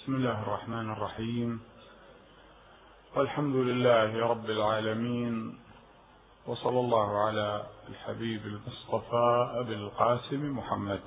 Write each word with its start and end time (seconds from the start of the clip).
بسم 0.00 0.14
الله 0.14 0.42
الرحمن 0.42 0.92
الرحيم. 0.92 1.60
والحمد 3.16 3.56
لله 3.56 4.26
رب 4.26 4.50
العالمين 4.50 5.58
وصلى 6.46 6.80
الله 6.80 7.18
على 7.26 7.66
الحبيب 7.88 8.46
المصطفى 8.46 9.50
أبي 9.60 9.74
القاسم 9.74 10.56
محمد. 10.58 11.00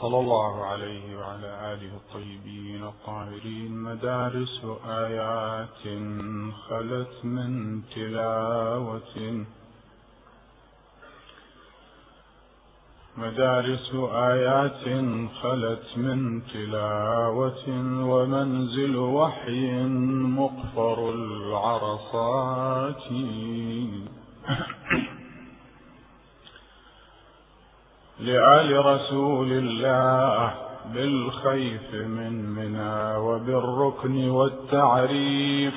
صلى 0.00 0.18
الله 0.18 0.66
عليه 0.66 1.16
وعلى 1.18 1.50
آله 1.72 1.92
الطيبين 1.96 2.84
الطاهرين. 2.84 3.72
مدارس 3.76 4.64
آيات 4.86 5.82
خلت 6.68 7.24
من 7.24 7.82
تلاوة. 7.94 9.44
مدارس 13.18 13.94
آيات 14.12 14.84
خلت 15.42 15.86
من 15.96 16.42
تلاوة 16.52 17.64
ومنزل 18.10 18.96
وحي 18.96 19.82
مقفر 20.38 21.10
العرصات. 21.10 23.02
لآل 28.20 28.86
رسول 28.86 29.48
الله 29.52 30.54
بالخيف 30.94 31.94
من 31.94 32.32
منى 32.56 33.16
وبالركن 33.16 34.28
والتعريف 34.28 35.74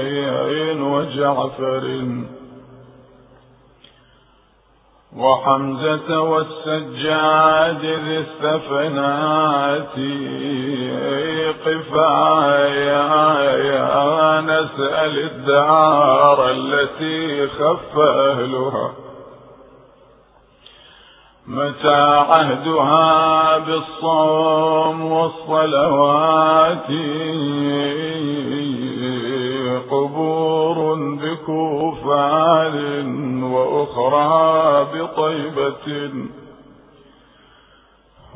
وجعفر. 0.83 1.84
وحمزة 5.17 6.20
والسجاد 6.20 7.84
ذي 7.84 8.19
السفنات 8.19 9.97
قفايا 11.67 13.06
نسأل 14.41 15.19
الدار 15.19 16.50
التي 16.50 17.47
خف 17.47 17.98
أهلها. 17.98 19.08
متى 21.49 22.03
عهدها 22.31 23.59
بالصوم 23.59 25.13
والصلوات؟ 25.13 26.87
قبور 29.91 30.95
بكوفان 31.23 32.77
وأخرى 33.43 34.87
بطيبة 34.95 36.13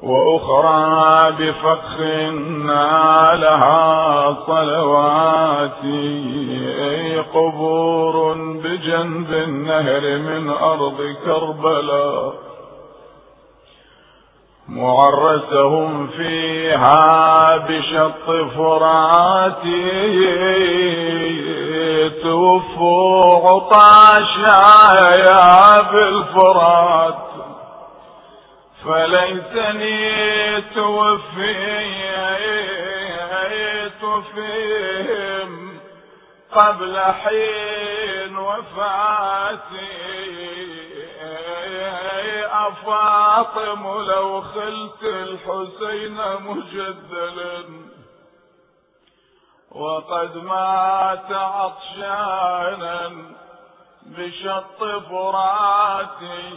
وأخرى 0.02 1.32
بفخ 1.32 2.00
نالها 2.66 4.36
صلوات 4.46 5.82
قبور 7.34 8.34
بجنب 8.34 9.32
النهر 9.32 10.18
من 10.18 10.50
أرض 10.50 11.16
كربلاء. 11.24 12.41
معرسهم 14.76 16.06
فيها 16.06 17.56
بشط 17.56 18.30
فراتي 18.56 19.90
توفوا 22.22 23.48
عطاشا 23.48 24.62
يا 25.18 25.80
بالفرات. 25.92 27.18
فليتني 28.84 30.60
توفيت 30.74 31.92
فيهم 34.34 35.50
قبل 36.52 36.98
حين 36.98 38.36
وفاتي. 38.36 39.52
فاطم 42.70 44.02
لو 44.02 44.40
خلت 44.40 45.02
الحسين 45.02 46.16
مجدلا. 46.42 47.64
وقد 49.70 50.36
مات 50.36 51.32
عطشانا 51.32 53.12
بشط 54.06 54.78
فراتي 55.10 56.52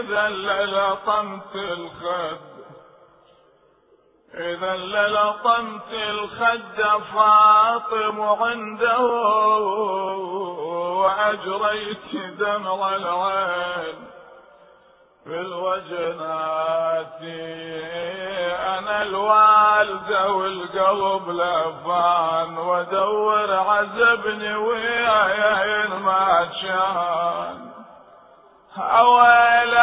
إذا 0.00 0.28
للطمت 0.28 1.54
الخد 1.54 2.51
إذا 4.34 4.76
للطمت 4.76 5.92
الخد 5.92 7.00
فاطم 7.14 8.20
عنده 8.20 8.98
وأجريت 11.02 12.16
دمع 12.38 12.96
العين 12.96 13.94
في 15.24 15.40
الوجنات 15.40 17.22
أنا 18.78 19.02
الوالدة 19.02 20.30
والقلب 20.32 21.28
لفان 21.30 22.58
وادور 22.58 23.52
عزبني 23.52 24.56
وياين 24.56 25.90
ما 26.04 26.48
كان 26.62 27.61
أويلا 28.76 29.82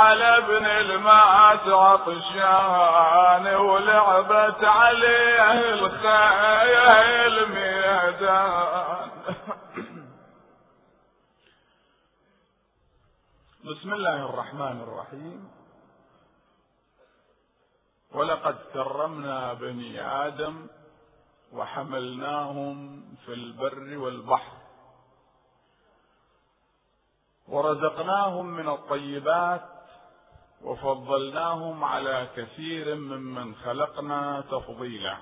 على 0.00 0.38
ابن 0.38 0.66
المات 0.66 1.68
عطشان 1.68 3.46
ولعبت 3.46 4.64
عليه 4.64 5.52
الخيل 5.52 7.48
ميدان. 7.48 9.10
بسم 13.64 13.92
الله 13.94 14.24
الرحمن 14.24 14.80
الرحيم. 14.80 15.50
ولقد 18.12 18.56
كرمنا 18.74 19.52
بني 19.52 20.00
آدم 20.26 20.66
وحملناهم 21.52 23.04
في 23.26 23.32
البر 23.32 23.98
والبحر. 23.98 24.59
ورزقناهم 27.50 28.46
من 28.46 28.68
الطيبات 28.68 29.62
وفضلناهم 30.64 31.84
على 31.84 32.28
كثير 32.36 32.94
ممن 32.94 33.54
خلقنا 33.54 34.44
تفضيلا. 34.50 35.16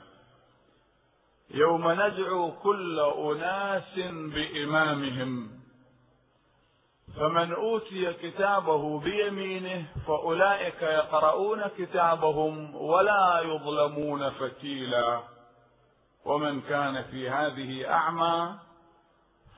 يوم 1.50 1.92
ندعو 1.92 2.52
كل 2.52 3.00
أناس 3.00 3.94
بإمامهم 4.34 5.50
فمن 7.16 7.52
أوتي 7.52 8.12
كتابه 8.12 9.00
بيمينه 9.00 9.86
فأولئك 10.06 10.82
يقرؤون 10.82 11.66
كتابهم 11.78 12.74
ولا 12.74 13.40
يظلمون 13.44 14.30
فتيلا. 14.30 15.20
ومن 16.24 16.60
كان 16.60 17.02
في 17.02 17.30
هذه 17.30 17.92
أعمى 17.92 18.54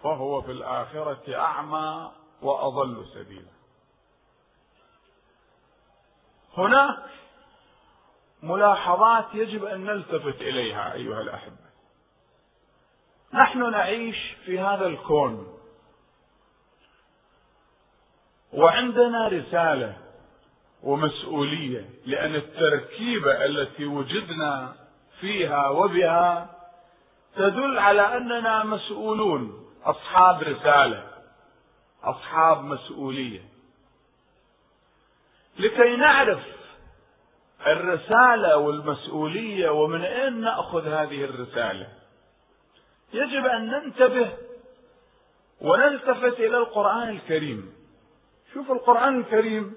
فهو 0.02 0.42
في 0.42 0.52
الآخرة 0.52 1.34
أعمى 1.34 2.10
وأضل 2.42 3.06
سبيلا. 3.14 3.50
هناك 6.56 6.98
ملاحظات 8.42 9.34
يجب 9.34 9.64
أن 9.64 9.84
نلتفت 9.84 10.40
إليها 10.40 10.92
أيها 10.92 11.20
الأحبة. 11.20 11.70
نحن 13.34 13.70
نعيش 13.70 14.16
في 14.44 14.60
هذا 14.60 14.86
الكون. 14.86 15.58
وعندنا 18.52 19.28
رسالة 19.28 19.96
ومسؤولية 20.82 21.90
لأن 22.06 22.34
التركيبة 22.34 23.44
التي 23.44 23.86
وجدنا 23.86 24.74
فيها 25.20 25.68
وبها 25.68 26.56
تدل 27.36 27.78
على 27.78 28.16
أننا 28.16 28.64
مسؤولون 28.64 29.66
أصحاب 29.84 30.42
رسالة. 30.42 31.19
أصحاب 32.04 32.64
مسؤولية. 32.64 33.40
لكي 35.58 35.96
نعرف 35.96 36.42
الرسالة 37.66 38.56
والمسؤولية 38.56 39.70
ومن 39.70 40.02
أين 40.02 40.40
نأخذ 40.40 40.88
هذه 40.88 41.24
الرسالة. 41.24 41.88
يجب 43.12 43.46
أن 43.46 43.66
ننتبه 43.66 44.32
ونلتفت 45.60 46.40
إلى 46.40 46.56
القرآن 46.58 47.08
الكريم. 47.08 47.72
شوف 48.54 48.70
القرآن 48.70 49.20
الكريم. 49.20 49.76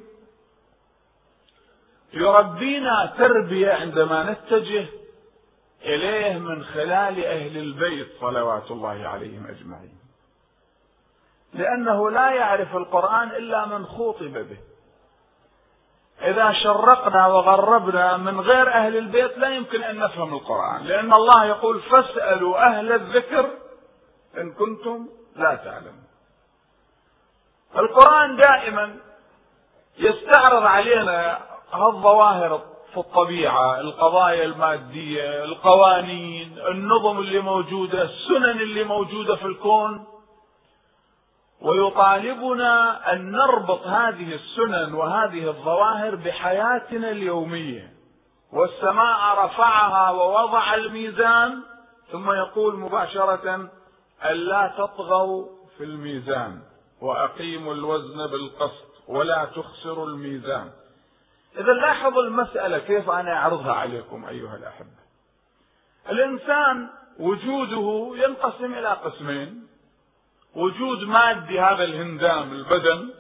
يربينا 2.14 3.14
تربية 3.18 3.72
عندما 3.72 4.31
نتجه 4.31 4.86
إليه 5.81 6.38
من 6.38 6.64
خلال 6.64 7.25
أهل 7.25 7.58
البيت 7.58 8.08
صلوات 8.20 8.72
الله 8.72 9.08
عليهم 9.08 9.48
أجمعين. 9.48 10.03
لأنه 11.54 12.10
لا 12.10 12.32
يعرف 12.32 12.76
القرآن 12.76 13.28
إلا 13.28 13.66
من 13.66 13.86
خوطب 13.86 14.34
به. 14.34 14.58
إذا 16.22 16.54
شرقنا 16.54 17.28
وغربنا 17.28 18.18
من 18.18 18.40
غير 18.40 18.74
أهل 18.74 18.98
البيت 18.98 19.38
لا 19.38 19.50
يمكن 19.50 19.84
أن 19.84 20.00
نفهم 20.00 20.34
القرآن. 20.34 20.84
لأن 20.84 21.14
الله 21.14 21.46
يقول 21.46 21.82
فاسألوا 21.82 22.68
أهل 22.68 22.92
الذكر 22.92 23.50
إن 24.38 24.52
كنتم 24.52 25.08
لا 25.36 25.56
تعلمون. 25.56 26.04
القرآن 27.78 28.36
دائما 28.36 28.96
يستعرض 29.98 30.64
علينا 30.64 31.40
هالظواهر 31.74 32.62
في 32.94 33.00
الطبيعة 33.00 33.80
القضايا 33.80 34.44
المادية 34.46 35.44
القوانين 35.44 36.60
النظم 36.68 37.20
اللي 37.20 37.40
موجودة 37.40 38.02
السنن 38.02 38.62
اللي 38.62 38.84
موجودة 38.84 39.36
في 39.36 39.46
الكون. 39.46 40.06
ويطالبنا 41.63 43.13
أن 43.13 43.31
نربط 43.31 43.88
هذه 43.88 44.36
السنن 44.36 44.94
وهذه 44.94 45.48
الظواهر 45.48 46.15
بحياتنا 46.15 47.12
اليومية. 47.12 47.94
والسماء 48.54 49.45
رفعها 49.45 50.12
ووضع 50.12 50.74
الميزان 50.74 51.62
ثم 52.12 52.31
يقول 52.31 52.75
مباشرة 52.75 53.69
الا 54.25 54.74
تطغوا 54.77 55.45
في 55.77 55.83
الميزان 55.83 56.62
وأقيموا 57.01 57.74
الوزن 57.74 58.27
بالقسط 58.27 58.94
ولا 59.07 59.45
تخسروا 59.45 60.07
الميزان. 60.07 60.71
إذا 61.57 61.74
لاحظوا 61.74 62.24
المسألة 62.24 62.80
كيف 62.80 63.10
أنا 63.10 63.33
أعرضها 63.33 63.74
عليكم 63.74 64.25
أيها 64.25 64.56
الأحبة؟ 64.56 65.04
الإنسان 66.10 66.89
وجوده 67.19 68.12
ينقسم 68.24 68.74
إلى 68.74 68.89
قسمين. 68.89 69.62
وجود 70.56 71.04
مادي 71.04 71.60
هذا 71.60 71.84
الهندام 71.84 72.52
البدن 72.52 73.14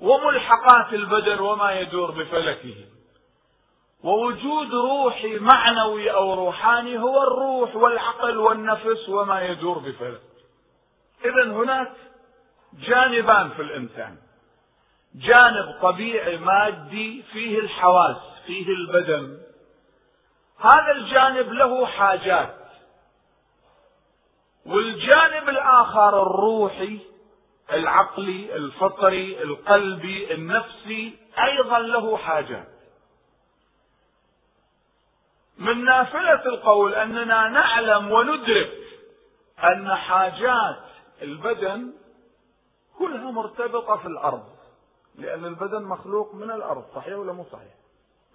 وملحقات 0.00 0.92
البدن 0.92 1.40
وما 1.40 1.72
يدور 1.72 2.10
بفلكه. 2.10 2.74
ووجود 4.04 4.74
روحي 4.74 5.38
معنوي 5.38 6.10
أو 6.12 6.34
روحاني 6.34 6.98
هو 6.98 7.22
الروح 7.22 7.76
والعقل 7.76 8.36
والنفس 8.36 9.08
وما 9.08 9.42
يدور 9.42 9.78
بفلك. 9.78 10.20
اذا 11.24 11.52
هناك 11.52 11.92
جانبان 12.78 13.50
في 13.50 13.62
الإنسان. 13.62 14.16
جانب 15.14 15.74
طبيعي 15.82 16.36
مادي 16.36 17.22
فيه 17.32 17.58
الحواس 17.58 18.16
فيه 18.46 18.68
البدن. 18.68 19.38
هذا 20.58 20.92
الجانب 20.92 21.52
له 21.52 21.86
حاجات. 21.86 22.59
والجانب 24.66 25.48
الآخر 25.48 26.22
الروحي 26.22 26.98
العقلي 27.72 28.56
الفطري 28.56 29.42
القلبي 29.42 30.34
النفسي 30.34 31.18
أيضا 31.38 31.78
له 31.78 32.16
حاجات 32.16 32.68
من 35.58 35.84
نافلة 35.84 36.46
القول 36.46 36.94
أننا 36.94 37.48
نعلم 37.48 38.12
وندرك 38.12 38.72
أن 39.64 39.94
حاجات 39.94 40.82
البدن 41.22 41.92
كلها 42.98 43.30
مرتبطة 43.30 43.96
في 43.96 44.06
الأرض 44.06 44.44
لأن 45.18 45.44
البدن 45.44 45.82
مخلوق 45.82 46.34
من 46.34 46.50
الأرض 46.50 46.84
صحيح 46.94 47.18
ولا 47.18 47.32
مو 47.32 47.44
صحيح؟ 47.52 47.74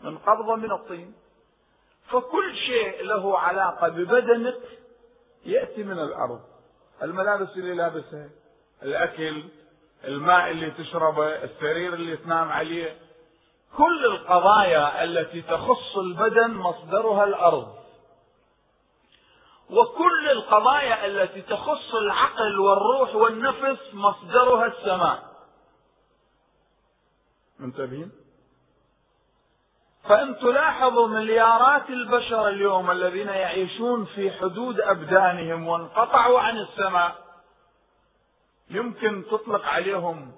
من 0.01 0.17
قبضة 0.17 0.55
من 0.55 0.71
الطين. 0.71 1.13
فكل 2.09 2.55
شيء 2.55 3.03
له 3.03 3.39
علاقة 3.39 3.87
ببدنك 3.89 4.57
يأتي 5.45 5.83
من 5.83 5.99
الأرض. 5.99 6.41
الملابس 7.03 7.49
اللي 7.57 7.73
لابسها 7.75 8.29
الأكل 8.83 9.43
الماء 10.03 10.51
اللي 10.51 10.71
تشربه 10.71 11.43
السرير 11.43 11.93
اللي 11.93 12.17
تنام 12.17 12.49
عليه. 12.49 12.97
كل 13.77 14.05
القضايا 14.05 15.03
التي 15.03 15.41
تخص 15.41 15.97
البدن 15.97 16.51
مصدرها 16.51 17.23
الأرض. 17.23 17.75
وكل 19.69 20.29
القضايا 20.31 21.05
التي 21.05 21.41
تخص 21.41 21.93
العقل 21.95 22.59
والروح 22.59 23.15
والنفس 23.15 23.93
مصدرها 23.93 24.65
السماء. 24.65 25.35
منتبهين؟ 27.59 28.11
فإن 30.09 30.39
تلاحظوا 30.39 31.07
مليارات 31.07 31.89
البشر 31.89 32.47
اليوم 32.47 32.91
الذين 32.91 33.27
يعيشون 33.27 34.05
في 34.05 34.31
حدود 34.31 34.79
أبدانهم 34.79 35.67
وانقطعوا 35.67 36.39
عن 36.39 36.57
السماء 36.57 37.15
يمكن 38.69 39.23
تطلق 39.31 39.65
عليهم 39.65 40.31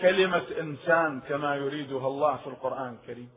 كلمة 0.00 0.44
إنسان 0.60 1.20
كما 1.20 1.56
يريدها 1.56 2.06
الله 2.06 2.36
في 2.36 2.46
القرآن 2.46 2.98
الكريم. 3.02 3.30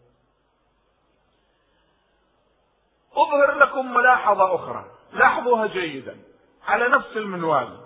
أظهر 3.14 3.58
لكم 3.58 3.94
ملاحظة 3.94 4.56
أخرى 4.56 4.86
لاحظوها 5.14 5.68
جيدا 5.68 6.18
على 6.68 6.88
نفس 6.88 7.18
المنوال. 7.18 7.78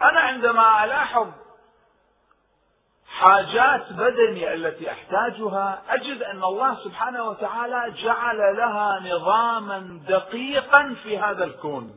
أنا 0.00 0.20
عندما 0.20 0.84
ألاحظ 0.84 1.28
حاجات 3.14 3.92
بدني 3.92 4.54
التي 4.54 4.90
أحتاجها 4.90 5.82
أجد 5.88 6.22
أن 6.22 6.44
الله 6.44 6.84
سبحانه 6.84 7.24
وتعالى 7.24 7.94
جعل 8.02 8.56
لها 8.56 9.00
نظاما 9.00 10.00
دقيقا 10.08 10.96
في 11.02 11.18
هذا 11.18 11.44
الكون. 11.44 11.94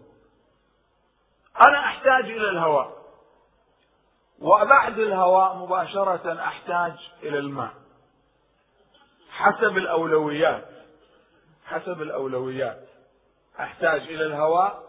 أنا 1.67 1.79
أحتاج 1.79 2.25
إلى 2.25 2.49
الهواء 2.49 2.97
وبعد 4.39 4.99
الهواء 4.99 5.55
مباشرة 5.55 6.43
أحتاج 6.43 6.93
إلى 7.23 7.39
الماء. 7.39 7.73
حسب 9.31 9.77
الأولويات 9.77 10.65
حسب 11.65 12.01
الأولويات. 12.01 12.87
أحتاج 13.59 14.01
إلى 14.01 14.25
الهواء 14.25 14.83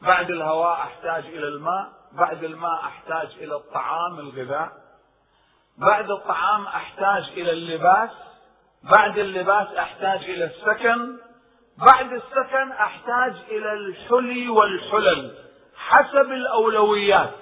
بعد 0.00 0.30
الهواء 0.30 0.72
أحتاج 0.72 1.26
إلى 1.26 1.48
الماء 1.48 1.92
بعد 2.12 2.44
الماء 2.44 2.80
أحتاج 2.84 3.36
إلى 3.38 3.56
الطعام 3.56 4.18
الغذاء. 4.18 4.85
بعد 5.78 6.10
الطعام 6.10 6.66
أحتاج 6.66 7.24
إلى 7.36 7.50
اللباس 7.50 8.10
بعد 8.96 9.18
اللباس 9.18 9.66
أحتاج 9.78 10.24
إلى 10.24 10.44
السكن 10.44 11.16
بعد 11.78 12.12
السكن 12.12 12.72
أحتاج 12.72 13.34
إلى 13.50 13.72
الحلي 13.72 14.48
والحلل 14.48 15.34
حسب 15.76 16.32
الأولويات. 16.32 17.34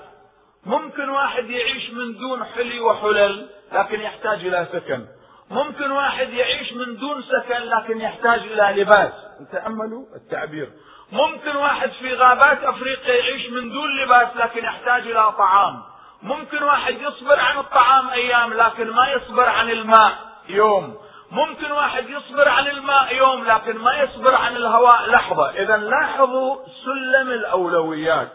ممكن 0.66 1.08
واحد 1.08 1.50
يعيش 1.50 1.90
من 1.90 2.18
دون 2.18 2.44
حلي 2.44 2.80
وحلل 2.80 3.48
لكن 3.72 4.00
يحتاج 4.00 4.46
إلى 4.46 4.66
سكن. 4.72 5.06
ممكن 5.50 5.90
واحد 5.90 6.28
يعيش 6.28 6.72
من 6.72 6.96
دون 6.96 7.22
سكن 7.22 7.58
لكن 7.58 8.00
يحتاج 8.00 8.40
إلى 8.40 8.82
لباس. 8.82 9.12
تأملوا 9.52 10.06
التعبير. 10.16 10.70
ممكن 11.12 11.56
واحد 11.56 11.90
في 11.90 12.14
غابات 12.14 12.64
أفريقيا 12.64 13.14
يعيش 13.14 13.50
من 13.50 13.70
دون 13.70 14.02
لباس 14.02 14.36
لكن 14.36 14.64
يحتاج 14.64 15.02
إلى 15.02 15.32
طعام. 15.32 15.82
ممكن 16.24 16.62
واحد 16.62 16.94
يصبر 17.00 17.40
عن 17.40 17.58
الطعام 17.58 18.08
أيام 18.08 18.54
لكن 18.54 18.90
ما 18.90 19.08
يصبر 19.08 19.48
عن 19.48 19.70
الماء 19.70 20.18
يوم. 20.48 20.96
ممكن 21.30 21.72
واحد 21.72 22.10
يصبر 22.10 22.48
عن 22.48 22.66
الماء 22.66 23.14
يوم 23.14 23.44
لكن 23.44 23.78
ما 23.78 23.92
يصبر 23.98 24.34
عن 24.34 24.56
الهواء. 24.56 25.10
لحظة 25.10 25.50
اذا 25.50 25.76
لاحظوا 25.76 26.56
سلم 26.84 27.30
الأولويات. 27.30 28.32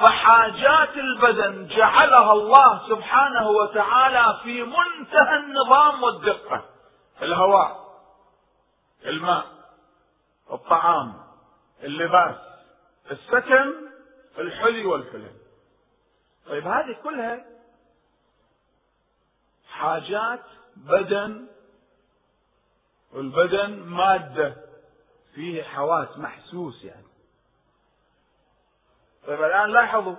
فحاجات 0.00 0.96
البدن 0.96 1.66
جعلها 1.66 2.32
الله 2.32 2.88
سبحانه 2.88 3.48
وتعالى 3.48 4.40
في 4.42 4.62
منتهى 4.62 5.36
النظام 5.36 6.02
والدقة. 6.02 6.64
الهواء 7.22 7.84
الماء 9.06 9.44
الطعام 10.52 11.14
اللباس 11.82 12.36
السكن 13.10 13.72
الحلي 14.38 14.84
والحلم 14.84 15.43
طيب 16.46 16.66
هذه 16.66 16.96
كلها 17.02 17.44
حاجات 19.68 20.42
بدن 20.76 21.46
والبدن 23.12 23.70
مادة 23.70 24.56
فيه 25.34 25.62
حواس 25.62 26.18
محسوس 26.18 26.84
يعني. 26.84 27.06
طيب 29.26 29.42
الآن 29.42 29.70
لاحظوا 29.70 30.16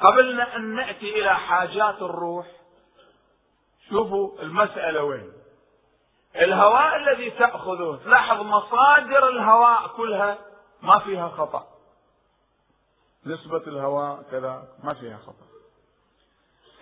قبل 0.00 0.40
أن 0.40 0.74
نأتي 0.74 1.20
إلى 1.20 1.34
حاجات 1.36 2.02
الروح 2.02 2.46
شوفوا 3.90 4.42
المسألة 4.42 5.04
وين. 5.04 5.32
الهواء 6.36 6.96
الذي 6.96 7.30
تأخذه 7.30 8.00
تلاحظ 8.04 8.40
مصادر 8.40 9.28
الهواء 9.28 9.88
كلها 9.88 10.38
ما 10.82 10.98
فيها 10.98 11.28
خطأ. 11.28 11.75
نسبة 13.26 13.62
الهواء 13.66 14.22
كذا 14.30 14.68
ما 14.84 14.94
فيها 14.94 15.16
خطأ 15.16 15.46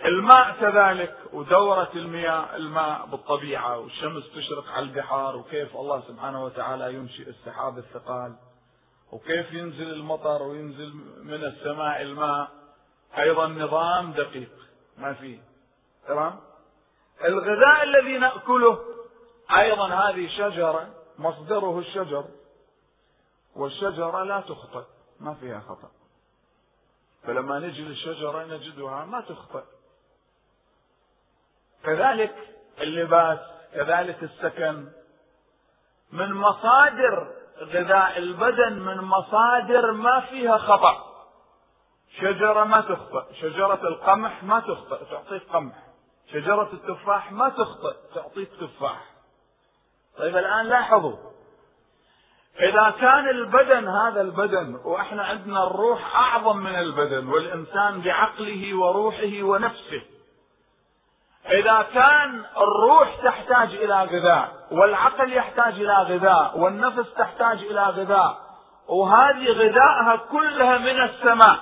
الماء 0.05 0.53
كذلك 0.61 1.17
ودورة 1.33 1.91
المياه 1.95 2.57
الماء 2.57 3.07
بالطبيعة 3.07 3.79
والشمس 3.79 4.25
تشرق 4.35 4.69
على 4.71 4.85
البحار 4.85 5.37
وكيف 5.37 5.77
الله 5.77 6.03
سبحانه 6.09 6.45
وتعالى 6.45 6.95
ينشئ 6.95 7.29
السحاب 7.29 7.79
الثقال 7.79 8.37
وكيف 9.13 9.53
ينزل 9.53 9.93
المطر 9.93 10.43
وينزل 10.43 10.95
من 11.23 11.45
السماء 11.45 12.03
الماء. 12.03 12.49
أيضا 13.19 13.47
نظام 13.47 14.13
دقيق 14.13 14.53
ما 14.99 15.13
فيه. 15.13 15.39
تمام؟ 16.09 16.41
الغذاء 17.25 17.83
الذي 17.83 18.19
نأكله 18.19 18.79
أيضا 19.59 19.89
هذه 19.89 20.29
شجرة 20.29 20.91
مصدره 21.19 21.79
الشجر 21.79 22.25
والشجرة 23.57 24.23
لا 24.23 24.41
تخطئ 24.41 24.85
ما 25.21 25.35
فيها 25.35 25.61
خطأ 25.61 25.91
فلما 27.26 27.59
نجي 27.59 27.83
للشجرة 27.83 28.45
نجدها 28.45 29.04
ما 29.04 29.21
تخطئ. 29.21 29.64
كذلك 31.85 32.35
اللباس 32.81 33.38
كذلك 33.75 34.23
السكن. 34.23 34.88
من 36.12 36.33
مصادر 36.33 37.35
غذاء 37.59 38.19
البدن 38.19 38.78
من 38.78 38.97
مصادر 38.97 39.93
ما 39.93 40.21
فيها 40.21 40.59
خطأ. 40.59 41.14
شجرة 42.21 42.64
ما 42.64 42.81
تخطئ. 42.81 43.35
شجرة 43.35 43.88
القمح 43.88 44.45
ما 44.45 44.61
تخطئ. 44.61 45.04
تعطيك 45.11 45.43
قمح. 45.49 45.76
شجرة 46.33 46.73
التفاح 46.73 47.33
ما 47.33 47.49
تخطئ. 47.49 47.97
تعطيك 48.14 48.50
تفاح. 48.61 49.11
طيب 50.19 50.37
الآن 50.37 50.66
لاحظوا. 50.66 51.34
إذا 52.61 52.94
كان 53.00 53.28
البدن 53.28 53.88
هذا 53.88 54.20
البدن 54.20 54.80
وإحنا 54.84 55.25
عندنا 55.25 55.66
الروح 55.66 56.16
أعظم 56.16 56.56
من 56.56 56.75
البدن 56.75 57.28
والإنسان 57.28 58.00
بعقله 58.00 58.75
وروحه 58.75 59.42
ونفسه. 59.42 60.02
إذا 61.50 61.87
كان 61.94 62.44
الروح 62.56 63.16
تحتاج 63.25 63.75
إلى 63.75 64.04
غذاء 64.04 64.52
والعقل 64.70 65.32
يحتاج 65.32 65.75
إلى 65.75 65.94
غذاء 65.94 66.58
والنفس 66.58 67.14
تحتاج 67.14 67.58
إلى 67.58 67.82
غذاء 67.82 68.37
وهذه 68.88 69.52
غذائها 69.52 70.16
كلها 70.30 70.78
من 70.78 71.02
السماء. 71.02 71.58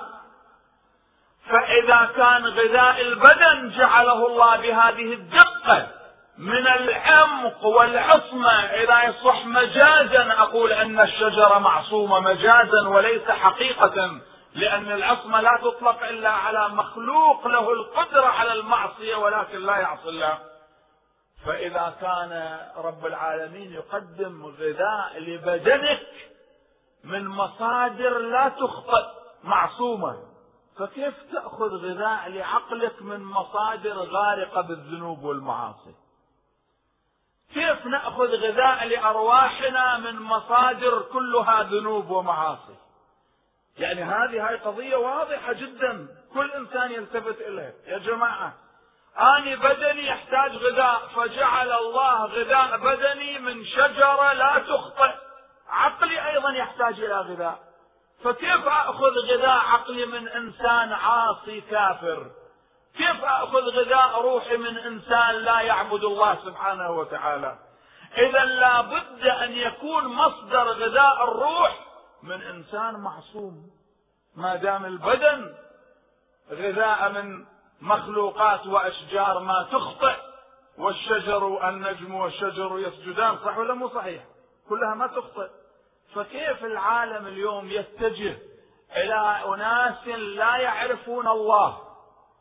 فإذا 1.49 2.09
كان 2.15 2.45
غذاء 2.45 3.01
البدن 3.01 3.69
جعله 3.77 4.27
الله 4.27 4.57
بهذه 4.57 5.13
الدقة. 5.13 5.87
من 6.37 6.67
العمق 6.67 7.65
والعصمة 7.65 8.51
إذا 8.51 9.03
يصح 9.03 9.45
مجازا. 9.45 10.33
أقول 10.33 10.71
أن 10.73 10.99
الشجرة 10.99 11.59
معصومة 11.59 12.19
مجازا 12.19 12.87
وليس 12.87 13.29
حقيقة 13.31 14.19
لأن 14.55 14.91
العصمة 14.91 15.41
لا 15.41 15.59
تطلق 15.61 16.03
إلا 16.03 16.29
على 16.29 16.69
مخلوق 16.69 17.47
له 17.47 17.73
القدرة 17.73 18.25
على 18.25 18.53
المعصية 18.53 19.15
ولكن 19.15 19.57
لا 19.65 19.75
يعصي 19.77 20.09
الله. 20.09 20.37
فإذا 21.45 21.95
كان 22.01 22.59
رب 22.77 23.05
العالمين 23.05 23.73
يقدم 23.73 24.45
غذاء 24.45 25.19
لبدنك 25.19 26.07
من 27.03 27.27
مصادر 27.27 28.17
لا 28.19 28.49
تخطئ 28.49 29.05
معصومة 29.43 30.15
فكيف 30.79 31.13
تأخذ 31.33 31.69
غذاء 31.75 32.29
لعقلك 32.29 33.01
من 33.01 33.23
مصادر 33.23 33.93
غارقة 33.93 34.61
بالذنوب 34.61 35.23
والمعاصي؟ 35.23 35.95
كيف 37.53 37.85
نأخذ 37.85 38.27
غذاء 38.27 38.87
لأرواحنا 38.87 39.97
من 39.97 40.19
مصادر 40.21 41.01
كلها 41.01 41.63
ذنوب 41.63 42.09
ومعاصي؟ 42.09 42.75
يعني 43.77 44.03
هذه 44.03 44.49
هاي 44.49 44.55
قضية 44.55 44.95
واضحة 44.95 45.53
جدا. 45.53 46.07
كل 46.33 46.51
إنسان 46.51 46.91
يلتفت 46.91 47.41
إليها. 47.41 47.73
يا 47.87 47.97
جماعة 47.97 48.53
أنا 49.19 49.55
بدني 49.55 50.07
يحتاج 50.07 50.55
غذاء. 50.55 51.07
فجعل 51.15 51.71
الله 51.71 52.25
غذاء 52.25 52.77
بدني 52.77 53.39
من 53.39 53.65
شجرة 53.65 54.33
لا 54.33 54.59
تخطئ. 54.59 55.13
عقلي 55.69 56.29
أيضا 56.29 56.51
يحتاج 56.53 56.99
إلى 56.99 57.19
غذاء. 57.19 57.59
فكيف 58.23 58.67
أخذ 58.67 59.13
غذاء 59.31 59.61
عقلي 59.65 60.05
من 60.05 60.27
إنسان 60.27 60.93
عاصي 60.93 61.61
كافر؟ 61.61 62.31
كيف 62.97 63.23
أخذ 63.23 63.61
غذاء 63.61 64.21
روحي 64.21 64.57
من 64.57 64.77
إنسان 64.77 65.35
لا 65.35 65.61
يعبد 65.61 66.03
الله 66.03 66.35
سبحانه 66.45 66.91
وتعالى؟ 66.91 67.57
إذا 68.17 68.45
لابد 68.45 69.27
أن 69.27 69.51
يكون 69.51 70.07
مصدر 70.07 70.63
غذاء 70.63 71.23
الروح 71.23 71.79
من 72.23 72.41
إنسان 72.41 72.95
معصوم. 72.95 73.69
ما 74.35 74.55
دام 74.55 74.85
البدن 74.85 75.55
غذاء 76.51 77.09
من 77.09 77.45
مخلوقات 77.81 78.67
وأشجار 78.67 79.39
ما 79.39 79.67
تخطئ 79.71 80.15
والشجر 80.77 81.69
النجم 81.69 82.15
والشجر 82.15 82.79
يسجدان 82.79 83.37
صح 83.45 83.57
ولا 83.57 83.73
مو 83.73 83.89
صحيح؟ 83.89 84.23
كلها 84.69 84.95
ما 84.95 85.07
تخطئ. 85.07 85.49
فكيف 86.15 86.65
العالم 86.65 87.27
اليوم 87.27 87.71
يتجه 87.71 88.37
إلى 88.95 89.39
أناس 89.45 90.07
لا 90.17 90.57
يعرفون 90.57 91.27
الله؟ 91.27 91.92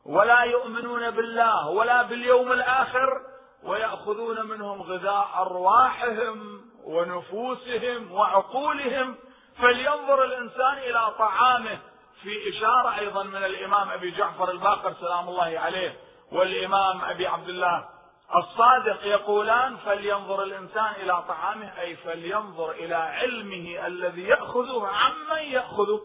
ولا 0.07 0.41
يؤمنون 0.41 1.11
بالله 1.11 1.69
ولا 1.69 2.03
باليوم 2.03 2.53
الآخر 2.53 3.21
ويأخذون 3.65 4.47
منهم 4.47 4.83
غذاء 4.83 5.29
أرواحهم 5.37 6.61
ونفوسهم 6.85 8.13
وعقولهم. 8.13 9.15
فلينظر 9.59 10.25
الإنسان 10.25 10.79
إلى 10.79 11.15
طعامه. 11.19 11.79
في 12.23 12.51
إشارة 12.51 12.99
أيضا 12.99 13.23
من 13.23 13.45
الإمام 13.45 13.91
أبي 13.91 14.11
جعفر 14.11 14.51
الباقر 14.51 14.93
سلام 15.01 15.29
الله 15.29 15.59
عليه 15.59 15.97
والإمام 16.33 17.05
أبي 17.05 17.27
عبد 17.27 17.49
الله 17.49 17.89
الصادق 18.37 19.07
يقولان 19.07 19.77
فلينظر 19.77 20.43
الإنسان 20.43 20.93
إلى 21.03 21.23
طعامه 21.29 21.81
أي 21.81 21.97
فلينظر 21.97 22.71
إلى 22.71 22.95
علمه 22.95 23.87
الذي 23.87 24.23
يأخذه 24.23 24.87
عمن 24.87 25.43
يأخذه. 25.43 26.01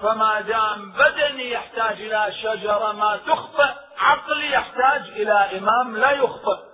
فما 0.00 0.40
دام 0.40 0.92
بدني 0.92 1.50
يحتاج 1.50 2.00
إلى 2.00 2.32
شجرة 2.32 2.92
ما 2.92 3.16
تخطئ 3.16 3.74
عقلي 3.98 4.52
يحتاج 4.52 5.00
إلى 5.00 5.58
إمام 5.58 5.96
لا 5.96 6.10
يخطئ 6.10 6.72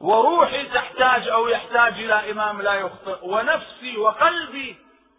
وروحي 0.00 0.66
تحتاج 0.66 1.28
أو 1.28 1.48
يحتاج 1.48 1.92
إلى 1.92 2.30
إمام 2.30 2.62
لا 2.62 2.74
يخطئ 2.74 3.26
ونفسي 3.26 3.96
وقلبي 3.96 4.76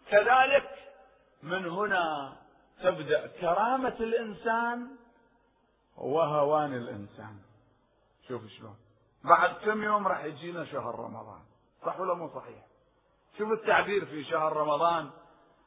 كذلك. 0.10 0.70
من 1.44 1.68
هنا 1.68 2.34
تبدأ 2.84 3.28
كرامة 3.28 3.96
الإنسان 4.00 4.88
وهوان 5.98 6.74
الإنسان. 6.74 7.40
شوف 8.28 8.42
شلون. 8.58 8.76
بعد 9.24 9.54
كم 9.66 9.84
يوم 9.84 10.08
راح 10.08 10.24
يجينا 10.24 10.66
شهر 10.66 11.00
رمضان. 11.00 11.42
صح 11.86 12.00
ولا 12.00 12.14
مو 12.14 12.30
صحيح؟ 12.30 12.66
شوف 13.38 13.52
التعبير 13.52 14.06
في 14.06 14.24
شهر 14.24 14.58
رمضان. 14.58 15.10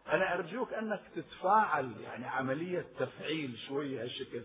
أنا 0.09 0.35
أرجوك 0.35 0.73
أنك 0.73 1.01
تتفاعل 1.17 1.93
يعني 2.01 2.27
عملية 2.27 2.87
تفعيل 2.99 3.59
شوية 3.69 4.03
هالشكل. 4.03 4.43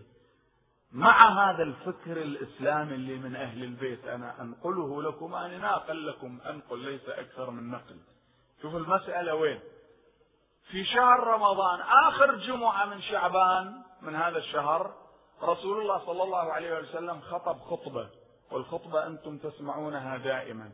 مع 0.92 1.28
هذا 1.28 1.62
الفكر 1.62 2.16
الإسلامي 2.22 2.94
اللي 2.94 3.16
من 3.18 3.36
أهل 3.36 3.64
البيت 3.64 4.04
أنا 4.04 4.40
أنقله 4.40 5.02
لكم 5.02 5.34
أنا 5.34 5.58
ناقل 5.58 6.06
لكم 6.06 6.38
أنقل 6.46 6.78
ليس 6.78 7.08
أكثر 7.08 7.50
من 7.50 7.70
نقل. 7.70 7.96
شوف 8.62 8.76
المسألة 8.76 9.34
وين. 9.34 9.60
في 10.70 10.84
شهر 10.84 11.20
رمضان 11.26 11.80
آخر 11.80 12.34
جمعة 12.34 12.86
من 12.86 13.02
شعبان 13.02 13.82
من 14.02 14.14
هذا 14.14 14.38
الشهر 14.38 14.94
رسول 15.42 15.80
الله 15.80 16.06
صلى 16.06 16.22
الله 16.22 16.52
عليه 16.52 16.78
وسلم 16.78 17.20
خطب 17.20 17.58
خطبة 17.58 18.08
والخطبة 18.50 19.06
أنتم 19.06 19.38
تسمعونها 19.38 20.16
دائما. 20.16 20.70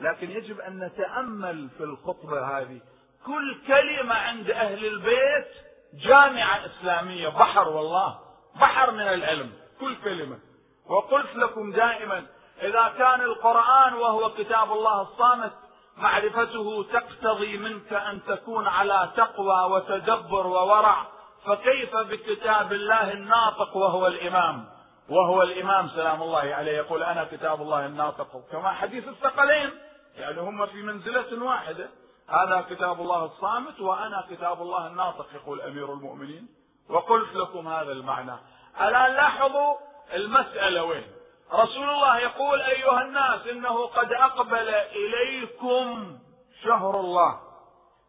لكن 0.00 0.30
يجب 0.30 0.60
أن 0.60 0.84
نتأمل 0.84 1.68
في 1.70 1.84
الخطبة 1.84 2.58
هذه. 2.58 2.80
كل 3.26 3.58
كلمة 3.66 4.14
عند 4.14 4.50
أهل 4.50 4.86
البيت 4.86 5.48
جامعة 5.94 6.66
إسلامية. 6.66 7.28
بحر 7.28 7.68
والله. 7.68 8.18
بحر 8.60 8.90
من 8.90 9.08
العلم. 9.08 9.52
كل 9.80 9.96
كلمة. 10.04 10.38
وقلت 10.86 11.36
لكم 11.36 11.72
دائما 11.72 12.26
إذا 12.62 12.92
كان 12.98 13.20
القرآن 13.20 13.94
وهو 13.94 14.30
كتاب 14.34 14.72
الله 14.72 15.02
الصامت 15.02 15.52
معرفته 15.96 16.86
تقتضي 16.92 17.58
منك 17.58 17.92
أن 17.92 18.20
تكون 18.24 18.68
على 18.68 19.10
تقوى 19.16 19.72
وتدبر 19.72 20.46
وورع. 20.46 21.06
فكيف 21.46 21.96
بكتاب 21.96 22.72
الله 22.72 23.12
الناطق 23.12 23.76
وهو 23.76 24.06
الإمام؟ 24.06 24.64
وهو 25.08 25.42
الإمام 25.42 25.88
سلام 25.88 26.22
الله 26.22 26.54
عليه 26.54 26.72
يقول 26.72 27.02
أنا 27.02 27.24
كتاب 27.24 27.62
الله 27.62 27.86
الناطق. 27.86 28.42
كما 28.52 28.72
حديث 28.72 29.08
الثقلين 29.08 29.70
يعني 30.16 30.40
هم 30.40 30.66
في 30.66 30.82
منزلة 30.82 31.44
واحدة. 31.44 31.88
هذا 32.28 32.66
كتاب 32.70 33.00
الله 33.00 33.24
الصامت 33.24 33.80
وأنا 33.80 34.26
كتاب 34.30 34.62
الله 34.62 34.86
الناطق 34.86 35.26
يقول 35.34 35.60
أمير 35.60 35.92
المؤمنين. 35.92 36.48
وقلت 36.90 37.34
لكم 37.34 37.68
هذا 37.68 37.92
المعنى. 37.92 38.36
ألا 38.80 39.08
لاحظوا 39.08 39.76
المسألة 40.12 40.84
وين؟ 40.84 41.06
رسول 41.52 41.90
الله 41.90 42.18
يقول 42.18 42.60
أيها 42.60 43.02
الناس 43.02 43.46
إنه 43.46 43.86
قد 43.86 44.12
أقبل 44.12 44.68
إليكم 44.74 46.18
شهر 46.64 47.00
الله 47.00 47.40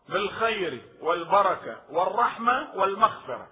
بالخير 0.10 0.82
والبركة 1.02 1.82
والرحمة 1.90 2.68
والمغفرة. 2.76 3.48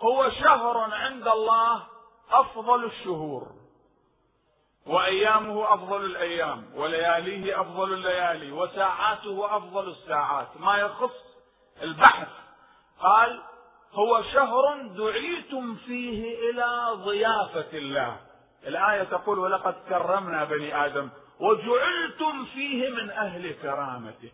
هو 0.00 0.30
شهر 0.30 0.78
عند 0.78 1.28
الله 1.28 1.82
أفضل 2.30 2.84
الشهور. 2.84 3.65
وأيامه 4.86 5.74
أفضل 5.74 6.04
الأيام 6.04 6.64
ولياليه 6.74 7.60
أفضل 7.60 7.92
الليالي 7.92 8.52
وساعاته 8.52 9.56
أفضل 9.56 9.88
الساعات. 9.88 10.48
ما 10.60 10.76
يخص 10.76 11.24
البحث. 11.82 12.28
قال 13.00 13.42
هو 13.92 14.22
شهر 14.22 14.82
دعيتم 14.82 15.74
فيه 15.74 16.50
إلى 16.50 16.90
ضيافة 16.92 17.78
الله. 17.78 18.16
الآية 18.66 19.02
تقول 19.02 19.38
ولقد 19.38 19.74
كرمنا 19.88 20.44
بني 20.44 20.86
آدم 20.86 21.08
وجعلتم 21.40 22.44
فيه 22.44 22.90
من 22.90 23.10
أهل 23.10 23.54
كرامته. 23.62 24.30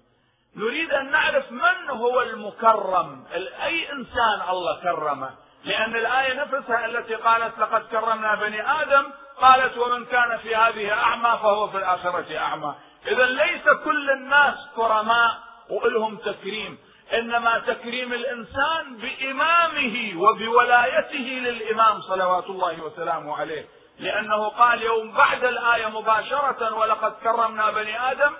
نريد 0.56 0.92
أن 0.92 1.10
نعرف 1.10 1.52
من 1.52 1.90
هو 1.90 2.22
المكرم 2.22 3.24
اي 3.64 3.92
إنسان 3.92 4.42
الله 4.48 4.80
كرمه. 4.80 5.30
لأن 5.64 5.96
الآية 5.96 6.34
نفسها 6.44 6.86
التي 6.86 7.14
قالت 7.14 7.58
لقد 7.58 7.82
كرمنا 7.82 8.34
بني 8.34 8.82
آدم 8.82 9.10
قالت 9.40 9.78
ومن 9.78 10.04
كان 10.04 10.38
في 10.38 10.56
هذه 10.56 10.92
أعمى 10.92 11.38
فهو 11.42 11.68
في 11.68 11.76
الآخرة 11.76 12.38
أعمى. 12.38 12.74
اذا 13.06 13.26
ليس 13.26 13.68
كل 13.84 14.10
الناس 14.10 14.54
كرماء 14.76 15.38
ولهم 15.70 16.16
تكريم. 16.16 16.78
إنما 17.12 17.58
تكريم 17.58 18.12
الإنسان 18.12 18.96
بإمامه 18.96 20.22
وبولايته 20.22 21.16
للإمام 21.18 22.00
صلوات 22.00 22.46
الله 22.46 22.82
وسلامه 22.82 23.36
عليه. 23.36 23.68
لأنه 23.98 24.48
قال 24.48 24.82
يوم 24.82 25.12
بعد 25.12 25.44
الآية 25.44 25.86
مباشرة 25.86 26.74
ولقد 26.74 27.12
كرمنا 27.12 27.70
بني 27.70 28.12
آدم 28.12 28.32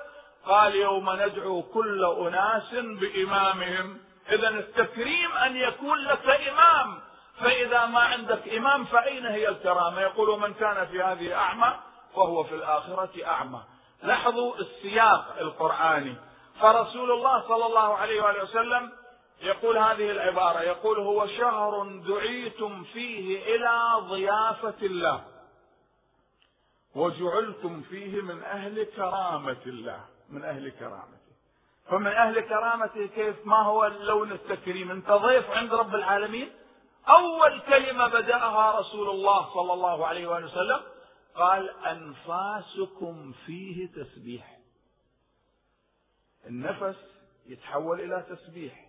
قال 0.46 0.75
يوم 0.75 1.11
ندعو 1.12 1.62
كل 1.62 2.04
أناس 2.04 2.75
بإمامهم. 2.75 3.99
اذا 4.32 4.49
التكريم 4.49 5.32
أن 5.32 5.56
يكون 5.56 5.99
لك 5.99 6.30
إمام. 6.49 7.00
فإذا 7.41 7.87
ما 7.87 8.01
عندك 8.01 8.49
إمام 8.49 8.85
فأين 8.85 9.27
هي 9.27 9.49
الكرامة؟ 9.49 10.01
يقول 10.01 10.41
من 10.41 10.55
كان 10.55 10.87
في 10.87 11.03
هذه 11.03 11.35
أعمى 11.35 11.75
فهو 12.15 12.45
في 12.45 12.55
الآخرة 12.55 13.27
أعمى. 13.27 13.62
لاحظوا 14.03 14.57
السياق 14.57 15.37
القرآني. 15.41 16.17
فرسول 16.61 17.11
الله 17.12 17.49
صلى 17.49 17.67
الله 17.67 17.97
عليه 17.97 18.23
وآله 18.23 18.43
وسلم 18.43 18.93
يقول 19.43 19.79
هذه 19.79 20.11
العبارة 20.11 20.61
يقول 20.61 20.99
هو 20.99 21.27
شهر 21.27 22.01
دعيتم 22.09 22.85
فيه 22.85 23.57
إلى 23.57 23.93
ضيافة 24.09 24.75
الله 24.83 25.25
وجعلتم 26.95 27.83
فيه 27.83 28.23
من 28.23 28.43
أهل 28.43 28.85
كرامة 28.85 29.62
الله 29.67 30.01
من 30.31 30.45
أهل 30.45 30.71
كرامته. 30.71 31.33
فمن 31.91 32.07
أهل 32.07 32.41
كرامته 32.41 33.07
كيف؟ 33.07 33.47
ما 33.47 33.62
هو 33.62 33.85
اللون 33.85 34.33
التكريم؟ 34.33 34.91
أنت 34.91 35.11
ضيف 35.11 35.51
عند 35.51 35.75
رب 35.75 35.95
العالمين؟ 35.95 36.53
أول 37.09 37.61
كلمة 37.61 38.09
بدأها 38.09 38.80
رسول 38.80 39.11
الله 39.11 39.54
صلى 39.54 39.73
الله 39.73 40.06
عليه 40.06 40.26
وآله 40.26 40.47
وسلم 40.47 40.80
قال 41.35 41.71
أنفاسكم 41.71 43.32
فيه 43.47 43.87
تسبيح. 43.87 44.59
النفس 46.47 46.97
يتحول 47.47 48.00
إلى 48.00 48.26
تسبيح. 48.30 48.88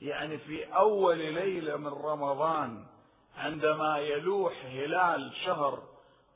يعني 0.00 0.38
في 0.38 0.64
أول 0.64 1.18
ليلة 1.18 1.76
من 1.76 1.88
رمضان 1.88 2.86
عندما 3.36 3.98
يلوح 3.98 4.64
هلال 4.64 5.32
شهر 5.44 5.82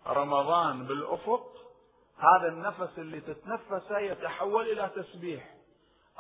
رمضان 0.07 0.87
بالأفق 0.87 1.51
هذا 2.19 2.49
النفس 2.49 2.99
اللي 2.99 3.21
تتنفسه 3.21 3.99
يتحول 3.99 4.69
إلى 4.69 4.91
تسبيح. 4.97 5.55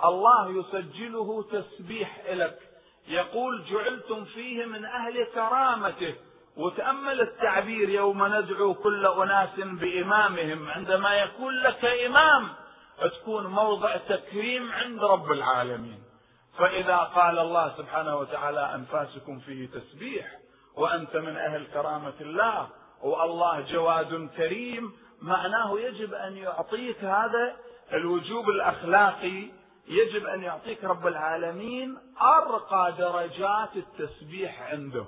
الله 0.04 0.50
يسجله 0.50 1.42
تسبيح 1.42 2.26
لك 2.30 2.63
يقول 3.08 3.64
جعلتم 3.64 4.24
فيه 4.24 4.64
من 4.64 4.84
أهل 4.84 5.24
كرامته 5.34 6.14
وتأمل 6.56 7.20
التعبير 7.20 7.88
يوم 7.88 8.26
ندعو 8.26 8.74
كل 8.74 9.06
أناس 9.06 9.50
بإمامهم 9.56 10.68
عندما 10.70 11.14
يكون 11.14 11.54
لك 11.54 11.84
إمام 11.84 12.48
تكون 13.20 13.46
موضع 13.46 13.96
تكريم 13.96 14.72
عند 14.72 15.04
رب 15.04 15.32
العالمين. 15.32 16.02
فإذا 16.58 16.96
قال 16.96 17.38
الله 17.38 17.74
سبحانه 17.78 18.16
وتعالى 18.16 18.74
أنفاسكم 18.74 19.38
فيه 19.38 19.68
تسبيح 19.68 20.26
وأنت 20.76 21.16
من 21.16 21.36
أهل 21.36 21.66
كرامة 21.66 22.12
الله 22.20 22.68
والله 23.02 23.60
جواد 23.60 24.28
كريم 24.36 24.92
معناه 25.22 25.80
يجب 25.80 26.14
أن 26.14 26.36
يعطيك 26.36 27.04
هذا 27.04 27.56
الوجوب 27.92 28.48
الأخلاقي 28.48 29.46
يجب 29.88 30.26
أن 30.26 30.42
يعطيك 30.42 30.84
رب 30.84 31.06
العالمين 31.06 31.98
أرقى 32.20 32.92
درجات 32.98 33.76
التسبيح 33.76 34.62
عنده. 34.62 35.06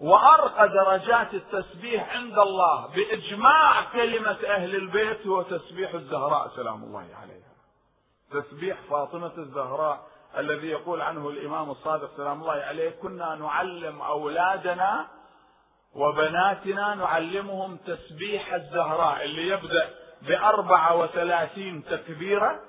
وأرقى 0.00 0.68
درجات 0.68 1.34
التسبيح 1.34 2.16
عند 2.16 2.38
الله 2.38 2.86
بإجماع 2.86 3.92
كلمة 3.92 4.38
أهل 4.46 4.74
البيت 4.74 5.26
هو 5.26 5.42
تسبيح 5.42 5.94
الزهراء 5.94 6.48
سلام 6.56 6.84
الله 6.84 7.08
عليها. 7.22 7.46
تسبيح 8.30 8.80
فاطمة 8.90 9.32
الزهراء 9.38 10.06
الذي 10.38 10.66
يقول 10.66 11.00
عنه 11.00 11.28
الإمام 11.28 11.70
الصادق 11.70 12.16
سلام 12.16 12.40
الله 12.40 12.52
عليه 12.52 12.90
كنا 12.90 13.34
نعلم 13.34 14.02
أولادنا 14.02 15.06
وبناتنا 15.94 16.94
نعلمهم 16.94 17.76
تسبيح 17.76 18.54
الزهراء 18.54 19.24
اللي 19.24 19.48
يبدأ 19.48 19.94
بأربعة 20.22 20.96
وثلاثين 20.96 21.84
تكبيرة. 21.84 22.60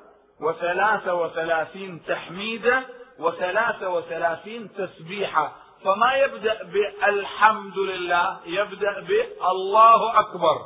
وثلاثة 0.41 1.13
وثلاثين 1.13 2.03
تحميدة 2.07 2.83
وثلاثة 3.19 3.89
وثلاثين 3.89 4.69
تسبيحة. 4.73 5.51
فما 5.83 6.13
يبدأ 6.13 6.63
بالحمد 6.63 7.77
لله 7.77 8.37
يبدأ 8.45 8.99
بالله 8.99 10.19
أكبر 10.19 10.61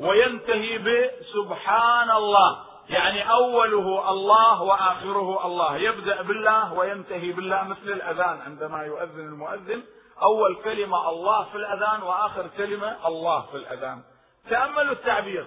وينتهي 0.00 0.78
بسبحان 0.78 2.10
الله. 2.10 2.64
يعني 2.88 3.30
أوله 3.30 4.10
الله 4.10 4.62
وآخره 4.62 5.46
الله. 5.46 5.76
يبدأ 5.76 6.22
بالله 6.22 6.72
وينتهي 6.72 7.32
بالله 7.32 7.64
مثل 7.64 7.88
الأذان 7.88 8.40
عندما 8.40 8.82
يؤذن 8.82 9.20
المؤذن. 9.20 9.82
أول 10.22 10.56
كلمة 10.64 11.10
الله 11.10 11.44
في 11.44 11.56
الأذان 11.56 12.02
وآخر 12.02 12.46
كلمة 12.56 13.06
الله 13.06 13.40
في 13.40 13.56
الأذان. 13.56 14.02
تأملوا 14.50 14.92
التعبير. 14.92 15.46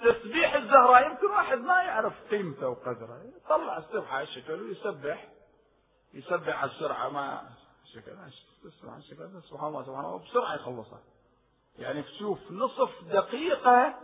تسبيح 0.00 0.54
الزهراء 0.54 1.10
يمكن 1.10 1.26
واحد 1.26 1.58
ما 1.58 1.82
يعرف 1.82 2.12
قيمته 2.30 2.68
وقدره. 2.68 3.22
يطلع 3.36 3.78
السبحة 3.78 4.16
على 4.16 4.22
الشكل 4.22 4.62
ويسبح 4.62 5.28
يسبح 6.14 6.62
على 6.62 6.70
السرعة 6.70 7.08
ما 7.08 7.42
شكل 7.94 8.12
تسمع 8.64 8.96
الشكل 8.96 9.42
سبحان 9.50 9.68
الله 9.68 9.82
سبحان 9.82 10.04
الله 10.04 10.18
بسرعة 10.18 10.54
يخلصها. 10.54 11.00
يعني 11.78 12.02
تشوف 12.02 12.38
نصف 12.50 13.04
دقيقة 13.04 13.94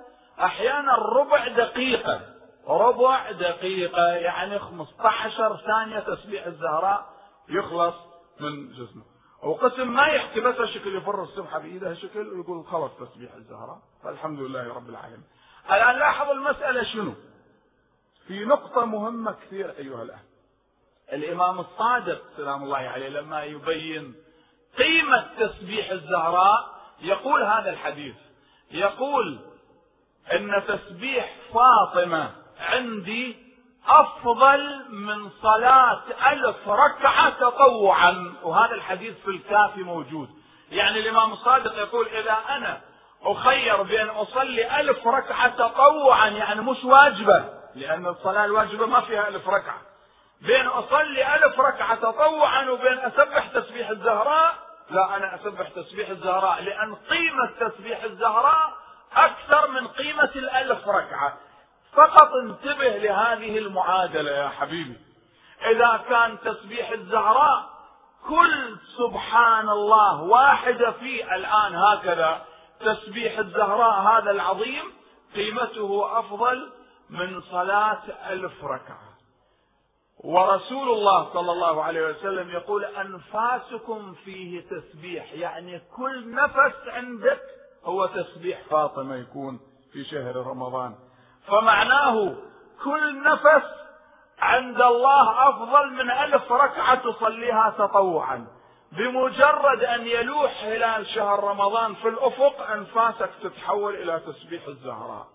أحيانا 0.41 0.97
ربع 0.97 1.49
دقيقة 1.49 2.35
ربع 2.67 3.31
دقيقة 3.31 4.07
يعني 4.07 4.59
15 4.59 5.57
ثانية 5.67 6.01
تسبيح 6.01 6.47
الزهراء 6.47 7.15
يخلص 7.49 7.95
من 8.41 8.73
جسمه. 8.73 9.03
وقسم 9.43 9.93
ما 9.95 10.07
يحكي 10.07 10.41
بس 10.41 10.55
شكل 10.55 10.97
يفر 10.97 11.23
السبحة 11.23 11.59
بإيده 11.59 11.95
شكل 11.95 12.29
ويقول 12.29 12.67
خلص 12.67 12.93
تسبيح 13.01 13.35
الزهراء 13.35 13.79
فالحمد 14.03 14.41
لله 14.41 14.75
رب 14.75 14.89
العالمين. 14.89 15.25
الآن 15.71 15.99
لاحظ 15.99 16.31
المسألة 16.31 16.85
شنو؟ 16.85 17.15
في 18.27 18.45
نقطة 18.45 18.85
مهمة 18.85 19.33
كثير 19.33 19.71
أيها 19.79 20.03
الأهل 20.03 20.25
الإمام 21.13 21.61
الصادق 21.61 22.23
سلام 22.37 22.63
الله 22.63 22.79
عليه 22.79 23.09
لما 23.09 23.43
يبين 23.45 24.15
قيمة 24.79 25.27
تسبيح 25.39 25.91
الزهراء 25.91 26.75
يقول 27.01 27.43
هذا 27.43 27.71
الحديث. 27.71 28.15
يقول 28.71 29.39
إن 30.33 30.63
تسبيح 30.69 31.37
فاطمة 31.55 32.31
عندي 32.59 33.37
أفضل 33.87 34.85
من 34.91 35.31
صلاة 35.43 36.03
ألف 36.33 36.69
ركعة 36.69 37.31
تطوعا 37.31 38.35
وهذا 38.43 38.75
الحديث 38.75 39.15
في 39.25 39.29
الكافي 39.31 39.83
موجود. 39.83 40.29
يعني 40.71 41.01
الإمام 41.01 41.33
الصادق 41.33 41.79
يقول 41.79 42.07
إذا 42.09 42.39
أنا 42.49 42.81
أخير 43.25 43.83
بأن 43.83 44.09
أصلي 44.09 44.81
ألف 44.81 45.07
ركعة 45.07 45.49
تطوعا 45.49 46.29
يعني 46.29 46.61
مش 46.61 46.85
واجبة 46.85 47.45
لأن 47.75 48.07
الصلاة 48.07 48.45
الواجبة 48.45 48.87
ما 48.87 49.01
فيها 49.01 49.29
ألف 49.29 49.49
ركعة. 49.49 49.79
بين 50.41 50.67
أصلي 50.67 51.35
ألف 51.35 51.61
ركعة 51.61 51.95
تطوعا 51.95 52.71
وبين 52.71 52.99
أسبح 52.99 53.47
تسبيح 53.47 53.89
الزهراء 53.89 54.55
لا 54.91 55.17
أنا 55.17 55.35
أسبح 55.35 55.69
تسبيح 55.69 56.09
الزهراء 56.09 56.63
لأن 56.63 56.95
قيمة 56.95 57.51
تسبيح 57.61 58.03
الزهراء 58.03 58.73
أكثر 59.17 59.71
من 59.71 59.89
قيمة 59.89 60.31
الألف 60.37 60.89
ركعة. 60.89 61.37
فقط 61.93 62.29
انتبه 62.43 62.89
لهذه 62.89 63.59
المعادلة 63.59 64.31
يا 64.31 64.49
حبيبي. 64.49 64.97
إذا 65.67 66.01
كان 66.09 66.39
تسبيح 66.41 66.91
الزهراء 66.91 67.65
كل 68.29 68.77
سبحان 68.99 69.69
الله 69.69 70.23
واحدة 70.23 70.91
في 70.91 71.35
الآن 71.35 71.75
هكذا 71.75 72.43
تسبيح 72.81 73.39
الزهراء 73.39 74.01
هذا 74.01 74.31
العظيم 74.31 74.85
قيمته 75.35 76.19
أفضل 76.19 76.73
من 77.11 77.41
صلاة 77.41 78.03
ألف 78.31 78.65
ركعة. 78.65 79.15
ورسول 80.25 80.89
الله 80.89 81.33
صلى 81.33 81.53
الله 81.53 81.83
عليه 81.85 82.07
وسلم 82.07 82.51
يقول 82.51 82.85
أنفاسكم 82.85 84.15
فيه 84.25 84.61
تسبيح 84.61 85.33
يعني 85.33 85.81
كل 85.97 86.35
نفس 86.35 86.89
عندك 86.89 87.41
هو 87.85 88.07
تسبيح. 88.07 88.63
فاطمة 88.71 89.17
يكون 89.17 89.61
في 89.93 90.05
شهر 90.05 90.37
رمضان. 90.37 90.95
فمعناه 91.47 92.35
كل 92.85 93.23
نفس 93.23 93.67
عند 94.39 94.81
الله 94.81 95.49
أفضل 95.49 95.93
من 95.93 96.11
ألف 96.11 96.53
ركعة 96.53 96.95
تصليها 96.95 97.75
تطوعا. 97.79 98.47
بمجرد 98.97 99.85
أن 99.85 100.07
يلوح 100.07 100.65
هلال 100.65 101.07
شهر 101.07 101.45
رمضان 101.45 101.95
في 101.95 102.09
الأفق 102.09 102.71
أنفاسك 102.71 103.31
تتحول 103.43 103.95
إلى 103.95 104.21
تسبيح 104.27 104.67
الزهراء. 104.67 105.27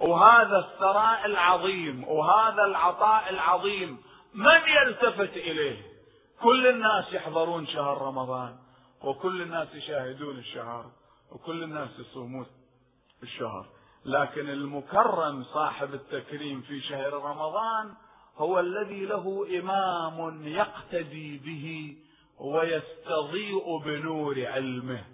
وهذا 0.00 0.58
الثراء 0.58 1.26
العظيم 1.26 2.08
وهذا 2.08 2.64
العطاء 2.64 3.30
العظيم 3.30 4.02
من 4.34 4.60
يلتفت 4.66 5.36
إليه؟ 5.36 5.82
كل 6.42 6.66
الناس 6.66 7.12
يحضرون 7.12 7.66
شهر 7.66 8.02
رمضان 8.02 8.56
وكل 9.02 9.42
الناس 9.42 9.74
يشاهدون 9.74 10.38
الشهر 10.38 10.84
وكل 11.32 11.62
الناس 11.62 11.88
يصومون 11.98 12.46
الشهر. 13.22 13.66
لكن 14.04 14.48
المكرم 14.48 15.44
صاحب 15.44 15.94
التكريم 15.94 16.60
في 16.60 16.80
شهر 16.80 17.12
رمضان 17.12 17.94
هو 18.38 18.60
الذي 18.60 19.06
له 19.06 19.46
إمام 19.58 20.48
يقتدي 20.48 21.38
به 21.38 21.96
ويستضيء 22.42 23.78
بنور 23.78 24.46
علمه. 24.46 25.04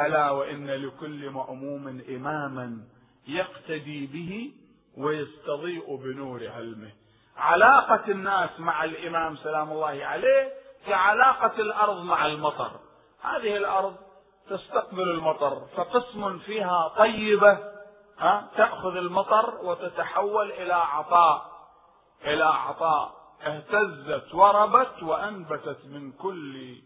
ألا 0.00 0.30
وإن 0.30 0.70
لكل 0.70 1.30
مأموم 1.30 2.02
إماما 2.08 2.78
يقتدي 3.28 4.06
به 4.06 4.52
ويستضيء 4.98 5.96
بنور 5.96 6.48
علمه. 6.48 6.90
علاقة 7.36 8.10
الناس 8.10 8.50
مع 8.60 8.84
الإمام 8.84 9.36
سلام 9.36 9.72
الله 9.72 10.04
عليه 10.04 10.52
كعلاقة 10.86 11.60
الأرض 11.60 12.02
مع 12.02 12.26
المطر. 12.26 12.70
هذه 13.22 13.56
الأرض 13.56 13.96
تستقبل 14.50 15.10
المطر 15.10 15.66
فقسم 15.76 16.38
فيها 16.38 16.88
طيبة 16.88 17.58
ها 18.18 18.48
تأخذ 18.56 18.96
المطر 18.96 19.58
وتتحول 19.62 20.52
إلى 20.52 20.74
عطاء 20.74 21.50
إلى 22.24 22.44
عطاء. 22.44 23.25
اهتزت 23.46 24.34
وربت 24.34 25.02
وأنبتت 25.02 25.84
من 25.84 26.12
كل 26.12 26.76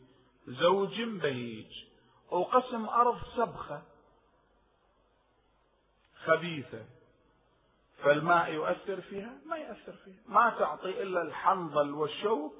زوج 0.46 1.02
بهيج. 1.02 1.84
وقسم 2.30 2.88
أرض 2.88 3.18
سبخة 3.36 3.82
خبيثة. 6.24 6.84
فالماء 8.02 8.52
يؤثر 8.52 9.00
فيها؟ 9.00 9.32
ما 9.46 9.56
يؤثر 9.56 9.92
فيها. 9.92 10.22
ما 10.28 10.50
تعطي 10.58 11.02
إلا 11.02 11.22
الحنظل 11.22 11.90
والشوك 11.90 12.54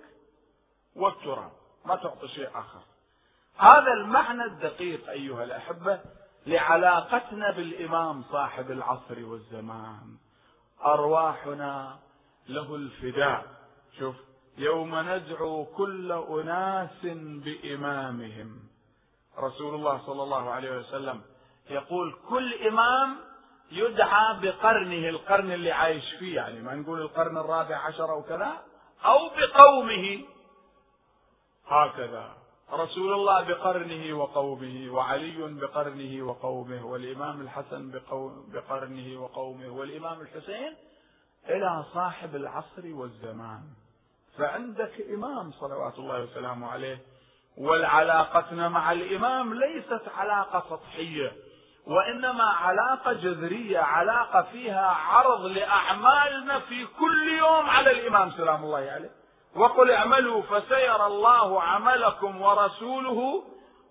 والتراب. 0.96 1.52
ما 1.84 1.96
تعطي 1.96 2.28
شيء 2.28 2.48
آخر. 2.54 2.82
هذا 3.56 3.92
المعنى 3.92 4.44
الدقيق 4.44 5.10
أيها 5.10 5.44
الأحبة 5.44 6.00
لعلاقتنا 6.46 7.50
بالإمام 7.50 8.22
صاحب 8.22 8.70
العصر 8.70 9.24
والزمان. 9.24 10.16
أرواحنا 10.84 11.98
له 12.48 12.74
الفداء. 12.74 13.59
شوف 13.98 14.16
يوم 14.58 14.94
ندعو 14.94 15.64
كل 15.64 16.12
أناس 16.12 17.06
بإمامهم. 17.44 18.60
رسول 19.38 19.74
الله 19.74 20.06
صلى 20.06 20.22
الله 20.22 20.50
عليه 20.50 20.78
وسلم 20.78 21.20
يقول 21.70 22.16
كل 22.28 22.54
إمام 22.54 23.16
يدعى 23.72 24.40
بقرنه 24.40 25.08
القرن 25.08 25.52
اللي 25.52 25.72
عايش 25.72 26.14
فيه 26.18 26.36
يعني 26.36 26.60
ما 26.60 26.74
نقول 26.74 27.00
القرن 27.00 27.38
الرابع 27.38 27.76
عشر 27.76 28.10
أو 28.10 28.22
كذا 28.22 28.52
أو 29.04 29.18
بقومه. 29.28 30.24
هكذا. 31.66 32.36
رسول 32.72 33.12
الله 33.12 33.42
بقرنه 33.42 34.18
وقومه 34.18 34.90
وعلي 34.90 35.60
بقرنه 35.60 36.22
وقومه 36.22 36.86
والإمام 36.86 37.40
الحسن 37.40 38.00
بقرنه 38.52 39.22
وقومه 39.22 39.68
والإمام 39.68 40.20
الحسين 40.20 40.76
إلى 41.48 41.84
صاحب 41.94 42.36
العصر 42.36 42.94
والزمان. 42.94 43.62
فعندك 44.38 44.92
إمام 45.14 45.52
صلوات 45.52 45.98
الله 45.98 46.22
وسلامه 46.22 46.70
عليه. 46.70 46.98
والعلاقتنا 47.58 48.68
مع 48.68 48.92
الإمام 48.92 49.54
ليست 49.54 50.02
علاقة 50.16 50.64
سطحية 50.70 51.32
وإنما 51.86 52.44
علاقة 52.44 53.12
جذرية 53.12 53.78
علاقة 53.78 54.42
فيها 54.42 54.86
عرض 54.86 55.40
لأعمالنا 55.40 56.60
في 56.60 56.86
كل 56.86 57.28
يوم 57.38 57.70
على 57.70 57.90
الإمام 57.90 58.30
سلام 58.30 58.64
الله 58.64 58.78
عليه. 58.78 59.10
وقل 59.56 59.90
اعملوا 59.90 60.42
فسيرى 60.42 61.06
الله 61.06 61.62
عملكم 61.62 62.42
ورسوله 62.42 63.44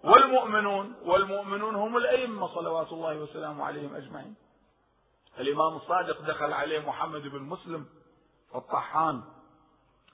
والمؤمنون 0.04 0.96
والمؤمنون 1.06 1.76
هم 1.76 1.98
الأئمة 1.98 2.48
صلوات 2.48 2.92
الله 2.92 3.18
وسلامه 3.18 3.66
عليهم 3.66 3.96
أجمعين. 3.96 4.36
الإمام 5.40 5.76
الصادق 5.76 6.22
دخل 6.22 6.54
عليه 6.54 6.80
محمد 6.80 7.22
بن 7.22 7.42
مسلم 7.42 7.86
الطحان. 8.56 9.22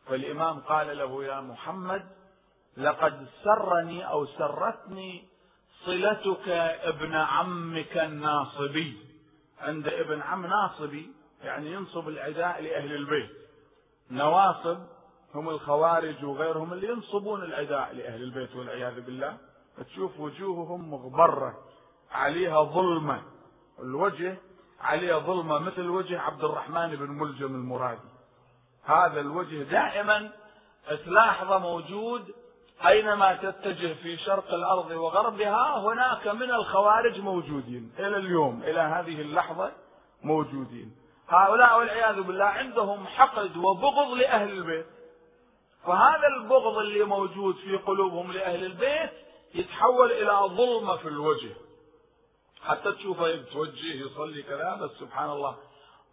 فالإمام 0.07 0.59
قال 0.59 0.97
له 0.97 1.23
يا 1.23 1.41
محمد 1.41 2.05
لقد 2.77 3.27
سرني 3.43 4.07
أو 4.09 4.25
سرتني 4.25 5.27
صلتك 5.85 6.49
ابن 6.83 7.13
عمك 7.13 7.97
الناصبي. 7.97 8.97
عند 9.59 9.87
ابن 9.87 10.21
عم 10.21 10.45
ناصبي 10.45 11.11
يعني 11.43 11.71
ينصب 11.73 12.07
العداء 12.07 12.61
لأهل 12.61 12.95
البيت. 12.95 13.31
نواصب 14.11 14.77
هم 15.35 15.49
الخوارج 15.49 16.25
وغيرهم 16.25 16.73
اللي 16.73 16.87
ينصبون 16.87 17.43
العداء 17.43 17.93
لأهل 17.93 18.23
البيت 18.23 18.55
والعياذ 18.55 19.01
بالله. 19.01 19.37
تشوف 19.85 20.19
وجوههم 20.19 20.91
مغبرة 20.91 21.53
عليها 22.11 22.63
ظلمة. 22.63 23.23
الوجه 23.79 24.37
عليها 24.81 25.19
ظلمة 25.19 25.59
مثل 25.59 25.87
وجه 25.89 26.19
عبد 26.19 26.43
الرحمن 26.43 26.95
بن 26.95 27.09
ملجم 27.09 27.55
المرادي. 27.55 28.14
هذا 28.85 29.19
الوجه 29.19 29.63
دائما 29.63 30.31
تلاحظه 31.05 31.57
موجود 31.57 32.33
أينما 32.85 33.35
تتجه 33.35 33.93
في 33.93 34.17
شرق 34.17 34.53
الأرض 34.53 34.91
وغربها 34.91 35.79
هناك 35.79 36.27
من 36.27 36.51
الخوارج 36.51 37.19
موجودين. 37.19 37.93
إلى 37.99 38.17
اليوم 38.17 38.63
إلى 38.63 38.79
هذه 38.79 39.21
اللحظة 39.21 39.71
موجودين. 40.23 40.95
هؤلاء 41.29 41.79
والعياذ 41.79 42.21
بالله 42.21 42.45
عندهم 42.45 43.07
حقد 43.07 43.57
وبغض 43.57 44.13
لأهل 44.13 44.51
البيت. 44.51 44.85
فهذا 45.85 46.27
البغض 46.27 46.77
اللي 46.77 47.03
موجود 47.03 47.55
في 47.55 47.77
قلوبهم 47.77 48.31
لأهل 48.31 48.65
البيت 48.65 49.11
يتحول 49.55 50.11
إلى 50.11 50.55
ظلمة 50.55 50.97
في 50.97 51.07
الوجه. 51.07 51.55
حتى 52.65 52.91
تشوفه 52.91 53.27
يتوجه 53.27 54.05
يصلي 54.05 54.43
كذا 54.43 54.75
بس 54.81 54.91
سبحان 54.99 55.29
الله. 55.29 55.55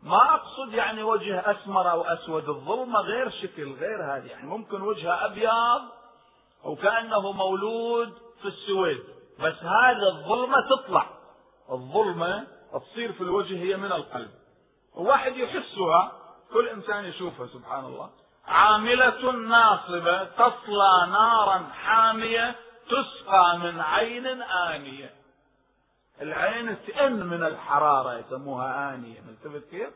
ما 0.03 0.35
أقصد 0.35 0.75
يعني 0.75 1.03
وجه 1.03 1.51
أسمر 1.51 1.91
أو 1.91 2.03
أسود 2.03 2.49
الظلمة 2.49 3.01
غير 3.01 3.31
شكل 3.31 3.73
غير 3.73 4.17
هذه. 4.17 4.27
يعني 4.27 4.47
ممكن 4.47 4.83
وجهه 4.83 5.25
أبيض 5.27 5.83
وكأنه 6.65 7.33
مولود 7.33 8.13
في 8.43 8.49
السويد. 8.49 9.03
بس 9.41 9.55
هذا 9.63 10.09
الظلمة 10.09 10.57
تطلع. 10.71 11.07
الظلمة 11.71 12.47
تصير 12.73 13.13
في 13.13 13.21
الوجه 13.21 13.55
هي 13.55 13.77
من 13.77 13.93
القلب. 13.93 14.31
واحد 14.95 15.37
يحسها 15.37 16.13
كل 16.53 16.69
إنسان 16.69 17.05
يشوفها 17.05 17.47
سبحان 17.47 17.85
الله. 17.85 18.11
عاملة 18.47 19.31
ناصبة 19.33 20.25
تصلى 20.25 21.07
نارا 21.11 21.69
حامية 21.73 22.55
تسقى 22.87 23.59
من 23.59 23.81
عين 23.81 24.43
آنية. 24.43 25.22
العين 26.21 26.85
تئن 26.87 27.27
من 27.27 27.45
الحرارة 27.45 28.19
يسموها 28.19 28.95
آنية. 28.95 29.21
ملتفت 29.21 29.71
كيف 29.71 29.91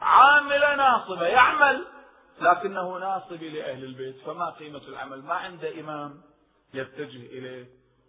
عاملة 0.00 0.74
ناصبة 0.74 1.26
يعمل. 1.26 1.86
لكنه 2.40 2.98
ناصب 2.98 3.42
لأهل 3.42 3.84
البيت 3.84 4.16
فما 4.26 4.50
قيمة 4.50 4.82
العمل. 4.88 5.22
ما 5.22 5.34
عنده 5.34 5.80
إمام 5.80 6.22
يتجه 6.74 7.26
إليه 7.26 7.66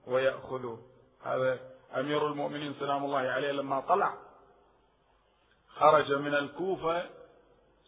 ويأخذه. 0.07 0.79
هذا 1.23 1.59
أمير 1.95 2.27
المؤمنين 2.27 2.75
سلام 2.79 3.05
الله 3.05 3.19
عليه 3.19 3.51
لما 3.51 3.79
طلع. 3.79 4.13
خرج 5.75 6.13
من 6.13 6.33
الكوفة 6.33 7.03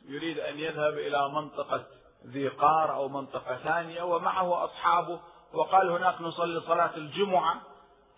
يريد 0.06 0.40
أن 0.40 0.60
يذهب 0.60 0.94
إلى 0.94 1.30
منطقة 1.30 1.86
ذي 2.28 2.48
قار 2.48 2.94
أو 2.94 3.08
منطقة 3.08 3.58
ثانية 3.58 4.04
ومعه 4.04 4.66
أصحابه. 4.66 5.20
وقال 5.54 5.90
هناك 5.90 6.22
نصلي 6.22 6.62
صلاة 6.62 6.96
الجمعة. 6.98 7.62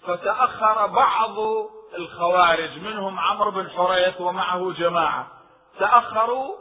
فتأخر 0.08 0.88
بعض 0.88 1.36
الخوارج 1.98 2.80
منهم 2.80 3.20
عمرو 3.20 3.52
بن 3.52 3.70
حريث 3.70 4.22
ومعه 4.22 4.74
جماعة. 4.74 5.28
تأخروا 5.80 6.56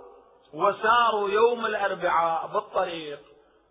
وساروا 0.53 1.29
يوم 1.29 1.67
الأربعاء 1.67 2.47
بالطريق 2.47 3.21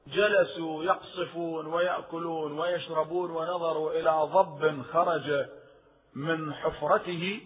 جلسوا 0.08 0.84
يقصفون 0.84 1.68
ويأكلون 1.68 2.60
ويشربون 2.60 3.32
ونظروا 3.32 3.92
إلى 3.92 4.30
ضب 4.34 4.84
خرج 4.94 5.46
من 6.16 6.54
حفرته 6.54 7.42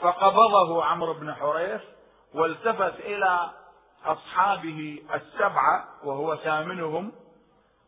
فقبضه 0.00 0.84
عمرو 0.84 1.14
بن 1.14 1.34
حريث 1.34 1.80
والتفت 2.34 3.00
إلى 3.00 3.50
أصحابه 4.06 5.02
السبعة 5.14 5.88
وهو 6.04 6.36
ثامنهم 6.36 7.12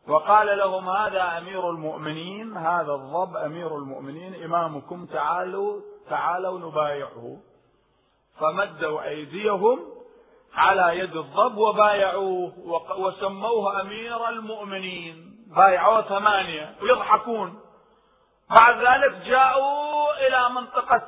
وقال 0.09 0.59
لهم 0.59 0.89
هذا 0.89 1.39
أمير 1.39 1.71
المؤمنين 1.71 2.57
هذا 2.57 2.93
الضب 2.93 3.37
أمير 3.37 3.77
المؤمنين 3.77 4.45
إمامكم 4.45 5.07
تعالوا 5.07 5.81
تعالوا 6.11 6.59
نبايعه. 6.59 7.37
فمدوا 8.41 9.03
أيديهم 9.03 9.79
على 10.55 10.99
يد 10.99 11.17
الضب 11.17 11.57
وبايعوه 11.57 12.53
وسموه 12.99 13.81
أمير 13.81 14.29
المؤمنين. 14.29 15.29
بايعوه 15.57 16.03
ثمانية 16.03 16.75
ويضحكون 16.83 17.61
بعد 18.59 18.77
ذلك 18.77 19.27
جاءوا 19.27 20.27
إلى 20.27 20.49
منطقة 20.55 21.03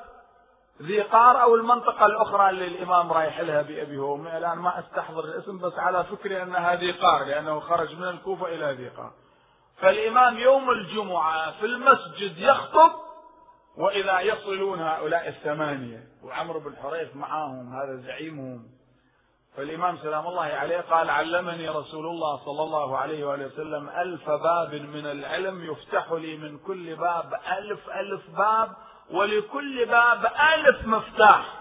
ذي 0.82 1.00
قار 1.00 1.42
أو 1.42 1.54
المنطقة 1.54 2.06
الأخرى 2.06 2.50
اللي 2.50 2.66
الإمام 2.66 3.12
رايح 3.12 3.40
لها 3.40 3.62
بأبي 3.62 3.98
وأمي 3.98 4.38
الآن 4.38 4.58
ما 4.58 4.78
أستحضر 4.78 5.24
الاسم 5.24 5.58
بس 5.58 5.78
على 5.78 6.04
فكري 6.04 6.42
أنها 6.42 6.74
ذي 6.74 6.92
قار 6.92 7.24
لأنه 7.24 7.60
خرج 7.60 7.96
من 7.96 8.08
الكوفة 8.08 8.46
إلى 8.46 8.72
ذي 8.72 8.88
قار. 8.88 9.12
فالإمام 9.80 10.38
يوم 10.38 10.70
الجمعة 10.70 11.50
في 11.60 11.66
المسجد 11.66 12.38
يخطب 12.38 12.90
وإذا 13.76 14.20
يصلون 14.20 14.80
هؤلاء 14.80 15.28
الثمانية 15.28 16.04
وعمرو 16.24 16.60
بن 16.60 16.76
حريث 16.82 17.16
معهم 17.16 17.74
هذا 17.74 17.96
زعيمهم. 17.96 18.66
فالإمام 19.56 19.98
سلام 19.98 20.26
الله 20.26 20.42
عليه 20.42 20.80
قال 20.80 21.10
علمني 21.10 21.68
رسول 21.68 22.06
الله 22.06 22.36
صلى 22.44 22.62
الله 22.62 22.98
عليه 22.98 23.24
وآله 23.24 23.46
وسلم 23.46 23.88
ألف 23.88 24.30
باب 24.30 24.74
من 24.74 25.06
العلم 25.06 25.64
يفتح 25.72 26.12
لي 26.12 26.36
من 26.36 26.58
كل 26.58 26.96
باب 26.96 27.34
ألف 27.58 27.90
ألف 27.90 28.30
باب 28.36 28.70
ولكل 29.12 29.86
باب 29.86 30.32
ألف 30.54 30.86
مفتاح. 30.86 31.60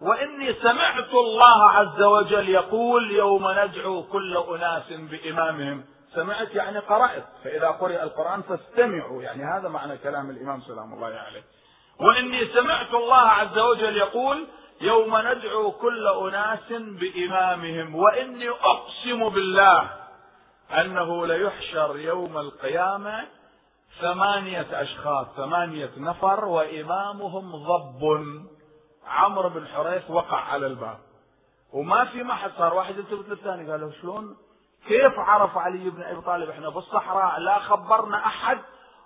وإني 0.00 0.54
سمعت 0.54 1.14
الله 1.14 1.70
عز 1.70 2.02
وجل 2.02 2.48
يقول 2.48 3.10
يوم 3.10 3.50
ندعو 3.50 4.02
كل 4.02 4.36
أناس 4.36 4.92
بإمامهم. 4.92 5.84
سمعت 6.14 6.54
يعني 6.54 6.78
قرأت. 6.78 7.24
فإذا 7.44 7.68
قرئ 7.68 8.02
القرآن 8.02 8.42
فاستمعوا. 8.42 9.22
يعني 9.22 9.44
هذا 9.44 9.68
معنى 9.68 9.98
كلام 9.98 10.30
الإمام 10.30 10.60
سلام 10.60 10.94
الله 10.94 11.06
عليه. 11.06 11.42
وإني 12.00 12.46
سمعت 12.46 12.94
الله 12.94 13.28
عز 13.28 13.58
وجل 13.58 13.96
يقول 13.96 14.46
يوم 14.80 15.16
ندعو 15.16 15.70
كل 15.70 16.08
أناس 16.08 16.72
بإمامهم. 16.72 17.94
وإني 17.94 18.48
أقسم 18.48 19.28
بالله 19.28 19.90
أنه 20.80 21.26
ليحشر 21.26 21.98
يوم 21.98 22.38
القيامة 22.38 23.24
ثمانية 24.00 24.82
أشخاص 24.82 25.26
ثمانية 25.36 25.90
نفر 25.96 26.44
وإمامهم 26.44 27.56
ضب. 27.56 28.02
عمرو 29.06 29.48
بن 29.48 29.66
حريث 29.66 30.10
وقع 30.10 30.36
على 30.36 30.66
الباب. 30.66 30.98
وما 31.72 32.04
في 32.04 32.22
محد 32.22 32.50
صار. 32.58 32.74
واحد 32.74 32.96
يلتفت 32.96 33.28
للثاني 33.28 33.70
قال 33.70 33.80
له 33.80 33.92
شلون؟ 34.00 34.36
كيف 34.88 35.18
عرف 35.18 35.58
علي 35.58 35.90
بن 35.90 36.02
أبي 36.02 36.20
طالب 36.20 36.50
إحنا 36.50 36.68
بالصحراء؟ 36.68 37.40
لا 37.40 37.58
خبرنا 37.58 38.26
أحد 38.26 38.58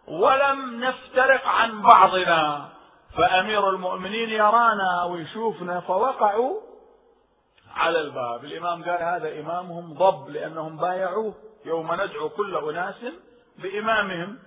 ولم 0.09 0.85
نفترق 0.85 1.47
عن 1.47 1.83
بعضنا. 1.83 2.69
فأمير 3.17 3.71
المؤمنين 3.71 4.29
يرانا 4.29 5.05
ويشوفنا 5.05 5.81
فوقعوا 5.81 6.61
على 7.77 8.01
الباب. 8.01 8.45
الإمام 8.45 8.85
قال 8.85 9.03
هذا 9.03 9.41
إمامهم 9.41 9.95
ضب 9.95 10.29
لأنهم 10.29 10.77
بايعوه. 10.77 11.35
يوم 11.65 11.93
ندعو 11.95 12.29
كل 12.29 12.71
أناس 12.71 13.05
بإمامهم. 13.59 14.39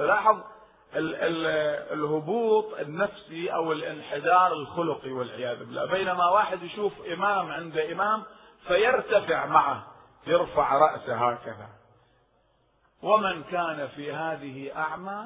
ال 0.00 1.46
الهبوط 1.92 2.74
النفسي 2.74 3.54
أو 3.54 3.72
الانحدار 3.72 4.52
الخلقي 4.52 5.10
والعياذ 5.10 5.58
بالله. 5.58 5.86
بينما 5.86 6.28
واحد 6.28 6.62
يشوف 6.62 6.92
إمام 7.12 7.52
عند 7.52 7.78
إمام 7.78 8.22
فيرتفع 8.66 9.46
معه 9.46 9.86
يرفع 10.26 10.78
رأسه 10.78 11.30
هكذا. 11.30 11.68
ومن 13.02 13.42
كان 13.42 13.88
في 13.96 14.12
هذه 14.12 14.76
أعمى 14.76 15.24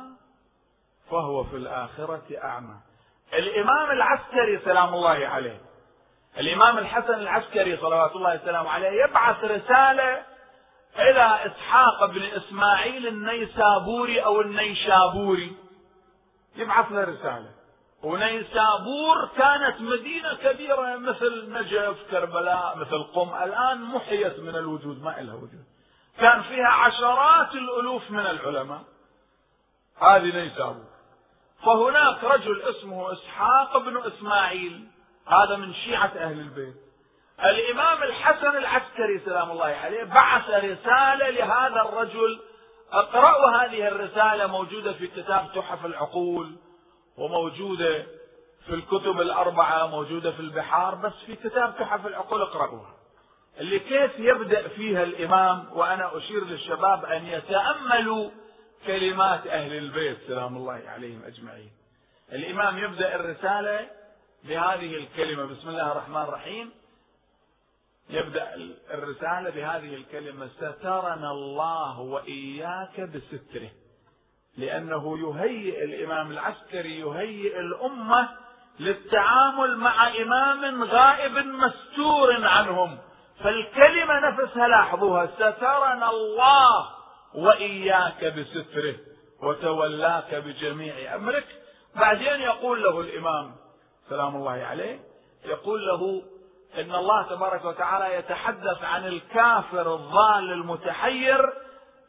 فهو 1.10 1.44
في 1.44 1.56
الآخرة 1.56 2.22
أعمى. 2.44 2.76
الإمام 3.34 3.90
العسكري 3.90 4.58
سلام 4.64 4.94
الله 4.94 5.26
عليه 5.26 5.60
الإمام 6.38 6.78
الحسن 6.78 7.14
العسكري 7.14 7.76
صلوات 7.76 8.16
الله 8.16 8.34
وسلامه 8.34 8.70
عليه 8.70 9.04
يبعث 9.04 9.44
رسالة 9.44 10.22
إلى 10.98 11.46
إسحاق 11.46 12.04
بن 12.04 12.22
إسماعيل 12.22 13.06
النيسابوري 13.06 14.24
أو 14.24 14.40
النيشابوري. 14.40 15.56
يبعث 16.56 16.92
له 16.92 17.00
رسالة. 17.00 17.50
ونيسابور 18.02 19.28
كانت 19.36 19.80
مدينة 19.80 20.34
كبيرة 20.34 20.96
مثل 20.96 21.52
نجف 21.52 21.96
كربلاء 22.10 22.78
مثل 22.78 23.02
قم. 23.02 23.34
الآن 23.42 23.82
محيت 23.82 24.40
من 24.40 24.56
الوجود 24.56 25.02
ما 25.02 25.10
لها 25.10 25.34
وجود. 25.34 25.64
كان 26.18 26.42
فيها 26.42 26.68
عشرات 26.68 27.54
الألوف 27.54 28.10
من 28.10 28.26
العلماء. 28.26 28.82
هذه 30.00 30.36
نيسابور. 30.36 30.92
فهناك 31.64 32.24
رجل 32.24 32.62
اسمه 32.62 33.12
إسحاق 33.12 33.78
بن 33.78 33.96
إسماعيل. 33.96 34.88
هذا 35.26 35.56
من 35.56 35.74
شيعة 35.74 36.12
أهل 36.16 36.40
البيت. 36.40 36.81
الإمام 37.40 38.02
الحسن 38.02 38.56
العسكري 38.56 39.18
سلام 39.24 39.50
الله 39.50 39.64
عليه 39.64 40.04
بعث 40.04 40.50
رسالة 40.50 41.30
لهذا 41.30 41.80
الرجل. 41.88 42.40
اقرأوا 42.92 43.50
هذه 43.50 43.88
الرسالة 43.88 44.46
موجودة 44.46 44.92
في 44.92 45.06
كتاب 45.06 45.48
تحف 45.54 45.86
العقول 45.86 46.56
وموجودة 47.16 48.06
في 48.66 48.74
الكتب 48.74 49.20
الأربعة 49.20 49.86
موجودة 49.86 50.32
في 50.32 50.40
البحار 50.40 50.94
بس 50.94 51.12
في 51.26 51.36
كتاب 51.36 51.74
تحف 51.78 52.06
العقول 52.06 52.42
اقرأوها. 52.42 52.94
اللي 53.60 53.78
كيف 53.78 54.18
يبدأ 54.18 54.68
فيها 54.68 55.02
الإمام 55.02 55.66
وأنا 55.72 56.16
أشير 56.16 56.44
للشباب 56.44 57.04
أن 57.04 57.26
يتأملوا 57.26 58.30
كلمات 58.86 59.46
أهل 59.46 59.72
البيت 59.78 60.18
سلام 60.26 60.56
الله 60.56 60.82
عليهم 60.86 61.22
أجمعين. 61.26 61.70
الإمام 62.32 62.78
يبدأ 62.78 63.14
الرسالة 63.14 63.86
بهذه 64.44 64.96
الكلمة. 64.96 65.44
بسم 65.44 65.68
الله 65.68 65.92
الرحمن 65.92 66.22
الرحيم. 66.22 66.81
يبدأ 68.12 68.54
الرسالة 68.90 69.50
بهذه 69.50 69.94
الكلمة 69.94 70.48
سترنا 70.48 71.30
الله 71.30 72.00
وإياك 72.00 73.00
بستره. 73.00 73.70
لأنه 74.56 75.18
يهيئ 75.18 75.84
الإمام 75.84 76.30
العسكري 76.30 77.00
يهيئ 77.00 77.60
الأمة 77.60 78.28
للتعامل 78.80 79.76
مع 79.76 80.08
إمام 80.08 80.84
غائب 80.84 81.32
مستور 81.32 82.46
عنهم. 82.46 82.98
فالكلمة 83.40 84.20
نفسها 84.20 84.68
لاحظوها 84.68 85.26
سترنا 85.26 86.10
الله 86.10 86.88
وإياك 87.34 88.24
بستره 88.24 88.94
وتولاك 89.42 90.34
بجميع 90.34 91.14
أمرك. 91.14 91.46
بعدين 91.96 92.40
يقول 92.40 92.82
له 92.82 93.00
الإمام 93.00 93.54
سلام 94.08 94.36
الله 94.36 94.52
عليه 94.52 95.00
يقول 95.44 95.86
له 95.86 96.22
إن 96.78 96.94
الله 96.94 97.22
تبارك 97.22 97.64
وتعالى 97.64 98.14
يتحدث 98.14 98.84
عن 98.84 99.06
الكافر 99.06 99.94
الضال 99.94 100.52
المتحير 100.52 101.52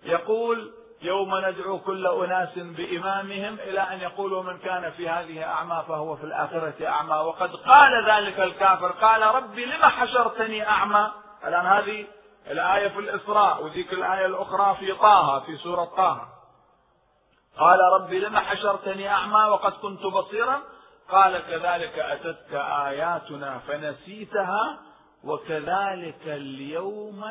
يقول 0.03 0.71
يوم 1.01 1.37
ندعو 1.37 1.79
كل 1.79 2.07
أناس 2.07 2.49
بإمامهم 2.55 3.59
إلى 3.59 3.79
أن 3.79 3.99
يقولوا 3.99 4.43
من 4.43 4.57
كان 4.57 4.91
في 4.91 5.09
هذه 5.09 5.43
أعمى 5.43 5.83
فهو 5.87 6.15
في 6.15 6.23
الآخرة 6.23 6.87
أعمى. 6.87 7.15
وقد 7.15 7.55
قال 7.55 8.05
ذلك 8.05 8.39
الكافر 8.39 8.91
قال 8.91 9.21
ربي 9.21 9.65
لم 9.65 9.81
حشرتني 9.81 10.69
أعمى؟ 10.69 11.11
الآن 11.47 11.65
هذه 11.65 12.07
الآية 12.47 12.87
في 12.87 12.99
الإسراء 12.99 13.63
وذيك 13.63 13.93
الآية 13.93 14.25
الأخرى 14.25 14.75
في 14.79 14.93
طه 14.93 15.39
في 15.39 15.57
سورة 15.57 15.85
طه. 15.85 16.27
قال 17.59 17.79
ربي 18.01 18.19
لم 18.19 18.37
حشرتني 18.37 19.09
أعمى 19.09 19.43
وقد 19.43 19.71
كنت 19.71 20.05
بصيرا؟ 20.05 20.61
قال 21.11 21.39
كذلك 21.39 21.99
أتتك 21.99 22.53
آياتنا 22.53 23.59
فنسيتها 23.67 24.79
وكذلك 25.23 26.21
اليوم 26.27 27.23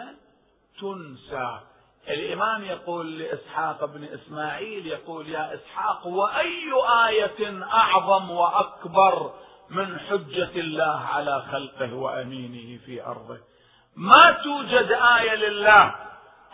تنسى. 0.81 1.61
الإمام 2.09 2.65
يقول 2.65 3.19
لإسحاق 3.19 3.85
بن 3.85 4.05
إسماعيل 4.05 4.87
يقول 4.87 5.29
يا 5.29 5.55
إسحاق 5.55 6.07
وأي 6.07 6.73
آية 7.09 7.65
أعظم 7.73 8.31
وأكبر 8.31 9.35
من 9.71 9.99
حجة 10.01 10.61
الله 10.61 11.01
على 11.15 11.43
خلقه 11.53 11.95
وأمينه 11.95 12.79
في 12.87 13.07
أرضه؟ 13.07 13.39
ما 13.97 14.37
توجد 14.45 14.93
آية 14.93 15.35
لله 15.35 15.95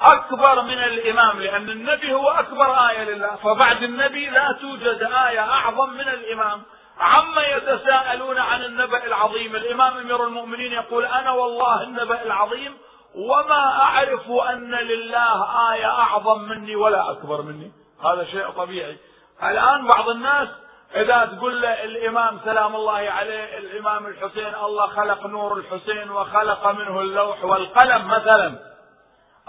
أكبر 0.00 0.62
من 0.62 0.78
الإمام 0.78 1.40
لأن 1.40 1.70
النبي 1.70 2.12
هو 2.14 2.28
أكبر 2.28 2.88
آية 2.90 3.04
لله 3.04 3.36
فبعد 3.36 3.82
النبي 3.82 4.28
لا 4.28 4.52
توجد 4.60 5.02
آية 5.02 5.40
أعظم 5.40 5.90
من 5.90 6.08
الإمام. 6.08 6.62
عما 7.00 7.42
يتساءلون 7.46 8.38
عن 8.38 8.64
النبأ 8.64 9.04
العظيم. 9.04 9.56
الإمام 9.56 9.98
أمير 9.98 10.24
المؤمنين 10.24 10.72
يقول 10.72 11.04
أنا 11.04 11.30
والله 11.30 11.82
النبأ 11.82 12.22
العظيم 12.22 12.76
وما 13.14 13.82
أعرف 13.82 14.30
أن 14.30 14.74
لله 14.74 15.44
آية 15.72 15.86
أعظم 15.86 16.42
مني 16.42 16.76
ولا 16.76 17.10
أكبر 17.10 17.42
مني. 17.42 17.72
هذا 18.04 18.24
شيء 18.24 18.50
طبيعي. 18.50 18.96
الآن 19.42 19.86
بعض 19.86 20.08
الناس 20.08 20.48
إذا 20.94 21.24
تقول 21.24 21.62
له 21.62 21.84
الإمام 21.84 22.40
سلام 22.44 22.76
الله 22.76 22.92
عليه 22.92 23.58
الإمام 23.58 24.06
الحسين 24.06 24.54
الله 24.54 24.86
خلق 24.86 25.26
نور 25.26 25.56
الحسين 25.56 26.10
وخلق 26.10 26.66
منه 26.66 27.00
اللوح 27.00 27.44
والقلم 27.44 28.08
مثلا. 28.08 28.58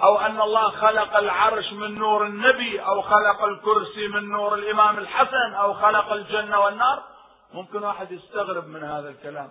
أو 0.04 0.20
أن 0.20 0.42
الله 0.42 0.70
خلق 0.70 1.18
العرش 1.18 1.74
من 1.74 2.00
نور 2.00 2.26
النبي 2.26 2.82
أو 2.82 3.02
خلق 3.02 3.44
الكرسي 3.44 4.08
من 4.08 4.30
نور 4.30 4.54
الإمام 4.54 4.98
الحسن 4.98 5.54
أو 5.54 5.74
خلق 5.74 6.12
الجنة 6.12 6.60
والنار. 6.60 7.04
ممكن 7.54 7.84
واحد 7.84 8.12
يستغرب 8.12 8.68
من 8.68 8.84
هذا 8.84 9.10
الكلام. 9.10 9.50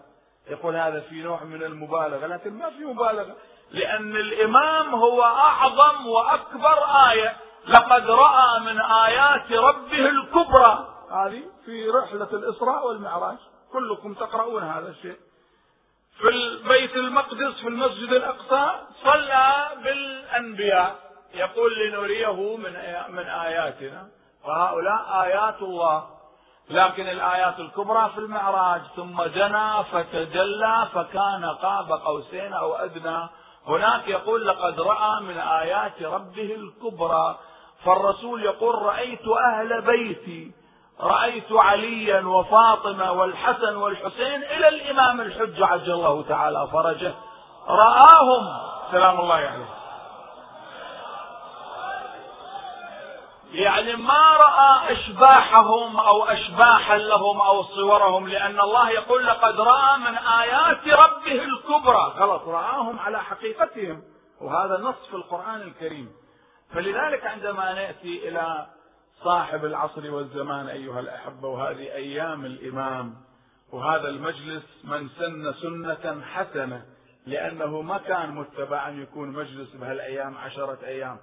يقول 0.51 0.77
هذا 0.77 1.01
في 1.01 1.23
نوع 1.23 1.45
من 1.45 1.63
المبالغة 1.63 2.27
لكن 2.27 2.51
ما 2.51 2.71
في 2.71 2.85
مبالغة. 2.85 3.37
لأن 3.71 4.17
الإمام 4.17 4.95
هو 4.95 5.23
أعظم 5.23 6.07
وأكبر 6.07 6.85
آية. 7.11 7.37
لقد 7.67 8.11
رأى 8.11 8.61
من 8.61 8.81
آيات 8.81 9.53
ربه 9.53 10.09
الكبرى. 10.09 10.95
هذه 11.11 11.43
في 11.65 11.91
رحلة 11.91 12.29
الإسراء 12.33 12.87
والمعراج. 12.87 13.37
كلكم 13.73 14.15
تقرؤون 14.15 14.63
هذا 14.63 14.89
الشيء. 14.89 15.17
في 16.19 16.29
البيت 16.29 16.97
المقدس 16.97 17.61
في 17.61 17.69
المسجد 17.69 18.13
الأقصى 18.13 18.71
صلى 19.05 19.69
بالأنبياء. 19.85 20.97
يقول 21.35 21.79
لنريه 21.79 22.57
من 22.57 22.73
من 23.09 23.27
آياتنا. 23.29 24.09
وهؤلاء 24.45 25.23
آيات 25.23 25.63
الله. 25.63 26.18
لكن 26.71 27.09
الآيات 27.09 27.61
الكبرى 27.61 28.11
في 28.15 28.21
المعراج 28.21 28.81
ثم 28.97 29.23
جنى 29.23 29.85
فتجلى 29.93 30.89
فكان 30.95 31.45
قاب 31.45 31.93
قوسين 31.93 32.53
أو 32.53 32.75
أدنى. 32.75 33.29
هناك 33.67 34.09
يقول 34.09 34.47
لقد 34.47 34.81
رأى 34.81 35.21
من 35.21 35.39
آيات 35.39 36.03
ربه 36.03 36.55
الكبرى 36.55 37.39
فالرسول 37.85 38.43
يقول 38.43 38.83
رأيت 38.83 39.29
أهل 39.29 39.83
بيتي 39.83 40.53
رأيت 41.01 41.53
عليا 41.53 42.27
وفاطمة 42.27 43.13
والحسن 43.13 43.77
والحسين 43.77 44.43
إلى 44.43 44.69
الإمام 44.69 45.21
الحج 45.21 45.63
عجل 45.63 45.93
الله 45.93 46.23
تعالى 46.29 46.69
فرجه. 46.73 47.15
رآهم. 47.69 48.59
سلام 48.93 49.21
الله 49.21 49.35
عليه 49.35 49.45
يعني 49.45 49.78
ما 53.97 54.37
رأى 54.37 54.93
أشباحهم 54.93 55.97
أو 55.97 56.25
أشباحا 56.25 56.99
لهم 56.99 57.41
أو 57.41 57.63
صورهم 57.63 58.29
لأن 58.29 58.61
الله 58.61 58.91
يقول 58.91 59.27
لقد 59.27 59.61
رأى 59.61 59.99
من 59.99 60.19
آيات 60.19 60.89
ربه 60.89 61.45
الكبرى. 61.45 62.15
خلاص 62.19 62.43
رآهم 62.43 62.99
على 62.99 63.23
حقيقتهم. 63.23 64.03
وهذا 64.41 64.77
نص 64.77 65.07
في 65.11 65.17
القرآن 65.17 65.61
الكريم. 65.63 66.13
فلذلك 66.75 67.27
عندما 67.27 67.73
نأتي 67.73 68.29
إلى 68.29 68.67
صاحب 69.25 69.65
العصر 69.65 70.15
والزمان 70.15 70.69
أيها 70.69 71.01
الأحبة 71.01 71.49
وهذه 71.49 71.93
أيام 71.93 72.45
الإمام 72.45 73.15
وهذا 73.73 74.09
المجلس 74.09 74.65
من 74.85 75.09
سن 75.09 75.53
سنة 75.53 76.23
حسنة 76.25 76.85
لأنه 77.27 77.83
ما 77.83 77.99
كان 77.99 78.31
متبع 78.35 78.89
أن 78.89 79.03
يكون 79.03 79.29
مجلس 79.29 79.71
بهالأيام 79.75 80.39
عشرة 80.39 80.79
أيام. 80.85 81.19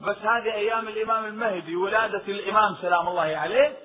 بس 0.00 0.16
هذه 0.16 0.54
أيام 0.54 0.88
الإمام 0.88 1.24
المهدي 1.24 1.76
ولادة 1.76 2.22
الإمام 2.28 2.76
سلام 2.82 3.08
الله 3.08 3.36
عليه. 3.36 3.76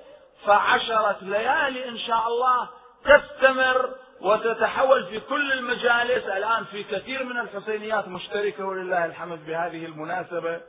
فعشرة 0.46 1.16
ليالي 1.22 1.88
إن 1.88 1.98
شاء 1.98 2.28
الله 2.28 2.68
تستمر 3.04 3.90
وتتحول 4.20 5.04
في 5.04 5.20
كل 5.20 5.52
المجالس. 5.52 6.24
الآن 6.26 6.64
في 6.64 6.82
كثير 6.84 7.24
من 7.24 7.38
الحسينيات 7.40 8.08
مشتركة 8.08 8.66
ولله 8.66 9.04
الحمد 9.04 9.46
بهذه 9.46 9.86
المناسبة 9.86 10.60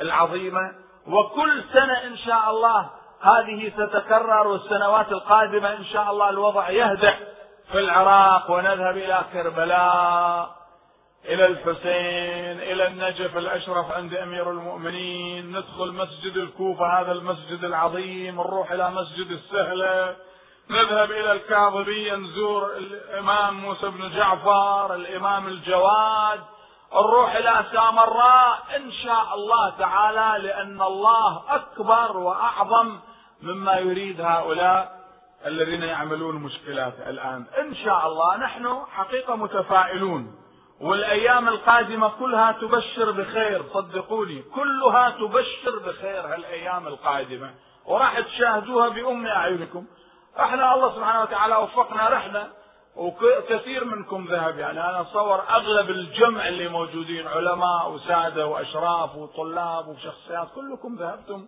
العظيمة. 0.00 0.72
وكل 1.06 1.64
سنة 1.72 2.04
إن 2.06 2.16
شاء 2.16 2.50
الله 2.50 2.90
هذه 3.22 3.68
تتكرر 3.68 4.46
والسنوات 4.46 5.12
القادمة 5.12 5.72
إن 5.72 5.84
شاء 5.84 6.10
الله 6.10 6.30
الوضع 6.30 6.70
يهدأ 6.70 7.14
في 7.72 7.78
العراق 7.78 8.50
ونذهب 8.50 8.96
إلى 8.96 9.20
كربلاء. 9.32 10.59
إلى 11.24 11.46
الحسين 11.46 12.60
إلى 12.72 12.86
النجف 12.86 13.36
الأشرف 13.36 13.90
عند 13.90 14.14
أمير 14.14 14.50
المؤمنين. 14.50 15.56
ندخل 15.56 15.92
مسجد 15.92 16.36
الكوفة 16.36 17.00
هذا 17.00 17.12
المسجد 17.12 17.64
العظيم 17.64 18.34
نروح 18.34 18.72
إلى 18.72 18.90
مسجد 18.90 19.30
السهلة. 19.30 20.16
نذهب 20.70 21.10
إلى 21.10 21.32
الكاظمية 21.32 22.16
نزور 22.16 22.76
الإمام 22.76 23.60
موسى 23.60 23.88
بن 23.88 24.10
جعفر 24.16 24.94
الإمام 24.94 25.46
الجواد. 25.46 26.40
نروح 26.94 27.36
إلى 27.36 27.64
سامراء 27.72 28.58
إن 28.76 28.92
شاء 28.92 29.34
الله 29.34 29.70
تعالى 29.78 30.48
لأن 30.48 30.82
الله 30.82 31.42
أكبر 31.48 32.16
وأعظم 32.16 32.98
مما 33.42 33.74
يريد 33.74 34.20
هؤلاء 34.20 35.00
الذين 35.46 35.82
يعملون 35.82 36.34
مشكلات 36.34 36.94
الآن. 37.06 37.44
إن 37.60 37.74
شاء 37.74 38.06
الله 38.06 38.36
نحن 38.36 38.82
حقيقة 38.92 39.36
متفائلون. 39.36 40.39
والأيام 40.80 41.48
القادمة 41.48 42.08
كلها 42.08 42.52
تبشر 42.52 43.10
بخير 43.10 43.62
صدقوني 43.74 44.42
كلها 44.42 45.10
تبشر 45.10 45.78
بخير 45.86 46.26
هالأيام 46.26 46.86
القادمة. 46.86 47.54
وراح 47.86 48.20
تشاهدوها 48.20 48.88
بأم 48.88 49.26
أعينكم. 49.26 49.86
إحنا 50.40 50.74
الله 50.74 50.94
سبحانه 50.94 51.22
وتعالى 51.22 51.56
وفقنا 51.56 52.08
رحلة 52.08 52.46
وكثير 52.96 53.84
منكم 53.84 54.26
ذهب. 54.30 54.58
يعني 54.58 54.80
أنا 54.80 55.00
اتصور 55.00 55.42
أغلب 55.50 55.90
الجمع 55.90 56.48
اللي 56.48 56.68
موجودين 56.68 57.26
علماء 57.26 57.90
وسادة 57.90 58.46
وأشراف 58.46 59.16
وطلاب 59.16 59.88
وشخصيات 59.88 60.48
كلكم 60.54 60.96
ذهبتم 60.96 61.46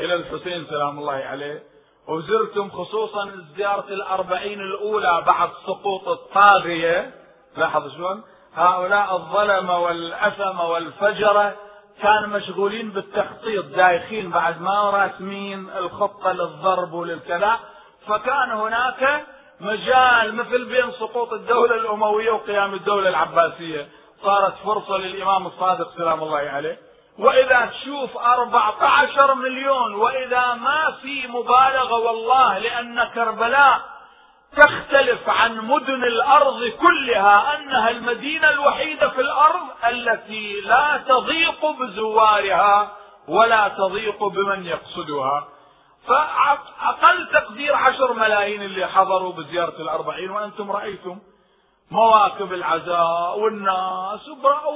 إلى 0.00 0.14
الحسين 0.14 0.66
سلام 0.66 0.98
الله 0.98 1.12
عليه. 1.12 1.62
وزرتم 2.08 2.70
خصوصا 2.70 3.44
زيارة 3.56 3.88
الأربعين 3.88 4.60
الأولى 4.60 5.22
بعد 5.26 5.50
سقوط 5.66 6.08
الطاغية. 6.08 7.14
لاحظ 7.56 7.92
شلون؟ 7.94 8.22
هؤلاء 8.56 9.16
الظلمة 9.16 9.78
والأثمة 9.78 10.64
والفجرة 10.64 11.54
كانوا 12.02 12.28
مشغولين 12.28 12.90
بالتخطيط 12.90 13.64
دايخين 13.64 14.30
بعد 14.30 14.60
ما 14.60 14.90
راسمين 14.90 15.70
الخطة 15.76 16.32
للضرب 16.32 16.92
وللكذا. 16.92 17.56
فكان 18.08 18.50
هناك 18.50 19.24
مجال 19.60 20.34
مثل 20.34 20.64
بين 20.64 20.92
سقوط 20.92 21.32
الدولة 21.32 21.74
الأموية 21.74 22.30
وقيام 22.30 22.74
الدولة 22.74 23.08
العباسية. 23.08 23.88
صارت 24.22 24.54
فرصة 24.64 24.96
للإمام 24.96 25.46
الصادق 25.46 25.90
سلام 25.96 26.22
الله 26.22 26.38
عليه. 26.38 26.78
وإذا 27.18 27.66
تشوف 27.66 28.16
14 28.16 29.34
مليون 29.34 29.94
وإذا 29.94 30.54
ما 30.54 30.96
في 31.02 31.26
مبالغة 31.26 31.94
والله 31.94 32.58
لأن 32.58 33.04
كربلاء 33.04 33.95
تختلف 34.56 35.28
عن 35.28 35.58
مدن 35.58 36.04
الأرض 36.04 36.64
كلها 36.68 37.56
أنها 37.56 37.90
المدينة 37.90 38.50
الوحيدة 38.50 39.08
في 39.08 39.20
الأرض 39.20 39.62
التي 39.88 40.60
لا 40.60 41.02
تضيق 41.08 41.66
بزوارها 41.66 42.92
ولا 43.28 43.68
تضيق 43.68 44.24
بمن 44.24 44.66
يقصدها. 44.66 45.48
فأقل 46.08 47.28
تقدير 47.32 47.74
عشر 47.76 48.12
ملايين 48.12 48.62
اللي 48.62 48.86
حضروا 48.86 49.32
بزيارة 49.32 49.82
الأربعين 49.82 50.30
وأنتم 50.30 50.72
رأيتم 50.72 51.18
مواكب 51.90 52.52
العزاء 52.52 53.38
والناس 53.38 54.28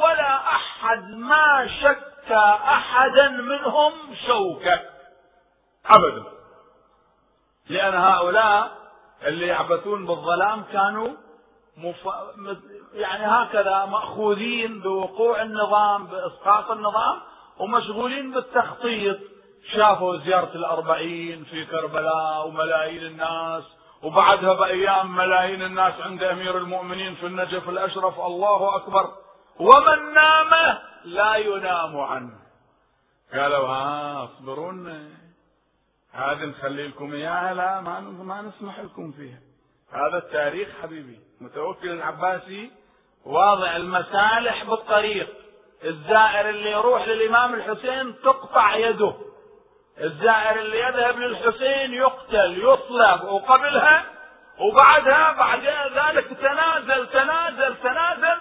ولا 0.03 0.37
أحد 0.37 1.11
ما 1.11 1.69
شك 1.83 2.33
أحدا 2.65 3.29
منهم 3.29 3.93
شوكة. 4.27 4.81
أبدا. 5.87 6.25
لأن 7.69 7.95
هؤلاء 7.95 8.80
اللي 9.27 9.47
يعبثون 9.47 10.07
بالظلام 10.07 10.63
كانوا 10.73 11.09
مف... 11.77 12.09
يعني 12.95 13.27
هكذا 13.27 13.85
مأخوذين 13.85 14.81
بوقوع 14.81 15.43
النظام 15.43 16.07
بإسقاط 16.07 16.71
النظام 16.71 17.21
ومشغولين 17.59 18.33
بالتخطيط. 18.33 19.19
شافوا 19.73 20.17
زيارة 20.17 20.51
الأربعين 20.55 21.45
في 21.45 21.65
كربلاء 21.65 22.49
وملايين 22.49 23.07
الناس 23.07 23.65
وبعدها 24.03 24.55
بأيام 24.55 25.17
ملايين 25.17 25.63
الناس 25.63 25.95
عند 26.01 26.23
أمير 26.23 26.59
المؤمنين 26.59 27.15
في 27.15 27.27
النجف 27.27 27.69
الأشرف 27.69 28.21
الله 28.21 28.77
أكبر. 28.77 29.11
ومن 29.59 30.15
نام 30.15 30.79
لا 31.05 31.35
ينام 31.35 32.01
عنه. 32.01 32.33
قالوا 33.35 33.69
ها 33.69 34.25
اصبرون 34.25 35.11
هذه 36.13 36.45
نخلي 36.45 36.89
لكم 36.89 37.13
إياها 37.13 37.55
لا 37.55 37.81
ما 37.81 38.01
ما 38.01 38.43
نسمح 38.43 38.81
لكم 38.81 39.13
فيها. 39.13 39.39
هذا 39.93 40.19
التاريخ 40.19 40.69
حبيبي 40.83 41.21
متوكل 41.41 41.91
العباسي 41.91 42.71
واضع 43.27 43.77
المسالح 43.77 44.65
بالطريق. 44.65 45.29
الزائر 45.85 46.49
اللي 46.49 46.71
يروح 46.71 47.09
للإمام 47.09 47.55
الحسين 47.55 48.15
تقطع 48.25 48.77
يده. 48.77 49.15
الزائر 50.01 50.61
اللي 50.61 50.81
يذهب 50.81 51.19
للحسين 51.19 51.95
يقتل 51.95 52.59
يصلب 52.59 53.25
وقبلها 53.25 54.05
وبعدها 54.59 55.33
بعد 55.33 55.61
ذلك 55.95 56.27
تنازل 56.27 57.07
تنازل 57.07 57.77
تنازل. 57.77 58.41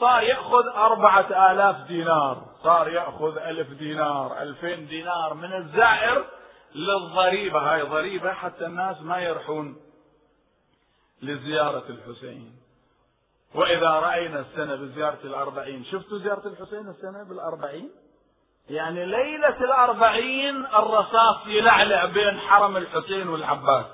صار 0.00 0.22
يأخذ 0.22 0.66
أربعة 0.66 1.52
آلاف 1.52 1.76
دينار 1.76 2.42
صار 2.62 2.88
يأخذ 2.88 3.38
ألف 3.38 3.68
دينار 3.68 4.42
ألفين 4.42 4.86
دينار 4.86 5.34
من 5.34 5.52
الزائر. 5.52 6.24
للضريبة 6.74 7.58
هاي 7.58 7.82
ضريبة 7.82 8.32
حتى 8.32 8.66
الناس 8.66 9.02
ما 9.02 9.18
يرحون 9.18 9.76
لزيارة 11.22 11.84
الحسين. 11.88 12.52
وإذا 13.54 13.90
رأينا 13.90 14.40
السنة 14.40 14.74
بزيارة 14.74 15.18
الأربعين 15.24 15.84
شفتوا 15.84 16.18
زيارة 16.18 16.48
الحسين 16.48 16.88
السنة 16.88 17.22
بالأربعين؟ 17.28 17.90
يعني 18.70 19.06
ليلة 19.06 19.64
الأربعين 19.64 20.66
الرصاص 20.66 21.46
يلعلع 21.46 22.04
بين 22.04 22.40
حرم 22.40 22.76
الحسين 22.76 23.28
والعباس 23.28 23.86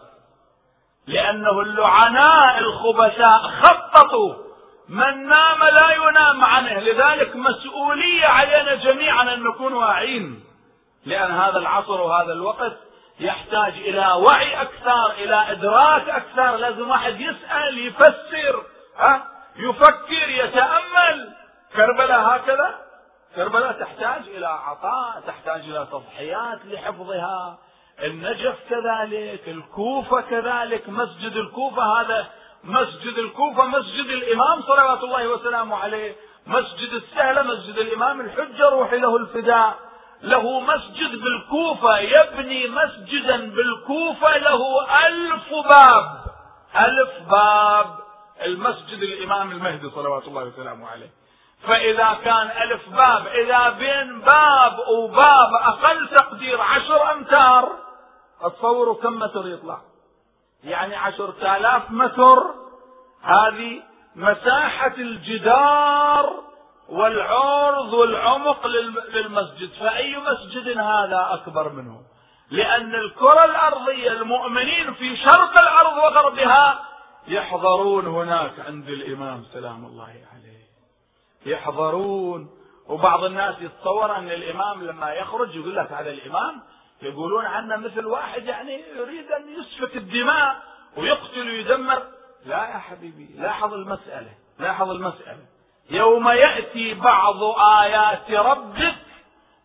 لأنه 1.06 1.60
اللعناء 1.60 2.58
الخبثاء 2.58 3.50
خططوا 3.62 4.34
من 4.88 5.28
نام 5.28 5.64
لا 5.64 5.94
ينام 5.94 6.44
عنه 6.44 6.78
لذلك 6.80 7.36
مسؤولية 7.36 8.26
علينا 8.26 8.74
جميعا 8.74 9.34
أن 9.34 9.42
نكون 9.42 9.72
واعين. 9.72 10.44
لأن 11.06 11.30
هذا 11.30 11.58
العصر 11.58 12.00
وهذا 12.00 12.32
الوقت 12.32 12.76
يحتاج 13.20 13.72
إلى 13.72 14.12
وعي 14.12 14.62
أكثر 14.62 15.10
إلى 15.10 15.52
إدراك 15.52 16.08
أكثر. 16.08 16.56
لازم 16.56 16.90
واحد 16.90 17.20
يسأل 17.20 17.86
يفسر 17.86 18.64
ها؟ 18.98 19.26
يفكر 19.56 20.28
يتأمل. 20.28 21.32
كربلاء 21.76 22.20
هكذا؟ 22.20 22.78
كربلاء 23.36 23.72
تحتاج 23.72 24.22
إلى 24.28 24.46
عطاء 24.46 25.22
تحتاج 25.26 25.60
إلى 25.60 25.86
تضحيات 25.92 26.58
لحفظها. 26.64 27.58
النجف 28.02 28.56
كذلك 28.70 29.48
الكوفة 29.48 30.20
كذلك 30.20 30.88
مسجد 30.88 31.36
الكوفة 31.36 32.00
هذا 32.00 32.26
مسجد 32.64 33.18
الكوفة 33.18 33.64
مسجد 33.64 34.06
الإمام 34.06 34.62
صلوات 34.62 35.02
الله 35.02 35.28
وسلامه 35.28 35.76
عليه. 35.76 36.16
مسجد 36.46 36.92
السهلة 36.92 37.42
مسجد 37.42 37.78
الإمام 37.78 38.20
الحجة 38.20 38.68
روحي 38.68 38.98
له 38.98 39.16
الفداء. 39.16 39.91
له 40.22 40.60
مسجد 40.60 41.22
بالكوفة 41.22 41.98
يبني 41.98 42.68
مسجدا 42.68 43.36
بالكوفة 43.50 44.36
له 44.36 44.60
ألف 45.06 45.48
باب. 45.52 46.24
ألف 46.76 47.30
باب. 47.30 47.86
المسجد 48.42 49.02
الإمام 49.02 49.50
المهدي 49.50 49.90
صلوات 49.90 50.28
الله 50.28 50.44
وسلامه 50.44 50.88
عليه. 50.88 51.10
فإذا 51.62 52.18
كان 52.24 52.50
ألف 52.62 52.88
باب 52.88 53.26
إذا 53.26 53.70
بين 53.70 54.20
باب 54.20 54.78
وباب 54.88 55.50
أقل 55.62 56.08
تقدير 56.08 56.60
عشر 56.60 57.12
أمتار 57.12 57.68
تصوروا 58.40 58.94
كم 58.94 59.18
متر 59.18 59.48
يطلع؟ 59.48 59.78
يعني 60.64 60.96
عشرة 60.96 61.56
آلاف 61.56 61.90
متر. 61.90 62.54
هذه 63.22 63.82
مساحة 64.16 64.94
الجدار 64.98 66.51
والعرض 66.88 67.92
والعمق 67.92 68.66
للمسجد 69.14 69.70
فأي 69.80 70.16
مسجد 70.16 70.78
هذا 70.78 71.28
أكبر 71.30 71.72
منه؟ 71.72 72.02
لأن 72.50 72.94
الكرة 72.94 73.44
الأرضية 73.44 74.12
المؤمنين 74.12 74.94
في 74.94 75.16
شرق 75.16 75.60
الأرض 75.60 75.96
وغربها 75.96 76.84
يحضرون 77.28 78.06
هناك 78.06 78.60
عند 78.60 78.88
الإمام 78.88 79.44
سلام 79.52 79.84
الله 79.84 80.04
عليه. 80.32 80.62
يحضرون 81.46 82.50
وبعض 82.88 83.24
الناس 83.24 83.54
يتصور 83.60 84.16
أن 84.16 84.28
الإمام 84.30 84.82
لما 84.82 85.12
يخرج 85.12 85.56
يقول 85.56 85.76
لك 85.76 85.92
هذا 85.92 86.10
الإمام 86.10 86.62
يقولون 87.02 87.44
عنه 87.44 87.76
مثل 87.76 88.06
واحد 88.06 88.44
يعني 88.44 88.82
يريد 88.96 89.32
أن 89.32 89.42
يسفك 89.48 89.96
الدماء 89.96 90.62
ويقتل 90.96 91.48
ويدمر. 91.50 92.02
لا 92.46 92.56
يا 92.56 92.78
حبيبي 92.78 93.28
لاحظ 93.38 93.74
المسألة 93.74 94.30
لاحظ 94.58 94.90
المسألة. 94.90 95.46
يوم 95.90 96.28
يأتي 96.28 96.94
بعض 96.94 97.42
آيات 97.82 98.30
ربك 98.30 98.94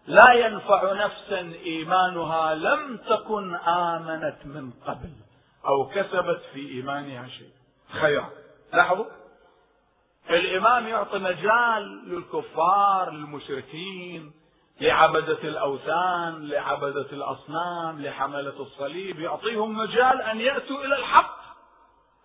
لا 0.08 0.34
ينفع 0.34 0.94
نفسا 0.94 1.40
إيمانها 1.66 2.56
لم 2.56 2.98
تكن 2.98 3.56
آمنت 3.56 4.38
من 4.46 4.72
قبل 4.88 5.10
أو 5.68 5.90
كسبت 5.90 6.42
في 6.54 6.70
إيمانها 6.70 7.28
شيء. 7.28 7.50
خيرا 8.02 8.30
لاحظوا؟ 8.74 9.06
الإمام 10.30 10.88
يعطي 10.88 11.20
مجال 11.20 12.04
للكفار 12.08 13.12
للمشركين 13.12 14.32
لعبدة 14.82 15.40
الأوثان 15.44 16.48
لعبدة 16.48 17.08
الأصنام 17.12 18.02
لحملة 18.02 18.62
الصليب 18.62 19.20
يعطيهم 19.20 19.78
مجال 19.78 20.22
أن 20.22 20.42
يأتوا 20.42 20.86
إلى 20.86 20.96
الحق. 20.96 21.38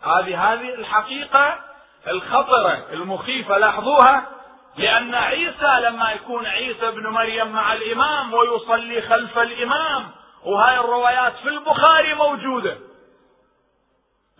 هذه 0.03 0.53
هذه 0.53 0.75
الحقيقة 0.75 1.72
الخطرة 2.07 2.87
المخيفة 2.93 3.59
لاحظوها 3.59 4.27
لأن 4.77 5.15
عيسى 5.15 5.81
لما 5.81 6.13
يكون 6.13 6.47
عيسى 6.47 6.89
ابن 6.89 7.07
مريم 7.07 7.53
مع 7.53 7.73
الإمام 7.73 8.35
ويصلي 8.35 9.03
خلف 9.03 9.39
الإمام 9.39 10.11
وهاي 10.45 10.79
الروايات 10.79 11.37
في 11.37 11.49
البخاري 11.49 12.15
موجودة. 12.15 12.79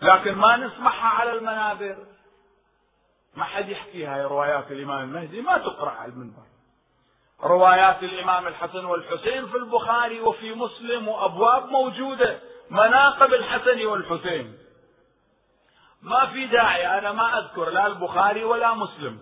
لكن 0.03 0.35
ما 0.35 0.57
نسمعها 0.57 1.09
على 1.09 1.33
المنابر. 1.33 1.97
ما 3.35 3.45
حد 3.45 3.69
يحكي 3.69 4.07
هاي 4.07 4.25
روايات 4.25 4.73
الإمام 4.73 5.03
المهدي 5.03 5.41
ما 5.41 5.59
تقرأ 5.59 5.91
على 5.91 6.13
المنبر. 6.13 6.43
روايات 7.43 8.03
الإمام 8.03 8.47
الحسن 8.47 8.85
والحسين 8.85 9.47
في 9.47 9.57
البخاري 9.57 10.21
وفي 10.21 10.55
مسلم 10.55 11.09
وأبواب 11.09 11.69
موجودة. 11.69 12.39
مناقب 12.71 13.35
الحسن 13.35 13.87
والحسين. 13.87 14.62
ما 16.03 16.27
في 16.27 16.47
داعي 16.47 16.99
أنا 16.99 17.13
ما 17.13 17.39
أذكر 17.39 17.71
لا 17.71 17.87
البخاري 17.87 18.45
ولا 18.45 18.75
مسلم. 18.75 19.19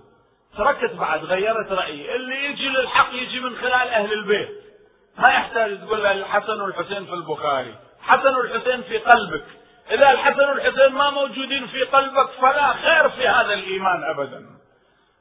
تركت 0.57 0.93
بعد 0.93 1.25
غيرت 1.25 1.73
رأيي. 1.73 2.17
اللي 2.17 2.45
يجي 2.45 2.69
للحق 2.69 3.09
يجي 3.13 3.41
من 3.41 3.57
خلال 3.57 3.89
أهل 3.89 4.13
البيت. 4.13 4.51
ما 5.19 5.35
يحتاج 5.35 5.81
تقول 5.81 6.07
الحسن 6.07 6.61
والحسين 6.61 7.07
في 7.07 7.13
البخاري. 7.13 7.75
حسن 8.03 8.35
والحسين 8.35 8.83
في 8.83 8.99
قلبك. 8.99 9.45
إذا 9.91 10.11
الحسن 10.11 10.49
والحسين 10.49 10.93
ما 10.93 11.11
موجودين 11.11 11.67
في 11.67 11.83
قلبك 11.83 12.31
فلا 12.31 12.73
خير 12.73 13.09
في 13.09 13.29
هذا 13.29 13.55
الإيمان 13.55 14.05
أبدا. 14.05 14.47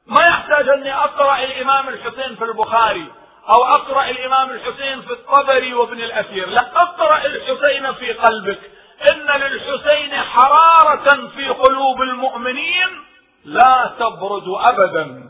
ما 0.08 0.26
يحتاج 0.28 0.70
أني 0.70 0.94
أقرأ 0.94 1.44
الإمام 1.44 1.90
الحسين 1.90 2.36
في 2.36 2.44
البخاري 2.44 3.12
أو 3.50 3.66
أقرأ 3.66 4.10
الإمام 4.10 4.50
الحسين 4.50 5.02
في 5.02 5.12
الطبري 5.12 5.74
وابن 5.74 6.00
الأثير. 6.00 6.50
لا 6.50 6.82
أقرأ 6.82 7.26
الحسين 7.26 7.94
في 7.94 8.14
قلبك. 8.14 8.60
إن 9.12 9.42
للحسين 9.42 10.14
حرارة 10.14 11.28
في 11.28 11.50
قلوب 11.50 12.02
المؤمنين 12.02 13.06
لا 13.46 13.92
تبرد 14.00 14.48
أبدا. 14.48 15.30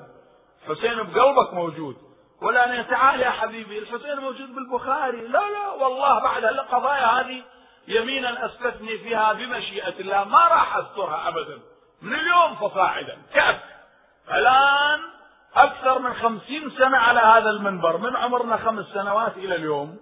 حسين 0.68 1.04
بقلبك 1.04 1.54
موجود. 1.54 1.96
ولا 2.42 2.82
تعال 2.82 3.20
يا 3.20 3.30
حبيبي 3.30 3.80
الحسين 3.80 4.20
موجود 4.20 4.56
بالبخاري. 4.56 5.22
لا 5.22 5.40
لا 5.40 5.68
والله 5.80 6.20
بعد 6.20 6.46
القضايا 6.46 7.06
هذه 7.06 7.44
يمينا 7.88 8.46
أثبتني 8.46 8.98
فيها 8.98 9.34
بمشيئة 9.34 10.00
الله. 10.00 10.24
ما 10.24 10.48
راح 10.48 10.78
أسترها 10.78 11.28
أبدا. 11.28 11.60
من 12.02 12.16
اليوم 12.16 12.56
فصاعدا. 12.56 13.18
كيف 13.34 13.56
الآن 14.34 15.00
أكثر 15.56 16.00
من 16.00 16.14
خمسين 16.14 16.72
سنة 16.78 16.98
على 16.98 17.20
هذا 17.20 17.50
المنبر. 17.50 17.98
من 17.98 18.16
عمرنا 18.16 18.58
خمس 18.58 18.86
سنوات 18.86 19.38
إلى 19.38 19.56
اليوم. 19.56 20.00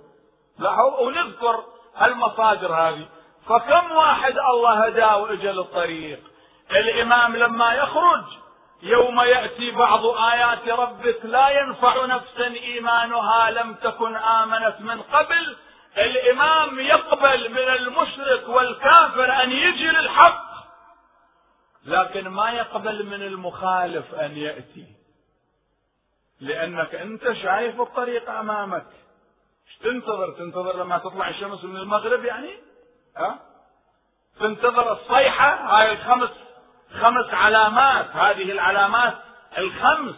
لاحظوا 0.60 1.00
ونذكر 1.00 1.64
المصادر 2.02 2.74
هذه. 2.74 3.08
فكم 3.50 3.92
واحد 3.92 4.38
الله 4.38 4.86
هداه 4.86 5.18
واجى 5.18 5.52
للطريق 5.52 6.20
الإمام 6.72 7.36
لما 7.36 7.74
يخرج 7.74 8.24
يوم 8.82 9.20
يأتي 9.20 9.72
بعض 9.72 10.06
آيات 10.06 10.70
ربك 10.70 11.20
لا 11.24 11.50
ينفع 11.50 12.06
نفسا 12.06 12.48
إيمانها 12.48 13.52
لم 13.52 13.74
تكن 13.74 14.16
آمنت 14.16 14.76
من 14.80 15.02
قبل 15.02 15.58
الإمام 15.98 16.80
يقبل 16.80 17.52
من 17.52 17.58
المشرك 17.58 18.50
والكافر 18.50 19.44
أن 19.44 19.52
يجي 19.52 19.88
للحق 19.88 20.48
لكن 21.86 22.28
ما 22.28 22.52
يقبل 22.52 23.06
من 23.06 23.22
المخالف 23.22 24.14
أن 24.14 24.38
يأتي. 24.38 24.88
لأنك 26.40 26.96
أنت 26.96 27.32
شايف 27.32 27.82
الطريق 27.82 28.30
أمامك. 28.30 28.86
إيش 29.68 29.78
تنتظر؟ 29.78 30.32
تنتظر 30.32 30.78
لما 30.78 30.98
تطلع 30.98 31.30
الشمس 31.30 31.64
من 31.64 31.78
المغرب 31.78 32.26
يعني؟ 32.26 32.67
ها؟ 33.18 33.40
تنتظر 34.40 34.92
الصيحة 34.92 35.56
هاي 35.56 35.92
الخمس 35.92 36.30
خمس 37.02 37.34
علامات. 37.34 38.06
هذه 38.16 38.52
العلامات 38.52 39.14
الخمس 39.58 40.16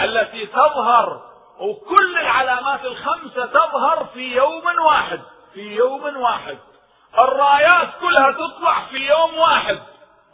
التي 0.00 0.46
تظهر 0.46 1.22
وكل 1.60 2.18
العلامات 2.18 2.84
الخمسة 2.84 3.46
تظهر 3.46 4.06
في 4.14 4.36
يوم 4.36 4.62
واحد 4.86 5.20
في 5.54 5.76
يوم 5.76 6.16
واحد. 6.16 6.58
الرايات 7.22 7.88
كلها 8.00 8.32
تطلع 8.32 8.86
في 8.90 8.96
يوم 8.96 9.38
واحد. 9.38 9.78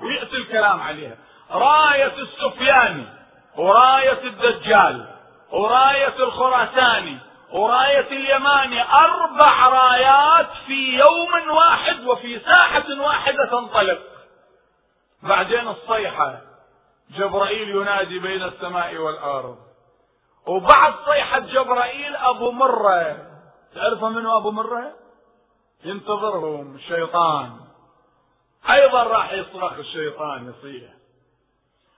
ويأتي 0.01 0.37
الكلام 0.37 0.81
عليها. 0.81 1.17
راية 1.51 2.13
السفياني 2.19 3.07
وراية 3.57 4.25
الدجال 4.25 5.07
وراية 5.51 6.15
الخراساني 6.19 7.19
وراية 7.53 8.09
اليماني 8.13 8.83
أربع 8.83 9.69
رايات 9.69 10.49
في 10.67 10.99
يوم 10.99 11.51
واحد 11.57 12.07
وفي 12.07 12.41
ساحة 12.41 13.01
واحدة 13.01 13.47
تنطلق. 13.51 14.03
بعدين 15.23 15.69
الصيحة. 15.69 16.41
جبرائيل 17.11 17.69
ينادي 17.69 18.19
بين 18.19 18.43
السماء 18.43 18.97
والأرض. 18.97 19.59
وبعد 20.47 20.95
صيحة 21.07 21.39
جبرائيل 21.39 22.17
أبو 22.17 22.51
مرة. 22.51 23.17
تعرف 23.75 24.05
منه 24.05 24.37
أبو 24.37 24.51
مرة؟ 24.51 24.93
ينتظرهم 25.85 26.75
الشيطان 26.75 27.61
أيضا 28.71 29.03
راح 29.03 29.33
يصرخ 29.33 29.73
الشيطان 29.73 30.51
يصيح. 30.51 30.91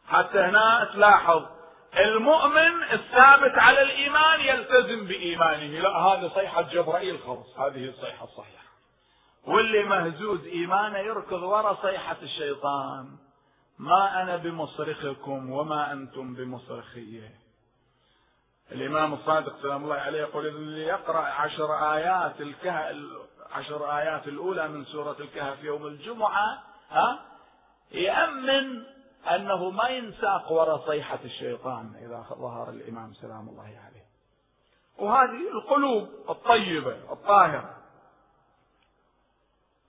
حتى 0.08 0.38
هنا 0.38 0.88
تلاحظ 0.92 1.42
المؤمن 1.96 2.82
الثابت 2.92 3.58
على 3.58 3.82
الإيمان 3.82 4.40
يلتزم 4.40 5.06
بإيمانه. 5.06 5.80
لا 5.80 5.96
هذه 5.96 6.30
صيحة 6.34 6.62
جبرائيل 6.62 7.18
خلص 7.18 7.58
هذه 7.58 7.88
الصيحة 7.88 8.24
الصحيحة. 8.24 8.64
واللي 9.46 9.82
مهزوز 9.84 10.46
إيمانه 10.46 10.98
يركض 10.98 11.42
ورا 11.42 11.78
صيحة 11.82 12.16
الشيطان. 12.22 13.08
ما 13.78 14.22
أنا 14.22 14.36
بمصرخكم 14.36 15.50
وما 15.50 15.92
أنتم 15.92 16.34
بمصرخية. 16.34 17.30
الإمام 18.72 19.14
الصادق 19.14 19.62
سلام 19.62 19.84
الله 19.84 19.96
عليه 19.96 20.20
يقول 20.20 20.46
اللي 20.46 20.82
يقرأ 20.82 21.18
عشر 21.20 21.94
آيات 21.94 22.40
الكهف 22.40 22.96
عشر 23.52 23.98
آيات 23.98 24.28
الأولى 24.28 24.68
من 24.68 24.84
سورة 24.84 25.16
الكهف 25.20 25.64
يوم 25.64 25.86
الجمعة 25.86 26.62
ها 26.90 27.18
يأمن 27.92 28.84
أنه 29.30 29.70
ما 29.70 29.88
ينساق 29.88 30.52
وراء 30.52 30.86
صيحة 30.86 31.18
الشيطان 31.24 31.94
إذا 31.96 32.26
ظهر 32.38 32.70
الإمام 32.70 33.14
سلام 33.14 33.48
الله 33.48 33.80
عليه. 33.86 34.02
وهذه 34.98 35.50
القلوب 35.50 36.08
الطيبة 36.30 37.12
الطاهرة. 37.12 37.76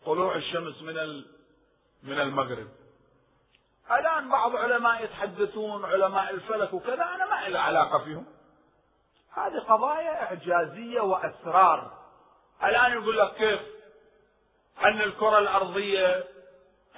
طلوع 0.05 0.35
الشمس 0.35 0.81
من 0.81 1.23
من 2.03 2.19
المغرب. 2.19 2.67
الآن 3.91 4.29
بعض 4.29 4.55
علماء 4.55 5.03
يتحدثون 5.03 5.85
علماء 5.85 6.33
الفلك 6.33 6.73
وكذا 6.73 7.03
أنا 7.03 7.25
ما 7.25 7.49
لي 7.49 7.59
علاقة 7.59 8.03
فيهم. 8.03 8.25
هذه 9.33 9.59
قضايا 9.59 10.23
إعجازية 10.23 11.01
وأسرار. 11.01 11.91
الآن 12.63 12.91
يقول 12.91 13.17
لك 13.17 13.35
كيف؟ 13.35 13.61
أن 14.85 15.01
الكرة 15.01 15.39
الأرضية 15.39 16.32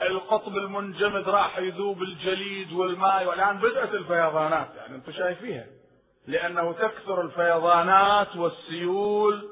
القطب 0.01 0.57
المنجمد 0.57 1.29
راح 1.29 1.57
يذوب 1.57 2.01
الجليد 2.01 2.73
والماء 2.73 3.25
والآن 3.25 3.57
بدأت 3.57 3.93
الفيضانات 3.93 4.75
يعني 4.75 4.95
أنتم 4.95 5.11
شايفيها. 5.11 5.65
لأنه 6.27 6.71
تكثر 6.71 7.21
الفيضانات 7.21 8.35
والسيول 8.35 9.49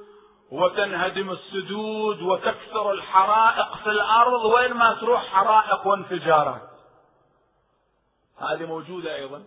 وتنهدم 0.52 1.32
السدود 1.32 2.22
وتكثر 2.22 2.92
الحرائق 2.92 3.78
في 3.78 3.90
الأرض. 3.90 4.46
وين 4.46 4.74
ما 4.74 4.94
تروح 4.94 5.26
حرائق 5.26 5.88
وانفجارات. 5.88 6.70
هذه 8.40 8.66
موجودة 8.66 9.16
أيضا. 9.16 9.44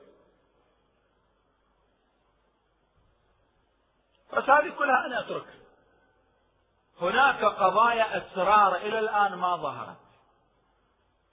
بس 4.32 4.44
هذه 4.44 4.70
كلها 4.78 5.06
أنا 5.06 5.20
أتركها. 5.20 5.56
هناك 7.00 7.44
قضايا 7.44 8.16
أسرار 8.16 8.76
إلى 8.76 8.98
الآن 8.98 9.34
ما 9.34 9.56
ظهرت. 9.56 10.05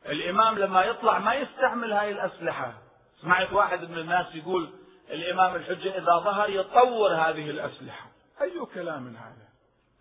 الإمام 0.06 0.60
لما 0.60 0.84
يطلع 0.84 1.20
ما 1.20 1.34
يستعمل 1.34 1.94
هاي 1.94 2.12
الأسلحة. 2.12 2.74
سمعت 3.22 3.54
واحد 3.54 3.90
من 3.90 3.98
الناس 3.98 4.26
يقول 4.36 4.70
الإمام 5.10 5.56
الحجة 5.56 5.98
إذا 5.98 6.18
ظهر 6.18 6.50
يطور 6.50 7.14
هذه 7.14 7.50
الأسلحة. 7.50 8.06
أي 8.42 8.60
كلام 8.74 9.08
هذا؟ 9.08 9.48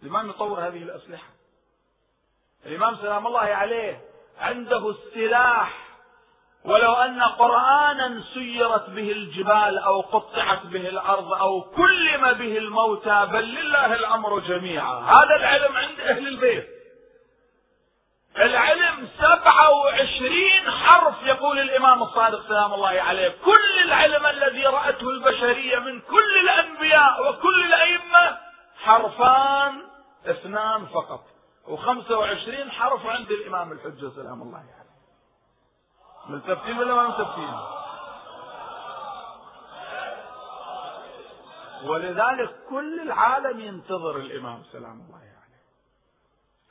الإمام 0.03 0.31
يطور 0.31 0.61
هذه 0.61 0.83
الأسلحة. 0.83 1.29
الإمام 2.67 2.97
سلام 2.97 3.27
الله 3.27 3.41
عليه 3.41 4.01
عنده 4.41 4.91
السلاح. 4.91 5.93
ولو 6.65 6.93
أن 6.93 7.23
قرآنا 7.23 8.23
سيرت 8.35 8.91
به 8.91 9.13
الجبال 9.13 9.79
أو 9.79 10.01
قطعت 10.01 10.67
به 10.67 10.89
الأرض 10.89 11.33
أو 11.33 11.61
كلم 11.61 12.33
به 12.33 12.59
الموتى 12.59 13.27
بل 13.33 13.45
لله 13.45 13.95
الأمر 13.95 14.39
جميعا. 14.39 15.01
هذا 15.01 15.37
العلم 15.37 15.77
عند 15.77 16.01
أهل 16.01 16.29
البيت. 16.29 16.82
العلم 18.37 19.09
سبعة 19.19 19.71
وعشرين 19.71 20.71
حرف 20.71 21.23
يقول 21.23 21.59
الإمام 21.59 22.03
الصادق 22.03 22.49
سلام 22.49 22.75
الله 22.75 23.01
عليه. 23.01 23.29
كل 23.45 23.83
العلم 23.85 24.27
الذي 24.27 24.67
رأته 24.67 25.11
البشرية 25.11 25.79
من 25.79 26.01
كل 26.01 26.39
الأنبياء 26.41 27.29
وكل 27.29 27.65
الأئمة 27.65 28.39
حرفان 28.85 29.83
اثنان 30.27 30.87
فقط. 30.87 31.25
وخمسة 31.69 32.19
وعشرين 32.19 32.71
حرف 32.71 33.07
عند 33.07 33.31
الإمام 33.31 33.73
الحجة 33.73 34.09
سلام 34.09 34.43
الله 34.43 34.59
عليه. 34.59 34.83
ملتفتين 36.29 36.79
ولا 36.79 36.95
ما 36.95 37.09
ملتفتين؟ 37.09 37.55
ولذلك 41.85 42.57
كل 42.71 43.01
العالم 43.01 43.61
ينتظر 43.61 44.17
الإمام 44.17 44.63
سلام 44.73 44.93
الله 44.93 45.19
عليه. 45.19 45.32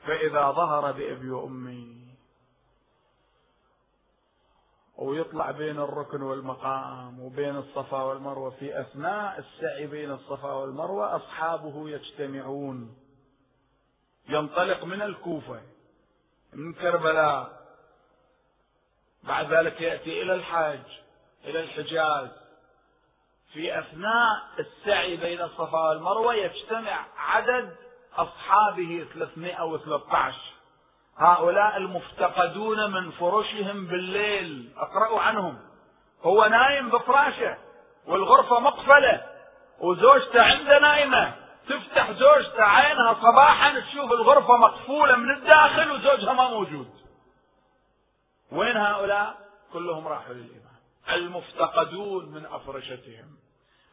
فإذا 0.05 0.51
ظهر 0.51 0.91
بأبي 0.91 1.29
وأمي. 1.29 2.01
ويطلع 4.97 5.51
بين 5.51 5.79
الركن 5.79 6.21
والمقام 6.21 7.19
وبين 7.19 7.55
الصفا 7.55 8.01
والمروة. 8.01 8.49
في 8.49 8.81
أثناء 8.81 9.39
السعي 9.39 9.87
بين 9.87 10.11
الصفا 10.11 10.51
والمروة 10.51 11.15
أصحابه 11.15 11.89
يجتمعون. 11.89 12.97
ينطلق 14.29 14.83
من 14.83 15.01
الكوفة 15.01 15.61
من 16.53 16.73
كربلاء. 16.73 17.61
بعد 19.23 19.53
ذلك 19.53 19.81
يأتي 19.81 20.21
إلى 20.21 20.33
الحج 20.33 20.91
إلى 21.45 21.59
الحجاز. 21.59 22.29
في 23.53 23.79
أثناء 23.79 24.41
السعي 24.59 25.17
بين 25.17 25.41
الصفا 25.41 25.89
والمروة 25.89 26.33
يجتمع 26.33 27.05
عدد 27.17 27.75
أصحابه 28.17 29.07
313 29.13 30.35
هؤلاء 31.17 31.77
المفتقدون 31.77 32.91
من 32.91 33.11
فرشهم 33.11 33.87
بالليل. 33.87 34.73
أقرأوا 34.77 35.21
عنهم. 35.21 35.59
هو 36.23 36.45
نايم 36.45 36.89
بفراشه 36.89 37.57
والغرفة 38.07 38.59
مقفلة. 38.59 39.25
وزوجته 39.79 40.41
عنده 40.41 40.79
نايمة. 40.79 41.35
تفتح 41.69 42.11
زوجته 42.11 42.63
عينها 42.63 43.13
صباحا 43.13 43.79
تشوف 43.79 44.11
الغرفة 44.11 44.57
مقفولة 44.57 45.15
من 45.15 45.31
الداخل 45.31 45.91
وزوجها 45.91 46.33
ما 46.33 46.49
موجود. 46.49 46.91
وين 48.51 48.77
هؤلاء؟ 48.77 49.37
كلهم 49.73 50.07
راحوا 50.07 50.33
للإمام 50.33 50.61
المفتقدون 51.09 52.25
من 52.25 52.45
أفرشتهم. 52.45 53.37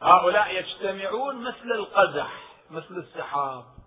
هؤلاء 0.01 0.55
يجتمعون 0.55 1.41
مثل 1.41 1.71
القزح 1.71 2.31
مثل 2.71 2.97
السحاب. 2.97 3.78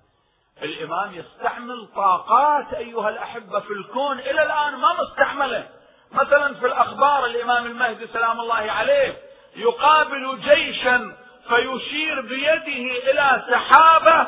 الإمام 0.62 1.14
يستعمل 1.14 1.88
طاقات 1.96 2.74
أيها 2.74 3.09
الأحبة 3.09 3.61
في 3.61 3.72
الكون 3.72 4.18
إلى 4.18 4.42
الآن 4.42 4.74
ما 4.74 4.96
مستعملة. 5.03 5.68
مثلا 6.12 6.55
في 6.55 6.66
الأخبار 6.66 7.26
الإمام 7.26 7.66
المهدي 7.66 8.07
سلام 8.07 8.40
الله 8.40 8.55
عليه 8.72 9.16
يقابل 9.57 10.40
جيشا 10.40 11.16
فيشير 11.48 12.20
بيده 12.20 13.11
إلى 13.11 13.44
سحابة 13.50 14.20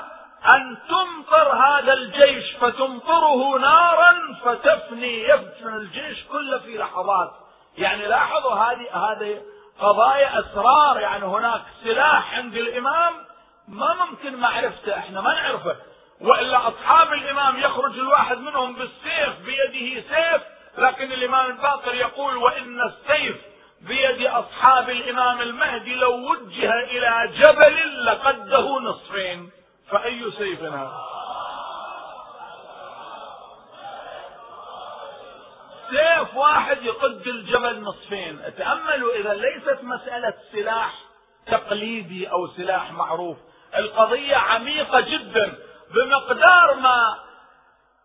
أن 0.54 0.76
تمطر 0.88 1.56
هذا 1.56 1.92
الجيش 1.92 2.56
فتمطره 2.60 3.58
نارا 3.58 4.34
فتفني 4.44 5.28
يفني 5.28 5.76
الجيش 5.76 6.24
كله 6.24 6.58
في 6.58 6.78
لحظات. 6.78 7.30
يعني 7.78 8.06
لاحظوا 8.06 8.54
هذه 8.54 8.90
هذه 8.92 9.42
قضايا 9.80 10.40
أسرار 10.40 11.00
يعني 11.00 11.24
هناك 11.24 11.62
سلاح 11.84 12.34
عند 12.38 12.54
الإمام 12.56 13.12
ما 13.68 13.94
ممكن 13.94 14.36
معرفته 14.36 14.98
إحنا 14.98 15.20
ما 15.20 15.34
نعرفه. 15.34 15.76
وإلا 16.20 16.68
أصحاب 16.68 17.12
الإمام 17.12 17.58
يخرج 17.58 17.98
الواحد 17.98 18.38
منهم 18.38 18.74
بالسيف 18.74 19.38
بيده 19.44 20.02
سيف 20.08 20.42
لكن 20.78 21.12
الإمام 21.12 21.50
الباقر 21.50 21.94
يقول 21.94 22.36
وإن 22.36 22.80
السيف 22.80 23.36
بيد 23.80 24.26
أصحاب 24.26 24.90
الإمام 24.90 25.40
المهدي 25.40 25.94
لو 25.94 26.30
وجه 26.30 26.72
إلى 26.82 27.32
جبل 27.36 28.04
لقده 28.04 28.80
نصفين. 28.80 29.50
فأي 29.90 30.30
سيف 30.38 30.62
هذا 30.62 30.92
سيف 35.90 36.36
واحد 36.36 36.82
يقد 36.82 37.26
الجبل 37.26 37.80
نصفين. 37.80 38.40
تأملوا 38.58 39.14
إذا 39.14 39.34
ليست 39.34 39.78
مسألة 39.82 40.34
سلاح 40.52 40.94
تقليدي 41.46 42.30
أو 42.30 42.48
سلاح 42.48 42.92
معروف. 42.92 43.36
القضية 43.76 44.36
عميقة 44.36 45.00
جدا. 45.00 45.54
بمقدار 45.94 46.74
ما 46.74 47.18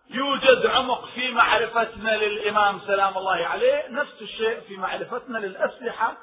يوجد 0.10 0.66
عمق 0.66 1.06
في 1.06 1.32
معرفتنا 1.32 2.18
للإمام 2.18 2.80
سلام 2.88 3.18
الله 3.18 3.46
عليه 3.48 3.88
نفس 3.90 4.22
الشيء 4.22 4.60
في 4.60 4.78
معرفتنا 4.78 5.38
للأسلحة 5.38 6.18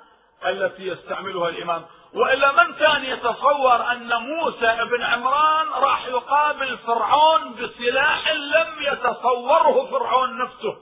التي 0.46 0.86
يستعملها 0.86 1.48
الإمام. 1.48 1.84
وإلا 2.14 2.64
من 2.64 2.74
كان 2.74 3.04
يتصور 3.04 3.92
أن 3.92 4.08
موسى 4.08 4.84
بن 4.84 5.02
عمران 5.02 5.68
راح 5.68 6.06
يقابل 6.06 6.78
فرعون 6.78 7.54
بسلاح 7.54 8.28
لم 8.28 8.82
يتصوره 8.92 9.86
فرعون 9.90 10.38
نفسه. 10.38 10.76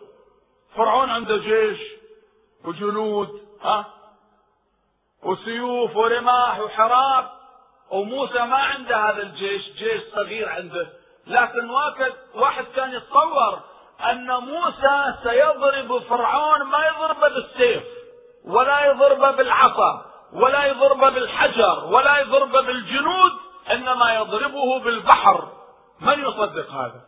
فرعون 0.77 1.11
عنده 1.11 1.37
جيش 1.37 1.79
وجنود 2.65 3.41
ها؟ 3.63 3.85
وسيوف 5.23 5.97
ورماح 5.97 6.61
وحراب. 6.61 7.44
وموسى 7.91 8.39
ما 8.39 8.57
عنده 8.57 8.97
هذا 8.97 9.23
الجيش 9.23 9.63
جيش 9.73 10.03
صغير 10.15 10.49
عنده. 10.49 10.87
لكن 11.27 11.71
واحد 12.35 12.65
كان 12.77 12.93
يتصور 12.95 13.61
أن 14.11 14.27
موسى 14.27 15.15
سيضرب 15.23 15.99
فرعون 15.99 16.63
ما 16.63 16.87
يضربه 16.87 17.29
بالسيف 17.29 17.83
ولا 18.45 18.87
يضربه 18.87 19.31
بالعصا 19.31 20.07
ولا 20.33 20.65
يضربه 20.67 21.11
بالحجر 21.11 21.85
ولا 21.85 22.19
يضربه 22.19 22.61
بالجنود 22.61 23.33
إنما 23.71 24.15
يضربه 24.15 24.79
بالبحر. 24.79 25.49
من 26.01 26.25
يصدق 26.25 26.71
هذا؟ 26.71 27.01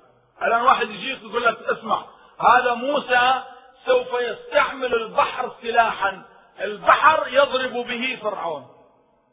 الآن 0.43 0.63
واحد 0.63 0.91
يجيك 0.91 1.23
يقول 1.23 1.45
لك 1.45 1.63
اسمع 1.63 2.03
هذا 2.41 2.75
موسى 2.75 3.43
سوف 3.87 4.09
يستعمل 4.21 4.95
البحر 4.95 5.51
سلاحا. 5.63 6.23
البحر 6.61 7.29
يضرب 7.29 7.73
به 7.73 8.19
فرعون. 8.23 8.67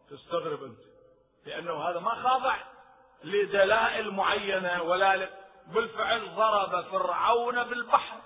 تستغرب 0.10 0.64
أنت. 0.64 0.93
لأنه 1.46 1.74
هذا 1.74 2.00
ما 2.00 2.16
خاضع 2.16 2.58
لدلائل 3.24 4.12
معينة 4.12 4.84
ولا 4.84 5.30
بالفعل 5.68 6.36
ضرب 6.36 6.82
فرعون 6.86 7.64
بالبحر. 7.64 8.18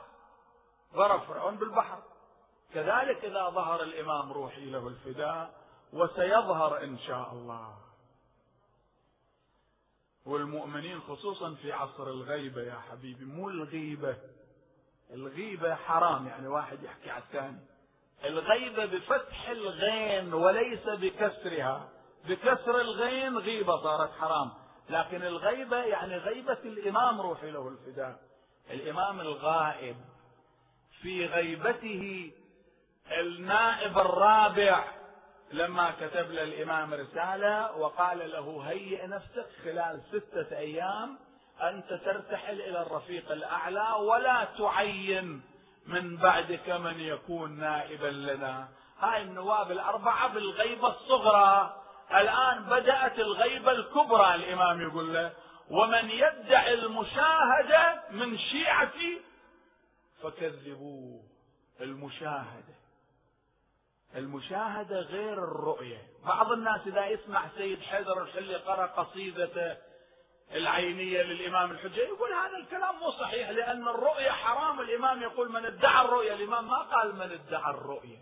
ضرب 0.93 1.21
فرعون 1.21 1.57
بالبحر. 1.57 2.03
كذلك 2.73 3.25
إذا 3.25 3.49
ظهر 3.49 3.83
الإمام 3.83 4.31
روحي 4.33 4.65
له 4.65 4.87
الفداء 4.87 5.53
وسيظهر 5.93 6.83
إن 6.83 6.99
شاء 6.99 7.31
الله. 7.31 7.77
والمؤمنين 10.25 11.01
خصوصا 11.01 11.53
في 11.53 11.71
عصر 11.71 12.07
الغيبة 12.07 12.61
يا 12.61 12.79
حبيبي 12.91 13.25
مو 13.25 13.49
الغيبة. 13.49 14.17
الغيبة 15.11 15.75
حرام 15.75 16.27
يعني 16.27 16.47
واحد 16.47 16.83
يحكي 16.83 17.11
على 17.11 17.23
الثاني. 17.23 17.65
الغيبة 18.23 18.85
بفتح 18.85 19.49
الغين 19.49 20.33
وليس 20.33 20.89
بكسرها. 20.89 21.89
بكسر 22.27 22.81
الغين 22.81 23.37
غيبة 23.37 23.83
صارت 23.83 24.11
حرام. 24.19 24.51
لكن 24.89 25.23
الغيبة 25.23 25.77
يعني 25.77 26.17
غيبة 26.17 26.57
الإمام 26.65 27.21
روحي 27.21 27.51
له 27.51 27.67
الفداء. 27.67 28.19
الإمام 28.71 29.21
الغائب 29.21 29.95
في 31.01 31.25
غيبته 31.25 32.31
النائب 33.11 33.97
الرابع 33.97 34.83
لما 35.51 35.91
كتب 35.91 36.31
للإمام 36.31 36.93
رسالة 36.93 37.77
وقال 37.77 38.31
له 38.31 38.61
هيئ 38.61 39.07
نفسك 39.07 39.47
خلال 39.63 40.01
ستة 40.11 40.57
أيام 40.57 41.17
أنت 41.61 41.93
ترتحل 41.93 42.61
إلى 42.61 42.81
الرفيق 42.81 43.31
الأعلى 43.31 43.91
ولا 43.99 44.47
تعين 44.57 45.41
من 45.87 46.17
بعدك 46.17 46.69
من 46.69 46.99
يكون 46.99 47.59
نائبا 47.59 48.07
لنا. 48.07 48.67
هاي 48.99 49.21
النواب 49.21 49.71
الأربعة 49.71 50.33
بالغيبة 50.33 50.87
الصغرى 50.87 51.75
الآن 52.11 52.63
بدأت 52.63 53.19
الغيبة 53.19 53.71
الكبرى 53.71 54.35
الإمام 54.35 54.81
يقول 54.81 55.13
له 55.13 55.33
ومن 55.69 56.09
يدعي 56.09 56.73
المشاهدة 56.73 58.03
من 58.11 58.37
شيعتي 58.37 59.21
فكذبوه. 60.23 61.23
المشاهدة. 61.81 62.75
المشاهدة 64.15 64.99
غير 64.99 65.33
الرؤية. 65.33 66.01
بعض 66.25 66.51
الناس 66.51 66.81
إذا 66.87 67.05
يسمع 67.05 67.43
سيد 67.57 67.81
حيدر 67.81 68.23
الحلي 68.23 68.55
قرأ 68.55 68.85
قصيدته 68.85 69.77
العينية 70.51 71.21
للإمام 71.21 71.71
الحجة 71.71 71.99
يقول 71.99 72.33
هذا 72.33 72.57
الكلام 72.57 72.95
مو 72.95 73.11
صحيح 73.11 73.49
لأن 73.49 73.87
الرؤية 73.87 74.31
حرام. 74.31 74.81
الإمام 74.81 75.21
يقول 75.21 75.51
من 75.51 75.65
ادعى 75.65 76.05
الرؤية 76.05 76.33
الإمام 76.33 76.67
ما 76.67 76.77
قال 76.77 77.15
من 77.15 77.31
ادعى 77.31 77.71
الرؤية. 77.71 78.17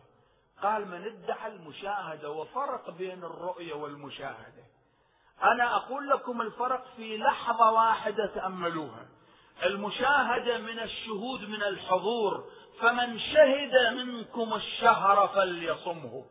قال 0.63 0.87
من 0.87 1.05
ادعى 1.05 1.47
المشاهدة 1.47 2.29
وفرق 2.29 2.89
بين 2.89 3.23
الرؤية 3.23 3.73
والمشاهدة. 3.73 4.63
أنا 5.43 5.75
أقول 5.75 6.09
لكم 6.09 6.41
الفرق 6.41 6.85
في 6.95 7.17
لحظة 7.17 7.71
واحدة 7.71 8.25
تأملوها. 8.35 9.05
المشاهدة 9.63 10.57
من 10.57 10.79
الشهود 10.79 11.49
من 11.49 11.63
الحضور 11.63 12.49
فمن 12.81 13.19
شهد 13.19 13.93
منكم 13.93 14.53
الشهر 14.53 15.27
فليصمه. 15.27 16.25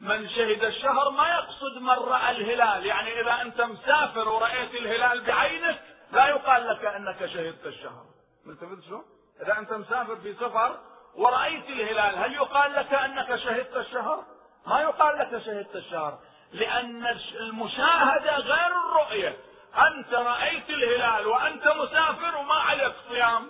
من 0.00 0.28
شهد 0.28 0.64
الشهر 0.64 1.10
ما 1.10 1.28
يقصد 1.28 1.78
من 1.78 1.88
رأى 1.88 2.30
الهلال. 2.30 2.86
يعني 2.86 3.20
إذا 3.20 3.42
أنت 3.42 3.60
مسافر 3.60 4.28
ورأيت 4.28 4.74
الهلال 4.74 5.20
بعينك 5.20 5.82
لا 6.12 6.28
يقال 6.28 6.68
لك 6.68 6.84
أنك 6.84 7.26
شهدت 7.26 7.66
الشهر. 7.66 8.04
ملتفت 8.46 8.88
شو؟ 8.88 9.02
إذا 9.42 9.58
أنت 9.58 9.72
مسافر 9.72 10.16
في 10.16 10.34
سفر 10.34 10.80
ورأيت 11.16 11.68
الهلال 11.68 12.18
هل 12.18 12.34
يقال 12.34 12.72
لك 12.72 12.94
أنك 12.94 13.36
شهدت 13.36 13.76
الشهر؟ 13.76 14.24
ما 14.66 14.80
يقال 14.80 15.18
لك 15.18 15.42
شهدت 15.42 15.76
الشهر 15.76 16.18
لأن 16.52 17.06
المشاهدة 17.40 18.36
غير 18.36 18.76
الرؤية. 18.76 19.36
أنت 19.76 20.14
رأيت 20.14 20.70
الهلال 20.70 21.26
وأنت 21.26 21.66
مسافر 21.66 22.36
وما 22.36 22.54
عليك 22.54 22.92
صيام. 23.08 23.46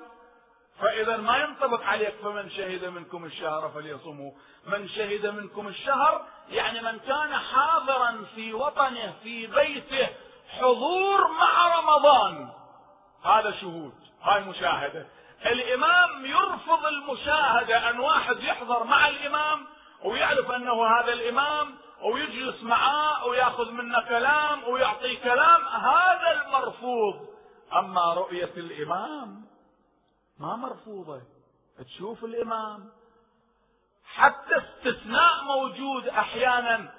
فإذا 0.80 1.16
ما 1.16 1.36
ينطبق 1.36 1.82
عليك 1.82 2.14
فمن 2.22 2.50
شهد 2.50 2.84
منكم 2.84 3.24
الشهر 3.24 3.68
فليصموا 3.68 4.32
من 4.66 4.88
شهد 4.88 5.26
منكم 5.26 5.68
الشهر 5.68 6.24
يعني 6.48 6.80
من 6.80 6.98
كان 6.98 7.34
حاضرا 7.34 8.24
في 8.34 8.52
وطنه 8.52 9.14
في 9.22 9.46
بيته 9.46 10.08
حضور 10.58 11.28
مع 11.28 11.78
رمضان. 11.78 12.48
هذا 13.24 13.50
شهود 13.50 13.94
هاي 14.22 14.40
مشاهدة. 14.40 15.06
الإمام 15.52 16.26
يرفض 16.26 16.86
المشاهدة 16.86 17.90
أن 17.90 18.00
واحد 18.00 18.40
يحضر 18.40 18.84
مع 18.84 19.08
الإمام 19.08 19.66
ويعرف 20.04 20.50
أنه 20.50 20.86
هذا 20.86 21.12
الإمام 21.12 21.74
ويجلس 22.02 22.62
معاه 22.62 23.26
ويأخذ 23.26 23.70
منه 23.70 24.00
كلام 24.08 24.64
ويعطي 24.68 25.16
كلام 25.16 25.64
هذا 25.64 26.42
المرفوض. 26.42 27.28
أما 27.76 28.14
رؤية 28.14 28.52
الإمام 28.56 29.44
ما 30.40 30.56
مرفوضة. 30.56 31.22
تشوف 31.84 32.24
الإمام 32.24 32.90
حتى 34.14 34.56
استثناء 34.56 35.44
موجود 35.44 36.08
أحيانا 36.08 36.92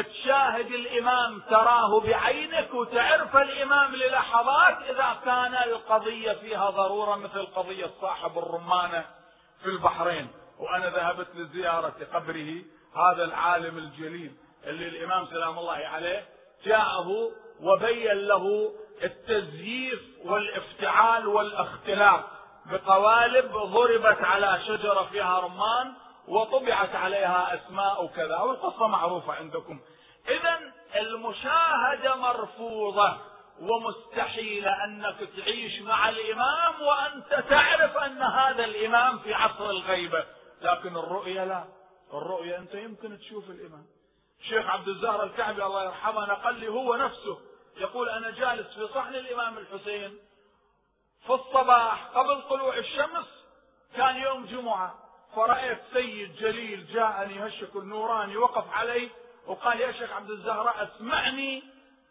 تشاهد 0.00 0.66
الإمام 0.66 1.40
تراه 1.40 2.00
بعينك 2.00 2.74
وتعرف 2.74 3.36
الإمام 3.36 3.94
للحظات 3.94 4.78
إذا 4.90 5.16
كان 5.24 5.54
القضية 5.54 6.32
فيها 6.32 6.70
ضرورة 6.70 7.16
مثل 7.16 7.46
قضية 7.46 7.90
صاحب 8.00 8.38
الرمانة 8.38 9.04
في 9.62 9.66
البحرين. 9.66 10.28
وأنا 10.58 10.90
ذهبت 10.90 11.28
لزيارة 11.34 11.94
قبره 12.14 12.62
هذا 12.96 13.24
العالم 13.24 13.78
الجليل 13.78 14.32
اللي 14.64 14.88
الإمام 14.88 15.26
سلام 15.26 15.58
الله 15.58 15.72
عليه 15.72 16.24
جاءه 16.64 17.30
وبين 17.60 18.12
له 18.12 18.72
التزييف 19.02 20.00
والإفتعال 20.24 21.26
والاختلاف. 21.26 22.20
بقوالب 22.66 23.52
ضربت 23.52 24.24
على 24.24 24.60
شجرة 24.66 25.08
فيها 25.12 25.38
رمان 25.38 25.92
وطبعت 26.28 26.94
عليها 26.94 27.54
أسماء 27.54 28.04
وكذا 28.04 28.38
والقصة 28.38 28.86
معروفة 28.86 29.32
عندكم. 29.32 29.80
اذا 30.28 30.72
المشاهدة 30.96 32.16
مرفوضة 32.16 33.16
ومستحيل 33.60 34.68
أنك 34.68 35.28
تعيش 35.36 35.82
مع 35.82 36.08
الإمام 36.08 36.82
وأنت 36.82 37.44
تعرف 37.50 37.96
أن 37.96 38.22
هذا 38.22 38.64
الإمام 38.64 39.18
في 39.18 39.34
عصر 39.34 39.70
الغيبة. 39.70 40.24
لكن 40.62 40.96
الرؤية 40.96 41.44
لا. 41.44 41.64
الرؤية 42.14 42.58
أنت 42.58 42.74
يمكن 42.74 43.18
تشوف 43.18 43.50
الإمام. 43.50 43.86
الشيخ 44.40 44.66
عبد 44.66 44.88
الزهر 44.88 45.22
الكعبي 45.22 45.64
الله 45.64 45.84
يرحمه 45.84 46.26
نقل 46.26 46.54
لي 46.54 46.68
هو 46.68 46.94
نفسه. 46.96 47.40
يقول 47.76 48.08
أنا 48.08 48.30
جالس 48.30 48.74
في 48.74 48.88
صحن 48.94 49.14
الإمام 49.14 49.58
الحسين 49.58 50.18
في 51.26 51.32
الصباح 51.32 52.04
قبل 52.14 52.42
طلوع 52.42 52.76
الشمس. 52.76 53.26
كان 53.96 54.16
يوم 54.16 54.46
جمعة. 54.46 55.01
فرأيت 55.36 55.78
سيد 55.92 56.36
جليل 56.36 56.86
جاءني 56.86 57.46
هشك 57.46 57.76
النوراني 57.76 58.36
وقف 58.36 58.72
علي 58.72 59.10
وقال 59.46 59.80
يا 59.80 59.92
شيخ 59.92 60.12
عبد 60.12 60.30
الزهراء 60.30 60.84
اسمعني 60.84 61.62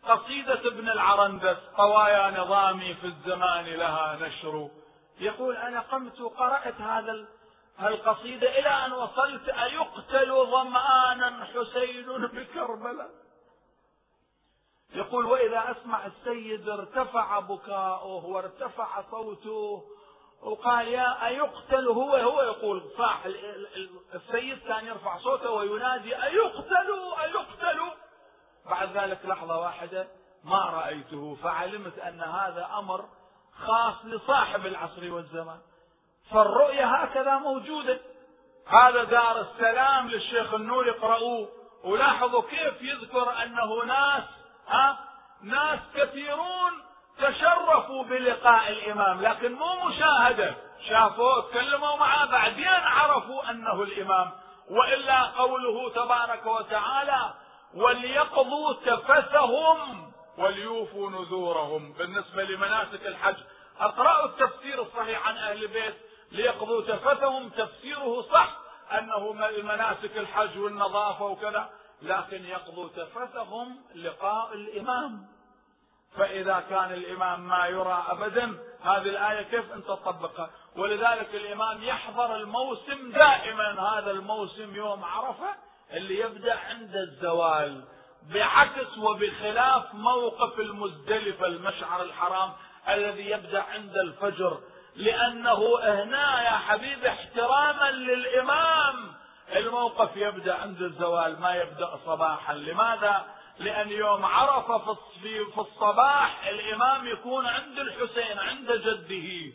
قصيدة 0.03 0.67
ابن 0.67 0.89
العرندس 0.89 1.57
قوايا 1.77 2.31
نظامي 2.31 2.93
في 2.93 3.07
الزمان 3.07 3.65
لها 3.65 4.17
نشر. 4.21 4.69
يقول 5.19 5.57
أنا 5.57 5.79
قمت 5.79 6.21
وقرأت 6.21 6.81
هذا 6.81 7.25
القصيدة 7.79 8.59
إلى 8.59 8.69
أن 8.69 8.93
وصلت 8.93 9.49
أيقتل 9.49 10.45
ظمآنا 10.51 11.45
حسين 11.45 12.05
بكربلاء؟ 12.27 13.09
يقول 14.95 15.25
وإذا 15.25 15.71
أسمع 15.71 16.05
السيد 16.05 16.69
ارتفع 16.69 17.39
بكاؤه 17.39 18.25
وارتفع 18.25 19.01
صوته 19.11 19.83
وقال 20.43 20.87
يا 20.87 21.27
أيقتل 21.27 21.87
هو 21.87 22.15
هو 22.15 22.41
يقول 22.41 22.83
صاح 22.97 23.25
السيد 24.13 24.59
كان 24.67 24.87
يرفع 24.87 25.17
صوته 25.17 25.51
وينادي 25.51 26.23
أيقتل 26.23 27.13
أيقتل. 27.23 27.81
بعد 28.69 28.97
ذلك 28.97 29.25
لحظة 29.25 29.59
واحدة 29.59 30.07
ما 30.43 30.65
رأيته 30.65 31.37
فعلمت 31.43 31.99
أن 31.99 32.21
هذا 32.21 32.69
أمر 32.77 33.05
خاص 33.65 34.05
لصاحب 34.05 34.65
العصر 34.65 35.13
والزمان. 35.13 35.59
فالرؤية 36.31 36.85
هكذا 36.85 37.37
موجودة. 37.37 37.99
هذا 38.67 39.03
دار 39.03 39.41
السلام 39.41 40.07
للشيخ 40.09 40.53
النور 40.53 40.89
اقرأوه 40.89 41.49
ولاحظوا 41.83 42.41
كيف 42.41 42.81
يذكر 42.81 43.43
أنه 43.43 43.85
ناس 43.85 44.23
ها؟ 44.67 44.99
ناس 45.41 45.79
كثيرون 45.95 46.90
تشرفوا 47.21 48.03
بلقاء 48.03 48.71
الإمام 48.71 49.21
لكن 49.21 49.53
مو 49.53 49.75
مشاهدة. 49.85 50.55
شافوه 50.89 51.41
تكلموا 51.51 51.95
معه 51.95 52.25
بعدين 52.25 52.67
عرفوا 52.67 53.49
أنه 53.49 53.81
الإمام. 53.81 54.31
وإلا 54.69 55.21
قوله 55.23 55.89
تبارك 55.89 56.45
وتعالى 56.45 57.33
وليقضوا 57.73 58.73
تفثهم 58.73 60.11
وليوفوا 60.37 61.09
نذورهم. 61.09 61.93
بالنسبة 61.93 62.43
لمناسك 62.43 63.07
الحج 63.07 63.37
أقرأوا 63.79 64.25
التفسير 64.25 64.81
الصحيح 64.81 65.27
عن 65.27 65.37
أهل 65.37 65.63
البيت. 65.63 65.95
ليقضوا 66.31 66.81
تفثهم 66.81 67.49
تفسيره 67.49 68.21
صح 68.21 68.49
أنه 68.99 69.33
مناسك 69.63 70.17
الحج 70.17 70.57
والنظافة 70.59 71.25
وكذا 71.25 71.69
لكن 72.01 72.45
يقضوا 72.45 72.89
تفثهم 72.89 73.81
لقاء 73.95 74.53
الإمام. 74.53 75.27
فإذا 76.17 76.63
كان 76.69 76.93
الإمام 76.93 77.47
ما 77.47 77.65
يرى 77.67 78.05
أبدا 78.09 78.57
هذه 78.83 79.09
الآية 79.09 79.41
كيف 79.41 79.73
أنت 79.73 79.87
تطبقها؟ 79.87 80.49
ولذلك 80.75 81.35
الإمام 81.35 81.83
يحضر 81.83 82.35
الموسم 82.35 83.11
دائما 83.11 83.81
هذا 83.81 84.11
الموسم 84.11 84.75
يوم 84.75 85.03
عرفة 85.03 85.55
اللي 85.93 86.19
يبدأ 86.19 86.59
عند 86.59 86.95
الزوال 86.95 87.83
بعكس 88.33 88.97
وبخلاف 88.97 89.93
موقف 89.93 90.59
المزدلفة 90.59 91.45
المشعر 91.45 92.01
الحرام 92.01 92.53
الذي 92.89 93.29
يبدأ 93.29 93.61
عند 93.61 93.97
الفجر. 93.97 94.59
لأنه 94.95 95.79
هنا 95.83 96.43
يا 96.43 96.57
حبيبي 96.57 97.09
احتراما 97.09 97.91
للإمام. 97.91 99.13
الموقف 99.55 100.09
يبدأ 100.15 100.53
عند 100.53 100.81
الزوال 100.81 101.41
ما 101.41 101.55
يبدأ 101.55 101.99
صباحا. 102.05 102.53
لماذا؟ 102.53 103.25
لأن 103.61 103.89
يوم 103.89 104.25
عرفة 104.25 104.93
في 105.21 105.59
الصباح 105.59 106.47
الإمام 106.47 107.07
يكون 107.07 107.45
عند 107.45 107.79
الحسين 107.79 108.39
عند 108.39 108.71
جده. 108.71 109.53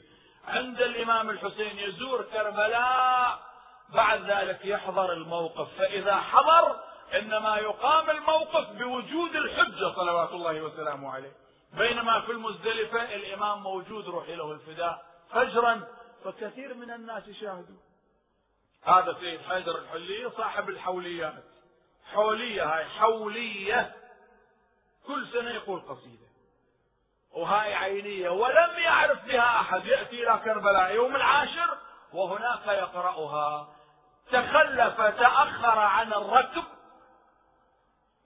عند 0.49 0.81
الإمام 0.81 1.31
الحسين 1.31 1.79
يزور 1.79 2.23
كربلاء. 2.23 3.41
بعد 3.89 4.31
ذلك 4.31 4.65
يحضر 4.65 5.13
الموقف. 5.13 5.69
فإذا 5.79 6.17
حضر 6.17 6.77
إنما 7.15 7.57
يقام 7.57 8.11
الموقف 8.11 8.71
بوجود 8.71 9.37
الحجة 9.37 9.95
صلوات 9.97 10.31
الله 10.31 10.63
وسلامه 10.63 11.13
عليه. 11.13 11.33
بينما 11.73 12.21
في 12.21 12.33
المزدلفة 12.33 13.15
الإمام 13.15 13.63
موجود 13.63 14.09
روح 14.09 14.29
له 14.29 14.53
الفداء 14.53 15.05
فجرا. 15.31 15.81
فكثير 16.25 16.75
من 16.75 16.91
الناس 16.91 17.29
يشاهدوا. 17.29 17.77
هذا 18.83 19.17
سيد 19.21 19.41
حيدر 19.41 19.79
الحلي 19.79 20.31
صاحب 20.37 20.69
الحوليات. 20.69 21.56
حولية 22.15 22.65
هاي 22.65 22.85
حولية. 22.85 23.93
كل 25.07 25.27
سنة 25.33 25.51
يقول 25.51 25.81
قصيدة. 25.81 26.27
وهاي 27.33 27.75
عينية. 27.75 28.29
ولم 28.29 28.79
يعرف 28.79 29.25
بها 29.25 29.61
أحد. 29.61 29.87
يأتي 29.87 30.23
إلى 30.23 30.41
كربلاء 30.45 30.95
يوم 30.95 31.17
العاشر 31.17 31.79
وهناك 32.13 32.67
يقرأها. 32.67 33.69
تخلف 34.33 35.01
تأخر 35.01 35.79
عن 35.79 36.13
الركب. 36.13 36.65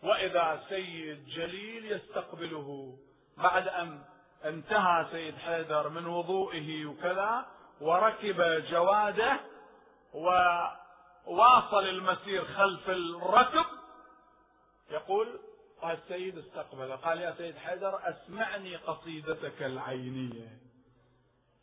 وإذا 0.03 0.62
سيد 0.68 1.26
جليل 1.26 1.93
يستقبله 1.93 2.99
بعد 3.37 3.68
أن 3.68 4.05
انتهى 4.45 5.07
سيد 5.11 5.39
حيدر 5.39 5.89
من 5.89 6.07
وضوئه 6.07 6.87
وكذا 6.87 7.47
وركب 7.81 8.64
جواده 8.70 9.41
وواصل 11.31 11.89
المسير 11.89 12.45
خلف 12.45 12.91
الركب. 12.91 13.66
يقول 14.91 15.41
السيد 15.85 16.39
استقبله 16.39 16.97
قال 16.97 17.20
يا 17.20 17.35
سيد 17.39 17.57
حيدر 17.57 18.01
اسمعني 18.03 18.76
قصيدتك 18.76 19.62
العينية. 19.62 20.59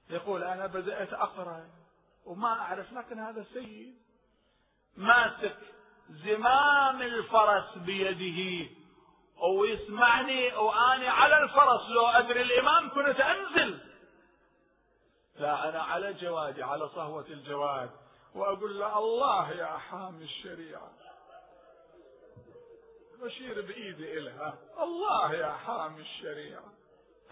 يقول 0.10 0.44
أنا 0.44 0.68
بدأت 0.68 1.14
أقرأ 1.14 1.70
وما 2.26 2.60
أعرف 2.60 2.94
لكن 2.94 3.20
هذا 3.20 3.42
السيد 3.42 3.96
ماسك 4.98 5.58
زمام 6.10 7.02
الفرس 7.02 7.78
بيده 7.78 8.70
ويسمعني 9.38 10.54
واني 10.56 11.08
على 11.08 11.38
الفرس 11.38 11.90
لو 11.90 12.08
أدري 12.08 12.42
الإمام 12.42 12.90
كنت 12.90 13.20
أنزل. 13.20 13.80
لا 15.36 15.70
أنا 15.70 15.82
على 15.82 16.14
جوادي 16.14 16.64
على 16.64 16.90
صهوة 16.90 17.26
الجواد. 17.30 18.07
وأقول 18.38 18.80
له 18.80 19.00
الله 19.00 19.52
يا 19.52 19.78
حامي 19.78 20.24
الشريعة. 20.24 20.92
بشير 23.22 23.62
بإيدي 23.62 24.18
إلها. 24.18 24.58
الله 24.82 25.34
يا 25.34 25.52
حامي 25.52 26.02
الشريعة. 26.02 26.64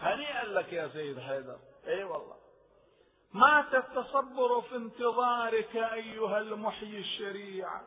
هنيئا 0.00 0.44
لك 0.44 0.72
يا 0.72 0.88
سيد 0.88 1.20
حيدر. 1.20 1.58
إي 1.86 2.04
والله. 2.04 2.36
مات 3.32 3.74
التصبر 3.74 4.60
في 4.60 4.76
انتظارك 4.76 5.76
أيها 5.76 6.38
المحيي 6.38 6.98
الشريعة. 6.98 7.84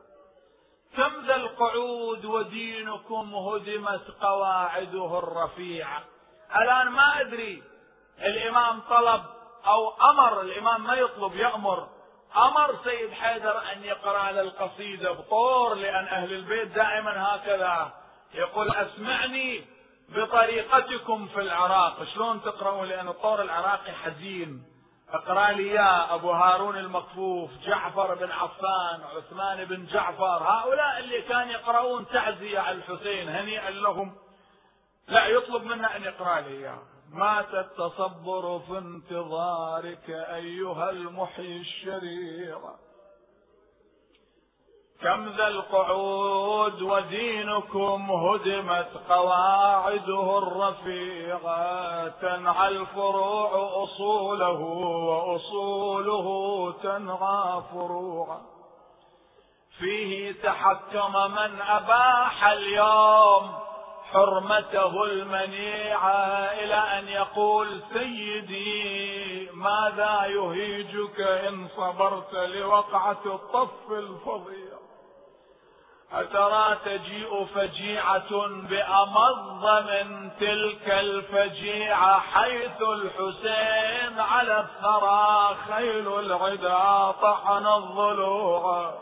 كم 0.98 1.28
ذا 1.28 1.36
القعود 1.36 2.26
ودينكم 2.26 3.36
هدمت 3.36 4.12
قواعده 4.22 5.20
الرفيعة. 5.20 6.04
الآن 6.56 6.88
ما 6.88 7.22
أدري 7.22 7.64
الإمام 8.20 8.82
طلب 8.82 9.24
أو 9.66 9.90
أمر. 9.90 10.42
الإمام 10.42 10.84
ما 10.84 10.94
يطلب 10.94 11.36
يأمر. 11.36 11.99
أمر 12.38 12.76
سيد 12.84 13.12
حيدر 13.12 13.62
أن 13.72 13.84
يقرأ 13.84 14.30
القصيدة 14.30 15.12
بطور 15.12 15.74
لأن 15.74 16.08
أهل 16.08 16.34
البيت 16.34 16.68
دائما 16.68 17.36
هكذا. 17.36 17.94
يقول 18.34 18.76
أسمعني 18.76 19.66
بطريقتكم 20.10 21.28
في 21.28 21.40
العراق. 21.40 22.04
شلون 22.04 22.42
تقرأون؟ 22.42 22.88
لأن 22.88 23.08
الطور 23.08 23.42
العراقي 23.42 23.92
حزين. 23.92 24.64
اقرأ 25.10 25.52
لي 25.52 25.68
يا 25.68 26.16
أبو 26.16 26.32
هارون 26.32 26.78
المكفوف 26.78 27.52
جعفر 27.64 28.16
بن 28.16 28.32
عفان 28.32 29.02
عثمان 29.18 29.66
بن 29.66 29.86
جعفر. 29.86 30.44
هؤلاء 30.44 31.00
اللي 31.00 31.22
كانوا 31.22 31.54
يقرؤون 31.54 32.08
تعزية 32.08 32.60
على 32.60 32.78
الحسين 32.78 33.30
هنيئا 33.30 33.70
لهم. 33.70 34.16
لا 35.08 35.28
يطلب 35.28 35.64
منا 35.64 35.96
أن 35.96 36.04
يقرأ 36.04 36.42
لي 36.42 36.58
إياه. 36.58 36.80
مات 37.12 37.54
التصبر 37.54 38.60
في 38.60 38.78
انتظارك 38.78 40.10
أيها 40.10 40.90
المحيي 40.90 41.58
الشرير. 41.58 42.58
كم 45.02 45.30
ذا 45.30 45.48
القعود 45.48 46.82
ودينكم 46.82 48.12
هدمت 48.12 48.90
قواعده 49.10 50.38
الرفيعة 50.38 52.08
تنعى 52.08 52.68
الفروع 52.68 53.84
أصوله 53.84 54.60
وأصوله 55.10 56.28
تنعى 56.84 57.62
فروعا 57.74 58.42
فيه 59.80 60.32
تحكم 60.44 61.32
من 61.32 61.62
أباح 61.62 62.48
اليوم 62.48 63.69
حرمته 64.14 65.04
المنيعة 65.04 66.16
إلى 66.52 67.00
أن 67.00 67.08
يقول 67.08 67.82
سيدي 67.94 69.50
ماذا 69.54 70.26
يهيجك 70.26 71.20
إن 71.20 71.68
صبرت 71.78 72.34
لوقعة 72.34 73.22
الطف 73.26 73.92
الفظيع؟ 73.92 74.80
أترى 76.14 76.78
تجيء 76.86 77.46
فجيعة 77.46 78.48
بأمض 78.48 79.66
من 79.66 80.32
تلك 80.40 80.90
الفجيعة 80.90 82.20
حيث 82.20 82.82
الحسين 82.82 84.20
على 84.20 84.60
الثرى 84.60 85.56
خيل 85.70 86.20
العدا 86.20 87.12
طحن 87.12 87.68
الضلوع 87.68 88.94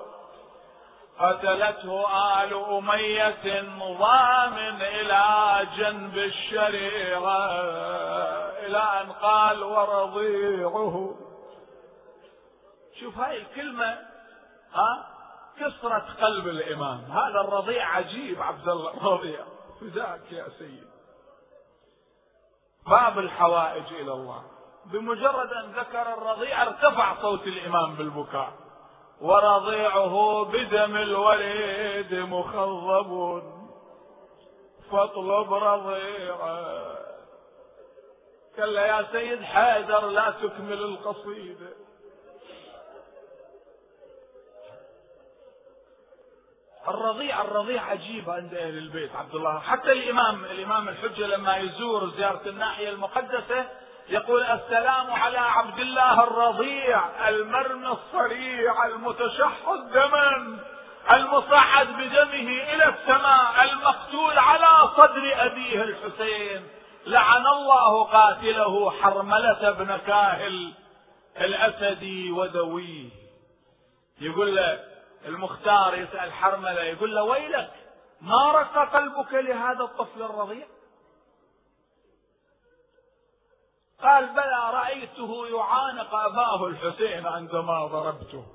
قتلته 1.20 2.06
آل 2.44 2.54
أمية 2.54 3.62
ضامن 3.98 4.82
إلى 4.82 5.68
جنب 5.78 6.18
الشريعة 6.18 7.48
إلى 8.66 8.78
أن 8.78 9.12
قال 9.12 9.64
ورضيعه. 9.64 11.16
شوف 13.00 13.18
هاي 13.18 13.38
الكلمة 13.38 14.00
ها؟ 14.74 15.08
كسرت 15.60 16.22
قلب 16.22 16.48
الإمام. 16.48 17.00
هذا 17.12 17.42
الرضيع 17.42 17.96
عجيب 17.96 18.42
عبد 18.42 18.70
الله 18.70 18.94
الرضيع. 18.94 19.40
فداك 19.82 20.32
يا 20.32 20.48
سيد؟ 20.60 20.88
باب 22.88 23.20
الحوائج 23.20 23.94
إلى 23.94 24.14
الله. 24.14 24.44
بمجرد 24.86 25.54
أن 25.54 25.72
ذكر 25.72 26.14
الرضيع 26.14 26.62
ارتفع 26.62 27.22
صوت 27.22 27.48
الإمام 27.48 27.96
بالبكاء. 27.96 28.67
ورضيعه 29.22 30.44
بدم 30.44 30.98
الوريد 30.98 32.14
مخضب. 32.14 33.44
فاطلب 34.92 35.54
رضيعه. 35.54 36.98
كلا 38.56 38.86
يا 38.86 39.08
سيد 39.12 39.44
حيدر 39.44 40.08
لا 40.08 40.32
تكمل 40.32 40.84
القصيدة. 40.84 41.70
الرضيع 46.88 47.42
الرضيع 47.42 47.84
عجيب 47.84 48.30
عند 48.30 48.54
أهل 48.54 48.78
البيت 48.78 49.16
عبد 49.16 49.36
الله. 49.36 49.60
حتى 49.60 49.92
الامام 49.92 50.46
الإمام 50.46 50.90
الحجة 50.90 51.28
لما 51.28 51.58
يزور 51.58 52.10
زيارة 52.10 52.50
الناحية 52.50 52.90
المقدسة 52.90 53.66
يقول 54.10 54.44
السلام 54.44 55.12
على 55.12 55.38
عبد 55.38 55.80
الله 55.80 56.24
الرضيع 56.24 57.30
المرمي 57.30 57.88
الصريع 57.88 58.86
المتشحذ 58.86 59.92
دما 59.94 60.58
المصعد 61.12 61.88
بدمه 61.88 62.50
إلى 62.74 62.86
السماء 62.90 63.64
المقتول 63.64 64.40
على 64.40 64.90
صدر 64.98 65.46
أبيه 65.46 65.82
الحسين. 65.82 66.68
لعن 67.06 67.48
الله 67.48 68.04
قاتله 68.04 68.92
حرملة 68.92 69.72
بن 69.72 69.98
كاهل 69.98 70.74
الأسدي 71.38 72.32
ودويه. 72.32 73.10
يقول 74.22 74.56
له 74.56 74.80
المختار 75.26 75.96
يسأل 75.96 76.34
حرملة 76.34 76.82
يقول 76.82 77.16
له 77.16 77.24
ويلك 77.24 77.70
ما 78.22 78.52
رق 78.52 78.94
قلبك 78.94 79.34
لهذا 79.34 79.84
الطفل 79.84 80.22
الرضيع؟ 80.22 80.66
قال 84.04 84.26
بلى 84.34 84.70
رأيته 84.74 85.48
يعانق 85.48 86.16
أباه 86.16 86.68
الحسين 86.68 87.28
عندما 87.28 87.86
ضربته. 87.86 88.46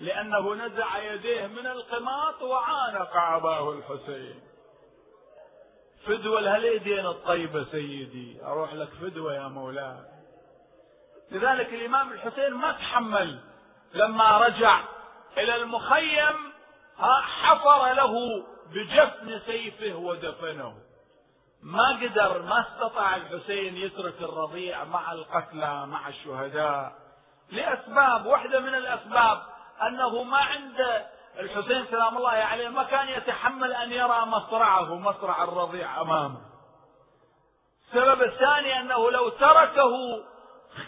لأنه 0.00 0.54
نزع 0.54 0.98
يديه 0.98 1.46
من 1.46 1.66
القماط 1.66 2.42
وعانق 2.42 3.16
أباه 3.16 3.72
الحسين. 3.72 4.40
فدوة 6.06 6.40
لهاليدين 6.40 7.06
الطيبة 7.06 7.64
سيدي 7.64 8.44
أروح 8.44 8.74
لك 8.74 8.88
فدوة 8.88 9.34
يا 9.34 9.48
مولاي. 9.48 10.04
لذلك 11.30 11.74
الإمام 11.74 12.12
الحسين 12.12 12.54
ما 12.54 12.72
تحمل. 12.72 13.40
لما 13.94 14.38
رجع 14.38 14.80
إلى 15.38 15.56
المخيم 15.56 16.52
حفر 17.42 17.92
له 17.92 18.44
بجفن 18.74 19.40
سيفه 19.46 19.96
ودفنه. 19.96 20.89
ما 21.62 21.88
قدر 22.02 22.42
ما 22.42 22.60
استطاع 22.60 23.16
الحسين 23.16 23.76
يترك 23.76 24.22
الرضيع 24.22 24.84
مع 24.84 25.12
القتلى 25.12 25.86
مع 25.86 26.08
الشهداء. 26.08 26.92
لأسباب 27.50 28.26
واحدة 28.26 28.60
من 28.60 28.74
الأسباب 28.74 29.42
أنه 29.82 30.22
ما 30.22 30.38
عنده 30.38 31.06
الحسين 31.38 31.86
سلام 31.86 32.16
الله 32.16 32.30
عليه 32.30 32.68
ما 32.68 32.84
كان 32.84 33.08
يتحمل 33.08 33.72
أن 33.72 33.92
يرى 33.92 34.26
مصرعه 34.26 34.94
مصرع 34.94 35.44
الرضيع 35.44 36.00
أمامه. 36.00 36.40
السبب 37.88 38.22
الثاني 38.22 38.80
أنه 38.80 39.10
لو 39.10 39.28
تركه 39.28 39.90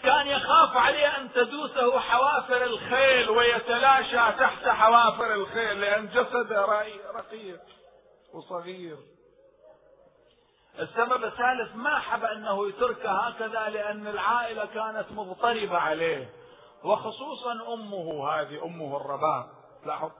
كان 0.03 0.27
يخاف 0.27 0.77
عليه 0.77 1.17
أن 1.17 1.31
تدوسه 1.31 1.99
حوافر 1.99 2.63
الخيل 2.63 3.29
ويتلاشى 3.29 4.37
تحت 4.39 4.67
حوافر 4.67 5.33
الخيل 5.33 5.81
لأن 5.81 6.07
جسده 6.07 6.65
رقيق 7.15 7.59
وصغير. 8.33 8.97
السبب 10.79 11.23
الثالث 11.23 11.75
ما 11.75 11.99
حب 11.99 12.23
أنه 12.23 12.67
يتركه 12.69 13.11
هكذا 13.11 13.69
لأن 13.69 14.07
العائلة 14.07 14.65
كانت 14.65 15.05
مضطربة 15.11 15.77
عليه 15.77 16.29
وخصوصا 16.83 17.51
أمه 17.73 18.29
هذه 18.29 18.63
أمه 18.65 18.97
الرباب. 18.97 19.45
لاحظ؟ 19.85 20.11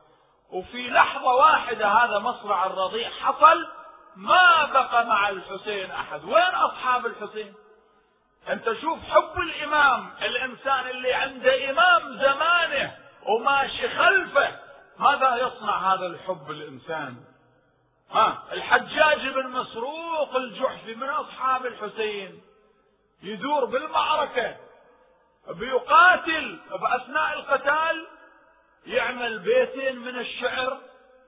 وفي 0.51 0.89
لحظة 0.89 1.35
واحدة 1.35 1.87
هذا 1.87 2.19
مصرع 2.19 2.65
الرضيع 2.65 3.09
حصل 3.09 3.67
ما 4.15 4.65
بقى 4.73 5.05
مع 5.05 5.29
الحسين 5.29 5.91
أحد. 5.91 6.23
وين 6.23 6.53
أصحاب 6.55 7.05
الحسين؟ 7.05 7.53
أنت 8.49 8.73
شوف 8.73 8.99
حب 8.99 9.39
الإمام 9.39 10.09
الإنسان 10.21 10.87
اللي 10.87 11.13
عنده 11.13 11.69
إمام 11.69 12.17
زمانه 12.17 12.95
وماشي 13.27 13.89
خلفه 13.89 14.59
ماذا 14.99 15.35
يصنع 15.35 15.93
هذا 15.93 16.05
الحب 16.05 16.51
الإنسان؟ 16.51 17.15
ها 18.11 18.43
الحجاج 18.51 19.27
بن 19.27 19.47
مسروق 19.47 20.35
الجحفي 20.35 20.95
من 20.95 21.09
أصحاب 21.09 21.65
الحسين 21.65 22.41
يدور 23.23 23.65
بالمعركة 23.65 24.55
بيقاتل 25.47 26.59
بأثناء 26.71 27.33
القتال 27.33 28.07
يعمل 28.85 29.39
بيتين 29.39 29.99
من 29.99 30.19
الشعر 30.19 30.77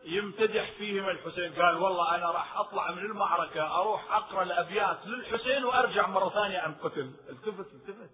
يمتدح 0.05 0.71
فيهم 0.71 1.09
الحسين. 1.09 1.53
قال 1.53 1.78
والله 1.78 2.15
أنا 2.15 2.32
راح 2.32 2.57
أطلع 2.57 2.91
من 2.91 2.97
المعركة 2.97 3.80
أروح 3.80 4.15
أقرأ 4.15 4.43
الأبيات 4.43 4.97
للحسين 5.05 5.65
وأرجع 5.65 6.07
مرة 6.07 6.30
ثانية 6.30 6.65
أنقتل. 6.65 7.11
التفت 7.30 7.73
التفت. 7.73 8.09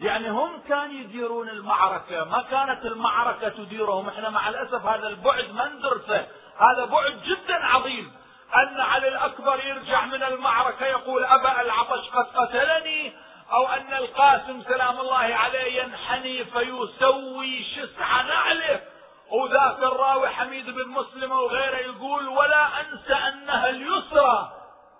يعني 0.00 0.30
هم 0.30 0.60
كانوا 0.68 0.94
يديرون 0.94 1.48
المعركة 1.48 2.24
ما 2.24 2.42
كانت 2.42 2.86
المعركة 2.86 3.48
تديرهم. 3.48 4.08
إحنا 4.08 4.30
مع 4.30 4.48
الأسف 4.48 4.86
هذا 4.86 5.08
البعد 5.08 5.50
ما 5.50 5.68
ندرسه. 5.68 6.28
هذا 6.58 6.84
بعد 6.84 7.22
جدا 7.24 7.66
عظيم. 7.66 8.12
أن 8.56 8.80
علي 8.80 9.08
الأكبر 9.08 9.64
يرجع 9.64 10.04
من 10.04 10.22
المعركة 10.22 10.86
يقول 10.86 11.24
أبا 11.24 11.60
العطش 11.60 12.08
قد 12.10 12.26
قتلني 12.36 13.12
أو 13.52 13.68
أن 13.68 13.92
القاسم 13.92 14.62
سلام 14.62 15.00
الله 15.00 15.16
عليه 15.16 15.82
ينحني 15.82 16.44
فيسوي 16.44 17.64
شسع 17.64 18.22
نعله. 18.22 18.80
وذاك 19.30 19.78
الراوي 19.78 20.28
حميد 20.28 20.70
بن 20.70 20.88
مسلم 20.88 21.32
وغيره 21.32 21.76
يقول 21.76 22.28
ولا 22.28 22.80
أنسى 22.80 23.14
أنها 23.14 23.68
اليسرى. 23.70 24.52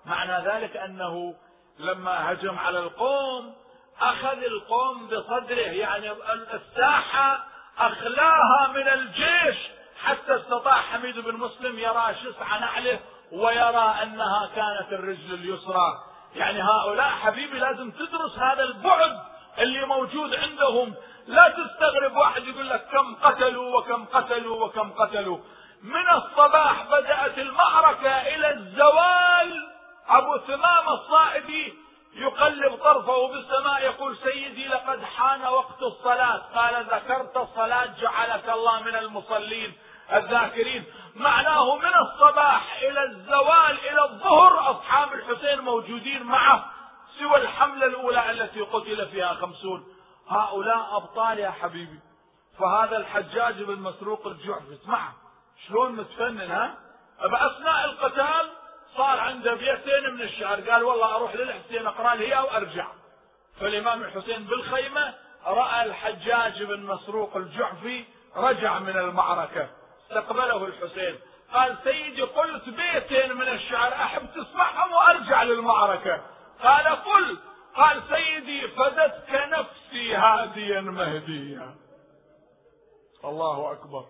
معنى 0.07 0.49
ذلك 0.49 0.77
أنه 0.77 1.35
لما 1.79 2.33
هجم 2.33 2.59
على 2.59 2.79
القوم 2.79 3.55
أخذ 4.01 4.43
القوم 4.43 5.07
بصدره 5.07 5.71
يعني 5.73 6.13
الساحة 6.55 7.45
أخلاها 7.79 8.73
من 8.75 8.89
الجيش. 8.89 9.57
حتى 10.05 10.37
استطاع 10.37 10.75
حميد 10.75 11.19
بن 11.19 11.37
مسلم 11.37 11.79
يرى 11.79 12.15
شسع 12.23 12.59
نعله 12.59 13.01
ويرى 13.33 13.95
أنها 14.03 14.51
كانت 14.57 14.93
الرجل 14.93 15.35
اليسرى. 15.35 15.93
يعني 16.35 16.63
هؤلاء 16.63 17.09
حبيبي 17.09 17.59
لازم 17.59 17.91
تدرس 17.91 18.39
هذا 18.39 18.63
البعد 18.63 19.21
اللي 19.59 19.87
موجود 19.87 20.35
عندهم. 20.35 20.95
لا 21.27 21.49
تستغرب 21.49 22.17
واحد 22.17 22.45
يقول 22.45 22.71
لك 22.71 22.89
كم 22.93 23.15
قتلوا 23.15 23.79
وكم 23.79 24.05
قتلوا 24.05 24.65
وكم 24.65 24.93
قتلوا. 24.93 25.39
من 25.83 26.09
الصباح 26.11 26.87
بدأت 26.87 27.39
المعركة 27.39 28.11
إلى 28.11 28.51
الزوال. 28.51 29.71
أبو 30.09 30.39
ثمام 30.39 30.89
الصائدي 30.89 31.75
يقلب 32.15 32.75
طرفه 32.75 33.29
بالسماء 33.29 33.83
يقول 33.83 34.17
سيدي 34.17 34.69
لقد 34.69 35.05
حان 35.05 35.47
وقت 35.47 35.83
الصلاة. 35.83 36.43
قال 36.55 36.85
ذكرت 36.85 37.37
الصلاة 37.37 37.87
جعلك 38.01 38.49
الله 38.49 38.83
من 38.83 38.97
المصلين. 38.97 39.73
الذاكرين. 40.13 40.85
معناه 41.15 41.77
من 41.77 41.93
الصباح 41.95 42.77
إلى 42.83 43.03
الزوال 43.03 43.79
إلى 43.91 44.05
الظهر 44.05 44.71
أصحاب 44.71 45.13
الحسين 45.13 45.61
موجودين 45.61 46.23
معه 46.23 46.65
سوى 47.19 47.37
الحملة 47.37 47.87
الأولى 47.87 48.31
التي 48.31 48.61
قتل 48.61 49.09
فيها 49.09 49.35
خمسون. 49.35 49.87
هؤلاء 50.29 50.97
أبطال 50.97 51.39
يا 51.39 51.51
حبيبي. 51.51 52.01
فهذا 52.59 52.97
الحجاج 52.97 53.63
بن 53.63 53.79
مسروق 53.79 54.27
الجعفي 54.27 54.75
اسمع 54.83 55.13
شلون 55.69 55.93
متفنن 55.93 56.51
ها؟ 56.51 56.75
بأثناء 57.23 57.85
القتال 57.85 58.51
صار 58.97 59.21
عنده 59.21 59.55
بيتين 59.55 60.15
من 60.15 60.21
الشعر 60.21 60.61
قال 60.61 60.85
والله 60.85 61.17
أروح 61.17 61.35
للحسين 61.35 61.87
أقرأ 61.87 62.15
لي 62.15 62.39
وأرجع. 62.39 62.87
فالإمام 63.61 64.03
الحسين 64.03 64.45
بالخيمة 64.45 65.15
رأى 65.47 65.85
الحجاج 65.85 66.63
بن 66.63 66.81
مسروق 66.81 67.37
الجعفي 67.37 68.05
رجع 68.37 68.79
من 68.79 68.97
المعركة. 68.97 69.69
استقبله 70.11 70.65
الحسين. 70.65 71.19
قال 71.55 71.77
سيدي 71.85 72.23
قلت 72.23 72.69
بيتين 72.69 73.33
من 73.37 73.49
الشعر 73.49 73.93
أحب 73.93 74.27
تسمعهم 74.35 74.93
وأرجع 74.93 75.43
للمعركة. 75.43 76.23
قال 76.63 76.87
قل. 76.87 77.39
قال 77.77 78.03
سيدي 78.11 78.69
فدتك 78.69 79.49
نفسي 79.49 80.15
هاديا 80.15 80.81
مهديا. 80.81 81.75
الله 83.25 83.73
أكبر. 83.73 84.05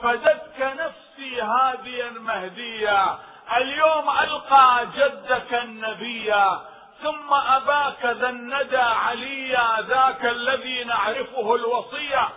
فدتك 0.00 0.60
نفسي 0.60 1.40
هاديا 1.40 2.10
مهديا. 2.10 3.18
اليوم 3.56 4.10
ألقى 4.10 4.86
جدك 4.96 5.54
النبيا 5.54 6.60
ثم 7.02 7.34
أباك 7.34 8.04
ذا 8.04 8.28
الندى 8.28 8.76
عليا 8.76 9.80
ذاك 9.80 10.24
الذي 10.24 10.84
نعرفه 10.84 11.54
الوصية. 11.54 12.28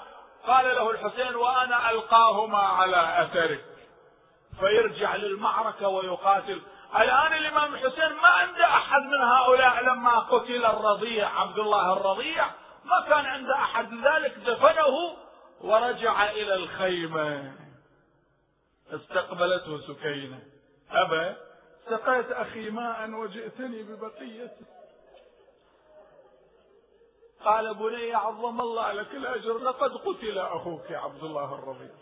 قال 0.47 0.75
له 0.75 0.91
الحسين 0.91 1.35
وأنا 1.35 1.91
ألقاهما 1.91 2.57
على 2.57 3.21
أثرك. 3.21 3.65
فيرجع 4.59 5.15
للمعركة 5.15 5.87
ويقاتل. 5.87 6.61
الآن 6.95 7.33
الإمام 7.33 7.73
الحسين 7.73 8.13
ما 8.13 8.27
عنده 8.27 8.65
أحد 8.65 9.01
من 9.01 9.21
هؤلاء 9.21 9.83
لما 9.83 10.19
قتل 10.19 10.65
الرضيع 10.65 11.39
عبد 11.39 11.59
الله 11.59 11.93
الرضيع. 11.93 12.47
ما 12.85 13.01
كان 13.09 13.25
عنده 13.25 13.55
أحد 13.55 13.93
لذلك 13.93 14.37
دفنه 14.37 15.17
ورجع 15.61 16.31
إلى 16.31 16.53
الخيمة. 16.53 17.53
استقبلته 18.91 19.81
سكينة. 19.81 20.39
أبا 20.91 21.35
سقيت 21.89 22.31
أخي 22.31 22.69
ماء 22.69 23.09
وجئتني 23.09 23.83
ببقيته 23.83 24.74
قال 27.45 27.73
بني 27.73 28.13
عظم 28.13 28.61
الله 28.61 28.91
لك 28.91 29.11
الأجر 29.11 29.57
لقد 29.57 29.91
قتل 29.91 30.37
أخوك 30.37 30.91
عبد 30.91 31.23
الله 31.23 31.55
الرضيع. 31.55 31.95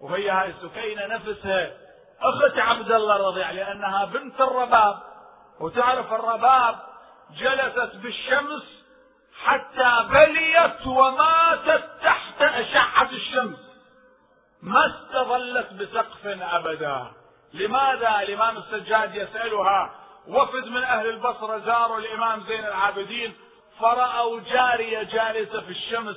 وهي 0.00 0.30
هاي 0.30 0.54
سكينة 0.62 1.06
نفسها. 1.06 1.70
أخت 2.22 2.58
عبد 2.58 2.92
الله 2.92 3.16
الرضيع 3.16 3.50
لأنها 3.50 4.04
بنت 4.04 4.40
الرباب. 4.40 5.02
وتعرف 5.60 6.12
الرباب 6.12 6.78
جلست 7.38 7.96
بالشمس 7.96 8.62
حتى 9.44 10.08
بليت 10.10 10.86
وماتت 10.86 11.84
تحت 12.02 12.42
أشعة 12.42 13.10
الشمس. 13.10 13.58
ما 14.62 14.86
استظلت 14.86 15.72
بسقف 15.72 16.26
أبدا. 16.26 17.12
لماذا؟ 17.52 18.20
الإمام 18.20 18.56
السجاد 18.56 19.14
يسألها. 19.14 19.90
وفد 20.28 20.66
من 20.66 20.82
أهل 20.82 21.08
البصرة 21.08 21.58
زاروا 21.58 21.98
الإمام 21.98 22.44
زين 22.48 22.64
العابدين. 22.64 23.34
فرأوا 23.80 24.40
جارية 24.40 25.02
جالسة 25.02 25.60
في 25.60 25.70
الشمس 25.70 26.16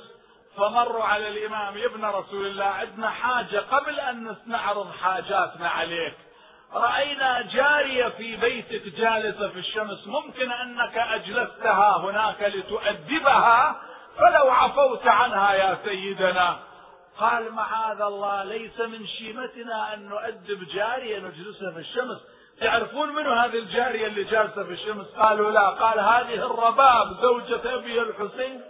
فمروا 0.56 1.04
على 1.04 1.28
الإمام 1.28 1.76
يا 1.76 1.86
ابن 1.86 2.04
رسول 2.04 2.46
الله 2.46 2.64
عندنا 2.64 3.10
حاجة 3.10 3.58
قبل 3.58 4.00
أن 4.00 4.36
نعرض 4.46 4.92
حاجاتنا 4.92 5.68
عليك. 5.68 6.14
رأينا 6.72 7.42
جارية 7.42 8.08
في 8.08 8.36
بيتك 8.36 8.82
جالسة 8.96 9.48
في 9.48 9.58
الشمس 9.58 10.06
ممكن 10.06 10.52
أنك 10.52 10.96
أجلستها 10.96 11.96
هناك 11.96 12.42
لتؤدبها؟ 12.42 13.80
فلو 14.16 14.50
عفوت 14.50 15.06
عنها 15.06 15.52
يا 15.52 15.78
سيدنا. 15.84 16.58
قال 17.18 17.52
معاذ 17.52 18.00
الله 18.00 18.44
ليس 18.44 18.80
من 18.80 19.06
شيمتنا 19.06 19.94
أن 19.94 20.08
نؤدب 20.08 20.68
جارية 20.74 21.18
نجلسها 21.18 21.70
في 21.70 21.78
الشمس. 21.78 22.18
تعرفون 22.60 23.08
منو 23.08 23.32
هذه 23.32 23.58
الجارية 23.58 24.06
اللي 24.06 24.24
جالسة 24.24 24.64
في 24.64 24.72
الشمس؟ 24.72 25.06
قالوا 25.06 25.50
لا. 25.50 25.68
قال 25.68 26.00
هذه 26.00 26.34
الرباب 26.34 27.20
زوجة 27.22 27.74
أبي 27.74 28.02
الحسين. 28.02 28.60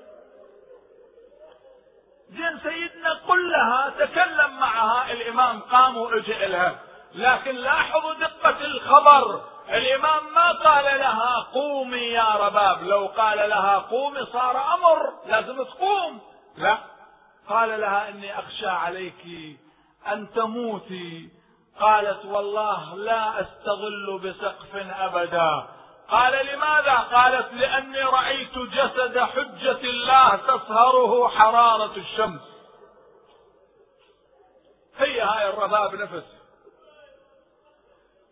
زين 2.30 2.60
سيدنا 2.62 3.12
قل 3.28 3.50
لها 3.50 3.92
تكلم 3.98 4.60
معها. 4.60 5.12
الإمام 5.12 5.60
قام 5.60 5.96
وإجى 5.96 6.46
لها. 6.46 6.78
لكن 7.14 7.54
لاحظوا 7.54 8.14
دقة 8.14 8.64
الخبر. 8.64 9.44
الإمام 9.68 10.34
ما 10.34 10.52
قال 10.52 10.84
لها 10.84 11.46
قومي 11.52 11.98
يا 11.98 12.34
رباب. 12.34 12.82
لو 12.82 13.06
قال 13.06 13.50
لها 13.50 13.78
قومي 13.78 14.26
صار 14.32 14.74
أمر. 14.74 15.12
لازم 15.26 15.64
تقوم. 15.64 16.20
لا. 16.56 16.78
قال 17.48 17.80
لها 17.80 18.08
إني 18.08 18.38
أخشى 18.38 18.68
عليك 18.68 19.58
أن 20.12 20.32
تموتي. 20.34 21.39
قالت 21.80 22.24
والله 22.24 22.96
لا 22.96 23.40
أستظل 23.40 24.18
بسقف 24.18 24.76
أبدا. 25.00 25.66
قال 26.10 26.46
لماذا؟ 26.46 26.94
قالت 27.12 27.52
لأني 27.52 28.02
رأيت 28.02 28.58
جسد 28.58 29.18
حجة 29.18 29.80
الله 29.84 30.36
تصهره 30.36 31.28
حرارة 31.28 31.96
الشمس. 31.96 32.40
هي 34.98 35.20
هاي 35.20 35.48
الرباب 35.48 35.94
نفسها 35.94 36.40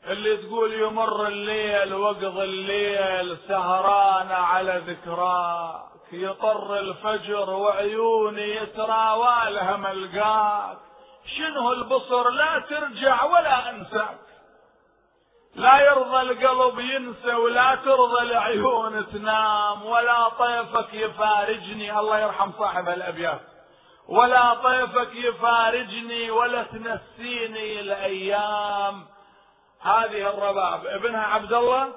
اللي 0.07 0.37
تقول 0.37 0.73
يمر 0.75 1.27
الليل 1.27 1.95
وقض 1.95 2.39
الليل 2.39 3.39
سهران 3.49 4.33
على 4.33 4.83
ذكراك 4.87 5.83
يطر 6.13 6.79
الفجر 6.79 7.51
وعيوني 7.51 8.57
يتراوالها 8.57 9.77
ملقاك 9.77 10.79
شنو 11.37 11.73
البصر؟ 11.73 12.31
لا 12.31 12.59
ترجع 12.59 13.25
ولا 13.25 13.71
انساك. 13.71 14.19
لا 15.55 15.81
يرضى 15.81 16.21
القلب 16.21 16.79
ينسى 16.79 17.35
ولا 17.35 17.75
ترضى 17.75 18.23
العيون 18.23 19.07
تنام. 19.13 19.87
ولا 19.87 20.29
طيفك 20.29 20.95
يفارجني 20.95 21.99
الله 21.99 22.19
يرحم 22.19 22.53
صاحب 22.59 22.89
الأبيات. 22.89 23.41
ولا 24.09 24.55
طيفك 24.55 25.15
يفارجني 25.15 26.31
ولا 26.31 26.63
تنسيني 26.63 27.81
الأيام. 27.81 29.07
هذه 29.81 30.31
الرباب. 30.31 30.87
ابنها 30.87 31.25
عبد 31.25 31.53
الله 31.53 31.93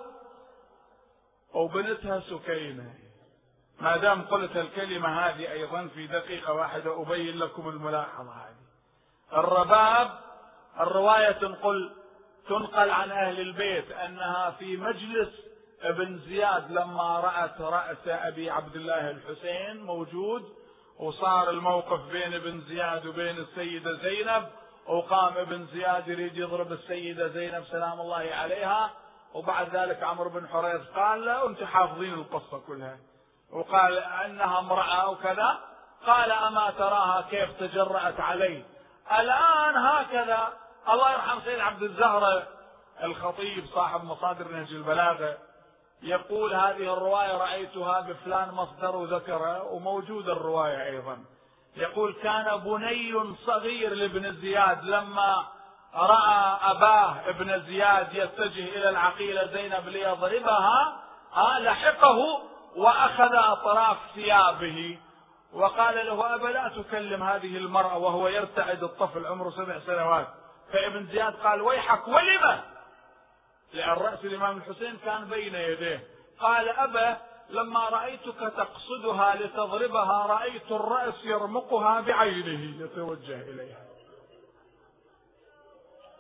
وبنتها 1.54 2.20
سكينة. 2.20 2.94
ما 3.80 3.98
دام 3.98 4.22
قلت 4.22 4.58
الكلمة 4.58 5.28
هذه 5.28 5.52
أيضا 5.52 5.88
في 5.88 6.08
دقيقة 6.08 6.54
واحدة 6.54 7.02
أبين 7.02 7.40
لكم 7.40 7.70
الملاحظة 7.70 8.32
هذه. 8.32 8.61
الرباب 9.34 10.12
الرواية 10.80 11.32
تنقل 11.32 11.92
تنقل 12.50 12.90
عن 12.90 13.12
أهل 13.12 13.40
البيت 13.40 13.92
أنها 13.92 14.52
في 14.52 14.78
مجلس 14.78 15.30
ابن 15.82 16.18
زياد 16.18 16.72
لما 16.72 17.20
رأت 17.20 17.62
رأس 17.62 18.08
أبي 18.08 18.50
عبد 18.50 18.76
الله 18.76 19.10
الحسين 19.10 19.84
موجود 19.84 20.44
وصار 21.00 21.50
الموقف 21.50 22.00
بين 22.12 22.34
ابن 22.34 22.62
زياد 22.62 23.06
وبين 23.06 23.38
السيدة 23.38 23.94
زينب 23.94 24.44
وقام 24.88 25.38
ابن 25.38 25.66
زياد 25.66 26.08
يريد 26.08 26.38
يضرب 26.38 26.72
السيدة 26.72 27.28
زينب 27.28 27.64
سلام 27.64 28.02
الله 28.02 28.30
عليها 28.34 28.92
وبعد 29.34 29.76
ذلك 29.76 30.04
عمرو 30.04 30.30
بن 30.30 30.48
حريث 30.48 30.82
قال 30.96 31.26
له 31.26 31.48
أنت 31.48 31.64
حافظين 31.64 32.14
القصة 32.14 32.60
كلها 32.68 32.98
وقال 33.52 33.98
أنها 33.98 34.60
امرأة 34.60 35.10
وكذا 35.10 35.60
قال 36.06 36.32
أما 36.32 36.72
تراها 36.78 37.22
كيف 37.22 37.60
تجرأت 37.60 38.20
علي؟ 38.20 38.64
الآن 39.12 39.76
هكذا. 39.76 40.54
الله 40.90 41.12
يرحم 41.12 41.40
سيد 41.46 41.60
عبد 41.60 41.84
الزهرة 41.84 42.48
الخطيب 43.04 43.66
صاحب 43.74 44.04
مصادر 44.04 44.48
نهج 44.48 44.74
البلاغة 44.74 45.38
يقول 46.04 46.54
هذه 46.54 46.94
الرواية 46.94 47.38
رأيتها 47.38 48.02
بفلان 48.02 48.52
مصدر 48.52 48.96
وذكره 48.96 49.64
وموجودة 49.64 50.34
الرواية 50.34 50.84
أيضا. 50.84 51.18
يقول 51.76 52.14
كان 52.24 52.58
بني 52.58 53.36
صغير 53.46 53.94
لابن 53.94 54.36
زياد 54.42 54.84
لما 54.84 55.46
رأى 55.96 56.58
أباه 56.72 57.16
ابن 57.30 57.62
زياد 57.62 58.14
يتجه 58.14 58.64
إلى 58.78 58.90
العقيلة 58.90 59.46
زينب 59.46 59.88
ليضربها 59.88 61.02
آه 61.36 61.60
لحقه 61.60 62.42
وأخذ 62.76 63.36
أطراف 63.36 63.98
ثيابه. 64.16 65.00
وقال 65.54 66.06
له 66.06 66.36
ابا 66.36 66.48
لا 66.48 66.72
تكلم 66.78 67.24
هذه 67.24 67.58
المرأة 67.58 67.98
وهو 67.98 68.28
يرتعد 68.28 68.84
الطفل 68.84 69.26
عمره 69.26 69.50
سبع 69.50 69.80
سنوات؟ 69.80 70.28
فابن 70.74 71.08
زياد 71.08 71.34
قال 71.34 71.62
ويحك 71.62 72.08
ولم 72.08 72.62
لأن 73.74 73.90
رأس 73.90 74.26
الإمام 74.26 74.58
الحسين 74.58 74.98
كان 74.98 75.26
بين 75.26 75.56
يديه. 75.56 76.08
قال 76.40 76.70
أبا 76.70 77.18
لما 77.50 77.90
رأيتك 77.90 78.40
تقصدها 78.40 79.36
لتضربها 79.36 80.26
رأيت 80.26 80.72
الرأس 80.72 81.14
يرمقها 81.24 82.02
بعينه 82.02 82.84
يتوجه 82.86 83.42
إليها. 83.42 83.82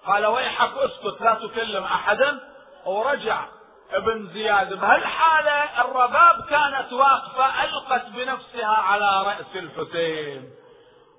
قال 0.05 0.25
ويحك 0.25 0.77
اسكت 0.77 1.21
لا 1.21 1.33
تكلم 1.33 1.83
أحدا. 1.83 2.39
ورجع. 2.85 3.45
ابن 3.91 4.27
زياد 4.33 4.73
بهالحالة 4.73 5.81
الرباب 5.81 6.45
كانت 6.49 6.93
واقفة 6.93 7.63
ألقت 7.63 8.05
بنفسها 8.05 8.75
على 8.77 9.23
رأس 9.27 9.55
الحسين 9.55 10.51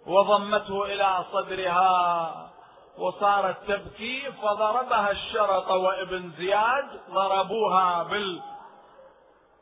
وضمته 0.06 0.84
إلى 0.84 1.24
صدرها 1.32 2.50
وصارت 2.98 3.56
تبكي 3.68 4.32
فضربها 4.32 5.10
الشرط 5.10 5.70
وابن 5.70 6.32
زياد 6.38 7.00
ضربوها 7.10 8.02
بال 8.02 8.42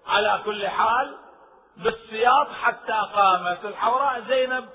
على 0.07 0.41
كل 0.45 0.69
حال 0.69 1.17
بالسياط 1.77 2.49
حتى 2.63 3.01
قامت. 3.15 3.65
الحوراء 3.65 4.21
زينب 4.29 4.69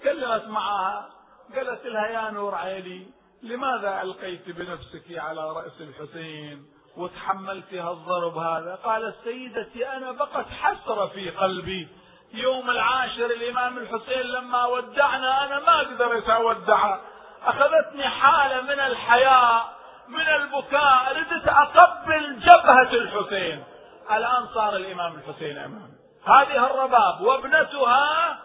تكلمت 0.00 0.44
معها 0.48 1.08
قالت 1.54 1.86
لها 1.86 2.06
يا 2.06 2.30
نور 2.30 2.54
عيني 2.54 3.10
لماذا 3.42 4.02
ألقيت 4.02 4.50
بنفسك 4.50 5.18
على 5.18 5.50
رأس 5.50 5.80
الحسين؟ 5.80 6.66
وتحملت 6.98 7.74
هالضرب 7.74 8.38
هذا. 8.38 8.78
قالت 8.84 9.16
سيدتي 9.24 9.88
أنا 9.88 10.12
بقت 10.12 10.46
حسرة 10.62 11.06
في 11.06 11.30
قلبي. 11.30 11.88
يوم 12.34 12.70
العاشر 12.70 13.26
الإمام 13.26 13.78
الحسين 13.78 14.22
لما 14.22 14.66
ودعنا 14.66 15.44
أنا 15.44 15.58
ما 15.60 15.78
قدرت 15.78 16.28
أودعه 16.28 17.00
أخذتني 17.44 18.08
حالة 18.08 18.60
من 18.60 18.80
الحياء 18.80 19.78
من 20.08 20.28
البكاء. 20.28 21.16
ردت 21.16 21.48
أقبل 21.48 22.40
جبهة 22.40 22.92
الحسين. 22.92 23.64
الآن 24.12 24.46
صار 24.54 24.76
الإمام 24.76 25.14
الحسين 25.14 25.58
أمام 25.58 25.90
هذه 26.24 26.66
الرباب 26.66 27.20
وابنتها 27.20 28.38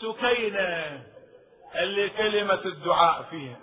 سكينة 0.00 1.02
اللي 1.74 2.10
كلمة 2.10 2.60
الدعاء 2.64 3.22
فيها. 3.30 3.56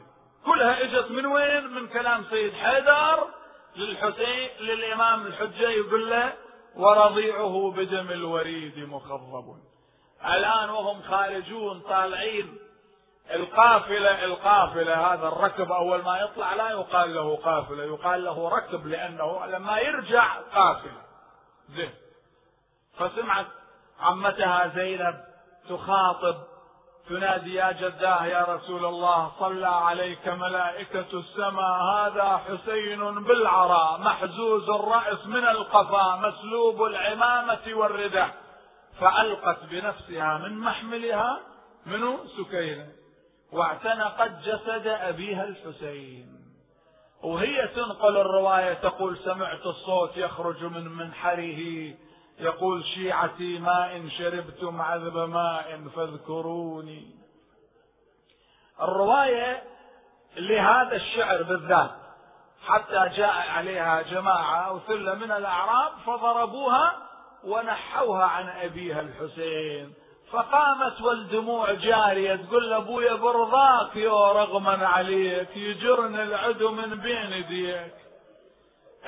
كلها 0.45 0.83
إجت 0.83 1.11
من 1.11 1.25
وين؟ 1.25 1.67
من 1.67 1.87
كلام 1.87 2.25
سيد 2.29 2.53
حيدر. 2.53 3.27
للحسين 3.75 4.49
للإمام 4.59 5.25
الحجة 5.27 5.69
يقول 5.69 6.09
له 6.09 6.33
ورضيعه 6.75 7.73
بدم 7.77 8.11
الوريد 8.11 8.79
مخضب. 8.79 9.55
الآن 10.25 10.69
وهم 10.69 11.01
خارجون 11.01 11.79
طالعين. 11.79 12.57
القافلة 13.31 14.23
القافلة 14.23 15.13
هذا 15.13 15.27
الركب 15.27 15.71
أول 15.71 16.03
ما 16.03 16.19
يطلع 16.19 16.53
لا 16.53 16.69
يقال 16.69 17.15
له 17.15 17.35
قافلة 17.35 17.83
يقال 17.83 18.23
له 18.23 18.49
ركب 18.49 18.87
لأنه 18.87 19.45
لما 19.45 19.79
يرجع 19.79 20.33
قافلة. 20.39 21.01
زين. 21.69 21.93
فسمعت 22.97 23.47
عمتها 23.99 24.67
زينب 24.75 25.15
تخاطب 25.69 26.35
تنادي 27.09 27.53
يا 27.53 27.71
جداه 27.71 28.25
يا 28.25 28.43
رسول 28.43 28.85
الله 28.85 29.31
صلى 29.39 29.67
عليك 29.67 30.27
ملائكة 30.27 31.05
السماء 31.13 31.81
هذا 31.83 32.37
حسين 32.37 33.23
بالعراء 33.23 33.99
محزوز 33.99 34.69
الرأس 34.69 35.25
من 35.25 35.47
القفا 35.47 36.15
مسلوب 36.15 36.83
العمامة 36.83 37.73
والرداء 37.73 38.35
فألقت 38.99 39.63
بنفسها 39.63 40.37
من 40.37 40.59
محملها 40.59 41.39
منو؟ 41.85 42.17
سكينة. 42.37 42.87
واعتنقت 43.51 44.31
جسد 44.43 44.87
أبيها 44.87 45.43
الحسين. 45.43 46.39
وهي 47.23 47.67
تنقل 47.67 48.17
الرواية 48.17 48.73
تقول 48.73 49.17
سمعت 49.17 49.65
الصوت 49.65 50.17
يخرج 50.17 50.63
من 50.63 50.87
منحره. 50.87 51.93
يقول 52.39 52.85
شيعتي 52.85 53.59
ما 53.59 53.95
إن 53.95 54.09
شربتم 54.11 54.81
عذب 54.81 55.17
ماء 55.17 55.87
فاذكروني. 55.95 57.07
الرواية 58.81 59.63
لهذا 60.37 60.95
الشعر 60.95 61.43
بالذات 61.43 61.91
حتى 62.67 63.09
جاء 63.15 63.49
عليها 63.49 64.01
جماعة 64.01 64.67
أو 64.67 64.79
ثلة 64.79 65.15
من 65.15 65.31
الأعراب 65.31 65.91
فضربوها 66.05 66.95
ونحوها 67.43 68.25
عن 68.25 68.49
أبيها 68.49 69.01
الحسين. 69.01 69.93
فقامت 70.31 71.01
والدموع 71.01 71.73
جارية 71.73 72.35
تقول 72.35 72.69
لأبويا 72.69 73.13
برضاك 73.13 73.95
يا 73.95 74.31
رغما 74.31 74.87
عليك 74.87 75.57
يجرن 75.57 76.19
العدو 76.19 76.71
من 76.71 76.95
بين 76.95 77.33
يديك. 77.33 77.93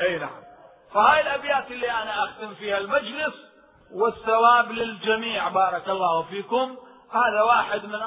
أي 0.01 0.17
نعم. 0.17 0.50
فهاي 0.93 1.21
الأبيات 1.21 1.71
اللي 1.71 1.91
أنا 1.91 2.23
أختم 2.23 2.53
فيها 2.53 2.77
المجلس 2.77 3.33
والثواب 3.93 4.71
للجميع 4.71 5.49
بارك 5.49 5.89
الله 5.89 6.23
فيكم. 6.23 6.77
هذا 7.11 7.41
واحد 7.41 7.85
من 7.85 7.99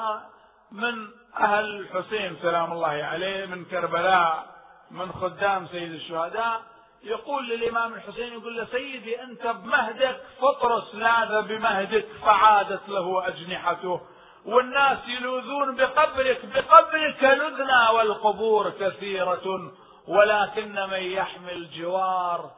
من 0.71 1.07
أهل 1.37 1.65
الحسين 1.65 2.37
سلام 2.41 2.71
الله 2.71 2.87
عليه 2.87 3.45
من 3.45 3.65
كربلاء 3.65 4.45
من 4.91 5.11
خدام 5.11 5.67
سيد 5.67 5.91
الشهداء. 5.93 6.61
يقول 7.03 7.49
للإمام 7.49 7.93
الحسين 7.93 8.33
يقول 8.33 8.57
له 8.57 8.65
سيدي 8.65 9.23
أنت 9.23 9.47
بمهدك 9.47 10.21
فطرس 10.41 10.95
لاذ 10.95 11.41
بمهدك 11.41 12.05
فعادت 12.25 12.89
له 12.89 13.27
أجنحته. 13.27 14.01
والناس 14.45 14.97
يلوذون 15.07 15.75
بقبرك 15.75 16.45
بقبرك 16.45 17.23
لذنا 17.23 17.89
والقبور 17.89 18.69
كثيرة 18.69 19.71
ولكن 20.07 20.75
من 20.75 21.01
يحمل 21.01 21.69
جوار 21.71 22.51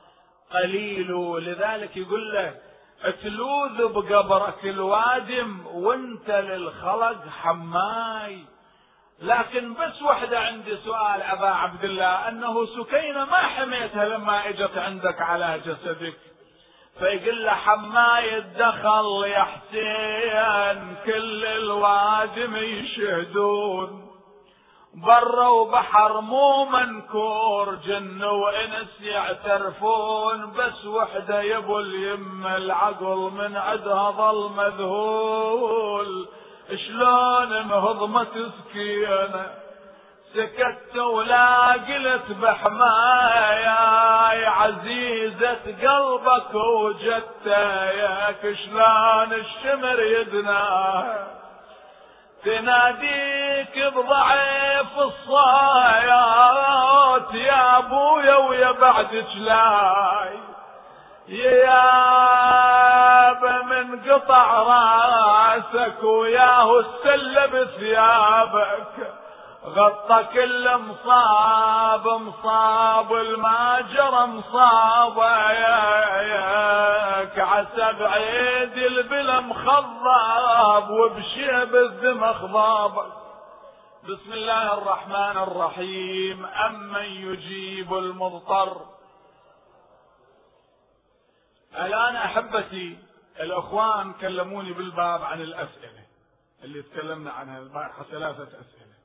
قليل. 0.54 1.12
لذلك 1.38 1.98
يقول 1.98 2.34
له 2.34 2.56
تلوذ 3.24 3.88
بقبرك 3.94 4.66
الوادم 4.66 5.68
وانت 5.68 6.30
للخلق 6.30 7.28
حماي. 7.42 8.40
لكن 9.22 9.74
بس 9.74 10.02
وحدة 10.02 10.40
عندي 10.40 10.78
سؤال 10.78 11.22
أبا 11.22 11.48
عبد 11.48 11.84
الله 11.84 12.30
أنه 12.30 12.66
سكينة 12.66 13.26
ما 13.26 13.38
حميتها 13.38 14.06
لما 14.06 14.50
إجت 14.50 14.78
عندك 14.78 15.22
على 15.22 15.60
جسدك؟ 15.66 16.18
فيقول 17.00 17.46
له 17.46 17.52
حماي 17.52 18.38
الدخل 18.38 19.24
يا 19.26 19.44
حسين 19.44 20.96
كل 21.06 21.46
الوادم 21.46 22.56
يشهدون. 22.56 24.07
برا 25.06 25.48
وبحر 25.48 26.22
مو 26.22 26.66
منكور 26.66 27.76
جن 27.76 28.24
وإنس 28.24 29.02
يعترفون 29.02 30.54
بس 30.54 30.86
وحدة 30.86 31.42
يبو 31.42 31.80
اليم 31.80 32.48
العقل 32.48 33.32
من 33.38 33.58
عدها 33.58 34.12
ظل 34.12 34.52
مذهول. 34.58 36.28
شلون 36.88 37.62
مهضمة 37.62 38.52
سكينة 38.60 39.46
سكت 40.34 40.98
ولا 40.98 41.72
قلت 41.72 42.32
بحمايا 42.42 43.80
عزيزة 44.50 45.60
قلبك 45.82 46.56
وجدتك 46.56 48.56
شلون 48.66 49.34
الشمر 49.34 50.00
يدناها 50.00 51.37
تناديك 52.48 53.76
بضعيف 53.94 54.94
الصايات 55.00 56.54
يا 57.34 57.78
أبويا 57.78 58.36
ويا 58.36 58.72
بعد 58.72 59.26
جلاي 59.36 60.40
يا 61.28 62.08
من 63.64 64.12
قطع 64.12 64.48
راسك 64.62 66.04
وياه 66.04 66.80
السل 66.80 67.48
بثيابك 67.48 69.14
غطى 69.66 70.24
كل 70.34 70.78
مصاب 70.78 72.08
مصاب 72.08 73.14
الماجر 73.14 74.26
مصاب. 74.26 75.18
ياك 75.18 76.07
عسى 77.68 78.00
بعيد 78.00 78.78
البلا 78.78 79.40
مخضب 79.40 80.90
وبشيب 80.90 81.76
الذم 81.76 82.34
خضابك 82.34 83.14
بسم 84.04 84.34
الله 84.34 84.74
الرحمن 84.74 85.38
الرحيم. 85.38 86.46
أمن 86.46 87.04
يجيب 87.04 87.94
المضطر. 87.94 88.86
الآن 91.76 92.16
أحبتي 92.16 92.98
الأخوان 93.40 94.14
كلموني 94.14 94.74
بالباب 94.74 95.24
عن 95.24 95.42
الأسئلة 95.42 96.06
اللي 96.64 96.82
تكلمنا 96.82 97.32
عنها 97.32 97.60
البارحة 97.60 98.04
ثلاثة 98.04 98.44
أسئلة. 98.44 98.98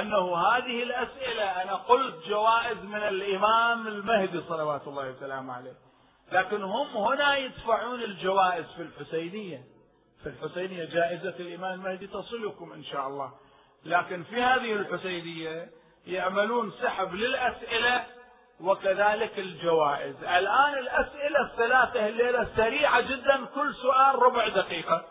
أنه 0.00 0.36
هذه 0.36 0.82
الأسئلة 0.82 1.62
أنا 1.62 1.74
قلت 1.74 2.28
جوائز 2.28 2.78
من 2.78 3.02
الإمام 3.02 3.86
المهدي 3.86 4.40
صلوات 4.48 4.86
الله 4.86 5.10
وسلامه 5.10 5.54
عليه. 5.54 5.93
لكن 6.32 6.62
هم 6.62 6.96
هنا 6.96 7.36
يدفعون 7.36 8.02
الجوائز 8.02 8.64
في 8.76 8.82
الحسينية. 8.82 9.64
في 10.22 10.28
الحسينية 10.28 10.84
جائزة 10.84 11.34
الإمام 11.40 11.72
المهدي 11.72 12.06
تصلكم 12.06 12.72
إن 12.72 12.84
شاء 12.84 13.08
الله. 13.08 13.32
لكن 13.84 14.22
في 14.22 14.42
هذه 14.42 14.72
الحسينية 14.72 15.68
يعملون 16.06 16.72
سحب 16.82 17.14
للأسئلة 17.14 18.04
وكذلك 18.60 19.38
الجوائز. 19.38 20.16
الآن 20.24 20.78
الأسئلة 20.78 21.40
الثلاثة 21.40 22.08
الليلة 22.08 22.48
سريعة 22.56 23.00
جدا 23.00 23.44
كل 23.54 23.74
سؤال 23.74 24.22
ربع 24.22 24.48
دقيقة. 24.48 25.04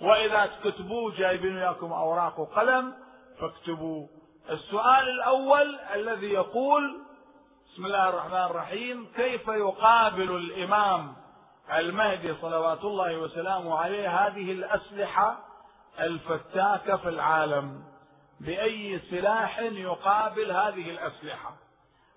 وإذا 0.00 0.46
تكتبوا 0.46 1.12
جايبين 1.18 1.56
وياكم 1.56 1.92
أوراق 1.92 2.40
وقلم 2.40 2.94
فاكتبوا. 3.40 4.06
السؤال 4.50 5.08
الأول 5.08 5.78
الذي 5.94 6.26
يقول 6.32 7.07
بسم 7.78 7.86
الله 7.86 8.08
الرحمن 8.08 8.44
الرحيم. 8.44 9.12
كيف 9.16 9.48
يقابل 9.48 10.36
الإمام 10.36 11.16
المهدي 11.72 12.34
صلوات 12.34 12.84
الله 12.84 13.18
وسلامه 13.18 13.78
عليه 13.78 14.26
هذه 14.26 14.52
الأسلحة 14.52 15.38
الفتاكة 16.00 16.96
في 16.96 17.08
العالم؟ 17.08 17.84
بأي 18.40 19.00
سلاح 19.10 19.58
يقابل 19.58 20.50
هذه 20.50 20.90
الأسلحة؟ 20.90 21.56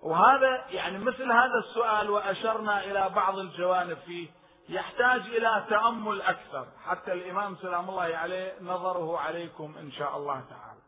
وهذا 0.02 0.64
يعني 0.70 0.98
مثل 0.98 1.32
هذا 1.32 1.58
السؤال 1.68 2.10
وأشرنا 2.10 2.84
إلى 2.84 3.08
بعض 3.08 3.38
الجوانب 3.38 3.98
فيه. 4.06 4.28
يحتاج 4.68 5.20
إلى 5.20 5.64
تأمل 5.70 6.22
أكثر. 6.22 6.66
حتى 6.86 7.12
الإمام 7.12 7.56
سلام 7.56 7.90
الله 7.90 8.16
عليه 8.16 8.54
نظره 8.60 9.18
عليكم 9.18 9.74
إن 9.80 9.92
شاء 9.92 10.16
الله 10.16 10.44
تعالى. 10.50 10.82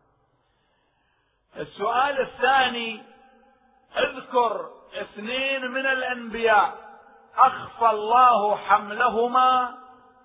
السؤال 1.56 2.20
الثاني 2.20 3.13
اذكر 3.96 4.70
اثنين 5.00 5.70
من 5.70 5.86
الأنبياء. 5.86 6.84
أخفى 7.36 7.90
الله 7.90 8.56
حملهما 8.56 9.78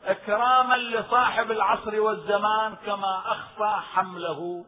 إكراما 0.05 0.75
لصاحب 0.75 1.51
العصر 1.51 2.01
والزمان 2.01 2.75
كما 2.75 3.23
أخفى 3.25 3.81
حمله 3.93 4.65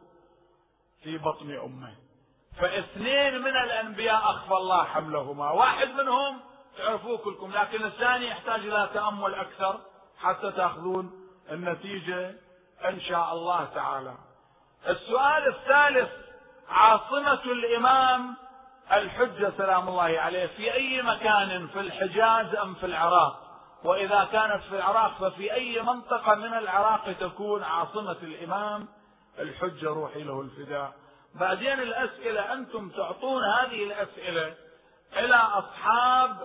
في 1.04 1.18
بطن 1.18 1.52
أمه. 1.52 1.96
فاثنين 2.60 3.42
من 3.42 3.58
الأنبياء 3.58 4.22
أخفى 4.22 4.54
الله 4.54 4.84
حملهما. 4.84 5.52
واحد 5.52 5.88
منهم 5.88 6.40
تعرفوه 6.78 7.18
كلكم 7.18 7.52
لكن 7.52 7.86
الثاني 7.86 8.28
يحتاج 8.28 8.60
إلى 8.60 8.90
تأمل 8.94 9.36
أكثر 9.36 9.80
حتى 10.22 10.52
تأخذون 10.52 11.12
النتيجة 11.52 12.36
إن 12.86 13.02
شاء 13.02 13.34
الله 13.34 13.66
تعالى. 13.66 14.16
السؤال 14.88 15.48
الثالث 15.48 16.10
عاصمة 16.70 17.44
الإمام 17.46 18.36
الحجة 18.94 19.54
سلام 19.58 19.90
الله 19.90 20.20
عليه 20.20 20.46
في 20.46 20.74
أي 20.74 21.02
مكان 21.02 21.68
في 21.68 21.80
الحجاز 21.80 22.56
أم 22.56 22.74
في 22.74 22.86
العراق. 22.86 23.42
وإذا 23.84 24.28
كانت 24.32 24.64
في 24.64 24.76
العراق 24.76 25.12
ففي 25.20 25.54
أي 25.54 25.82
منطقة 25.82 26.36
من 26.36 26.54
العراق 26.54 27.14
تكون 27.20 27.64
عاصمة 27.64 28.18
الإمام 28.24 28.88
الحجة 29.40 29.88
روحي 29.90 30.24
له 30.24 30.42
الفداء. 30.42 30.94
بعدين 31.36 31.80
الأسئلة 31.80 32.54
أنتم 32.54 32.90
تعطون 32.90 33.44
هذه 33.44 33.84
الأسئلة 33.84 34.54
إلى 35.18 35.36
أصحاب 35.36 36.38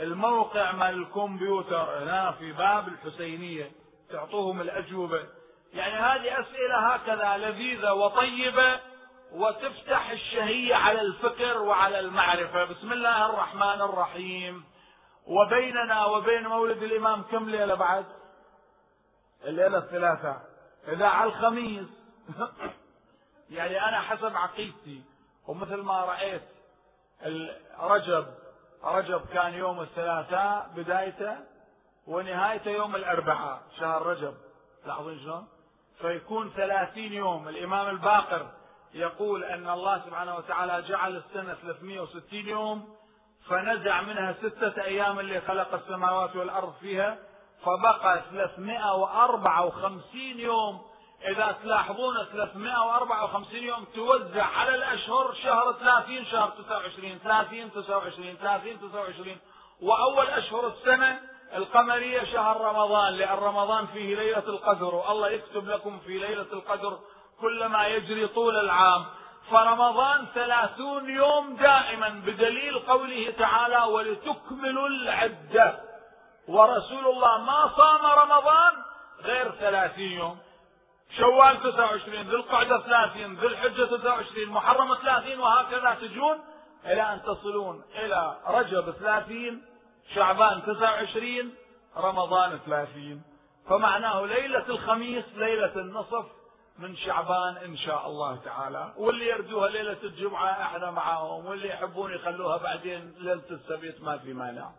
الموقع 0.00 0.72
مال 0.72 0.94
الكمبيوتر 0.94 2.02
هنا 2.02 2.32
في 2.32 2.52
باب 2.52 2.88
الحسينية. 2.88 3.70
تعطوهم 4.10 4.60
الأجوبة. 4.60 5.20
يعني 5.72 5.94
هذه 5.94 6.40
أسئلة 6.40 6.78
هكذا 6.78 7.36
لذيذة 7.36 7.92
وطيبة 7.92 8.80
وتفتح 9.32 10.10
الشهية 10.10 10.74
على 10.74 11.00
الفكر 11.00 11.62
وعلى 11.62 12.00
المعرفة. 12.00 12.64
بسم 12.64 12.92
الله 12.92 13.26
الرحمن 13.26 13.82
الرحيم. 13.82 14.64
وبيننا 15.26 16.04
وبين 16.04 16.46
مولد 16.46 16.82
الإمام 16.82 17.22
كم 17.22 17.50
ليلة 17.50 17.74
بعد؟ 17.74 18.06
الليلة 19.44 19.78
الثلاثة. 19.78 20.40
إذا 20.88 21.06
على 21.06 21.30
الخميس. 21.30 21.88
يعني 23.50 23.88
أنا 23.88 24.00
حسب 24.00 24.36
عقيدتي. 24.36 25.02
ومثل 25.46 25.76
ما 25.76 26.04
رأيت 26.04 26.42
رجب 27.80 28.26
رجب 28.84 29.26
كان 29.26 29.54
يوم 29.54 29.80
الثلاثاء 29.80 30.70
بدايته 30.76 31.36
ونهايته 32.06 32.70
يوم 32.70 32.96
الأربعاء 32.96 33.62
شهر 33.80 34.06
رجب. 34.06 34.34
لاحظون 34.86 35.18
شلون؟ 35.18 35.48
فيكون 36.00 36.50
ثلاثين 36.50 37.12
يوم. 37.12 37.48
الإمام 37.48 37.88
الباقر 37.88 38.57
يقول 38.94 39.44
أن 39.44 39.70
الله 39.70 40.02
سبحانه 40.06 40.36
وتعالى 40.36 40.82
جعل 40.88 41.16
السنة 41.16 41.54
360 41.54 42.22
يوم 42.32 42.88
فنزع 43.48 44.00
منها 44.00 44.32
ستة 44.42 44.82
أيام 44.82 45.18
اللي 45.20 45.40
خلق 45.40 45.74
السماوات 45.74 46.36
والأرض 46.36 46.74
فيها 46.80 47.18
فبقى 47.64 48.22
354 48.30 50.20
يوم. 50.40 50.82
إذا 51.28 51.56
تلاحظون 51.62 52.14
354 52.32 53.56
يوم 53.62 53.84
توزع 53.94 54.44
على 54.44 54.74
الأشهر 54.74 55.34
شهر 55.34 55.72
30 55.72 56.24
شهر 56.24 56.50
29 56.50 57.18
30 57.18 57.72
29 57.72 58.34
30 58.36 58.78
29 58.80 59.36
وأول 59.82 60.26
أشهر 60.26 60.66
السنة 60.66 61.20
القمرية 61.56 62.24
شهر 62.24 62.60
رمضان 62.60 63.12
لأن 63.14 63.38
رمضان 63.38 63.86
فيه 63.86 64.16
ليلة 64.16 64.38
القدر 64.38 64.94
والله 64.94 65.30
يكتب 65.30 65.68
لكم 65.68 65.98
في 65.98 66.18
ليلة 66.18 66.46
القدر 66.52 66.98
كل 67.40 67.66
ما 67.66 67.86
يجري 67.86 68.26
طول 68.26 68.56
العام. 68.56 69.04
فرمضان 69.50 70.26
ثلاثون 70.34 71.10
يوم 71.10 71.56
دائما 71.56 72.08
بدليل 72.08 72.78
قوله 72.78 73.34
تعالى 73.38 73.82
ولتكملوا 73.82 74.88
العدة. 74.88 75.80
ورسول 76.48 77.06
الله 77.06 77.38
ما 77.38 77.72
صام 77.76 78.06
رمضان 78.06 78.72
غير 79.24 79.50
ثلاثين 79.50 80.12
يوم. 80.12 80.38
شوال 81.16 81.62
29 81.62 82.28
ذي 82.28 82.36
القعدة 82.36 82.78
30 82.78 83.34
ذي 83.34 83.46
الحجة 83.46 83.84
29 83.84 84.48
محرم 84.48 84.94
30 84.94 85.40
وهكذا 85.40 85.96
تجون 86.00 86.38
إلى 86.84 87.02
أن 87.02 87.22
تصلون 87.22 87.84
إلى 87.94 88.36
رجب 88.46 88.90
30 88.90 89.62
شعبان 90.14 90.62
29 90.62 91.54
رمضان 91.96 92.58
30 92.66 93.22
فمعناه 93.68 94.26
ليلة 94.26 94.64
الخميس 94.68 95.24
ليلة 95.36 95.72
النصف 95.76 96.26
من 96.78 96.96
شعبان 96.96 97.56
إن 97.64 97.76
شاء 97.76 98.06
الله 98.06 98.36
تعالى. 98.44 98.92
واللي 98.96 99.26
يرجوها 99.26 99.68
ليلة 99.68 99.96
الجمعة 100.02 100.50
إحنا 100.50 100.90
معاهم 100.90 101.46
واللي 101.46 101.68
يحبون 101.68 102.14
يخلوها 102.14 102.56
بعدين 102.56 103.14
ليلة 103.18 103.42
السبت 103.50 104.02
ما 104.02 104.18
في 104.18 104.32
مانع. 104.32 104.70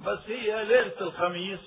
بس 0.00 0.18
هي 0.26 0.64
ليلة 0.64 1.00
الخميس 1.00 1.60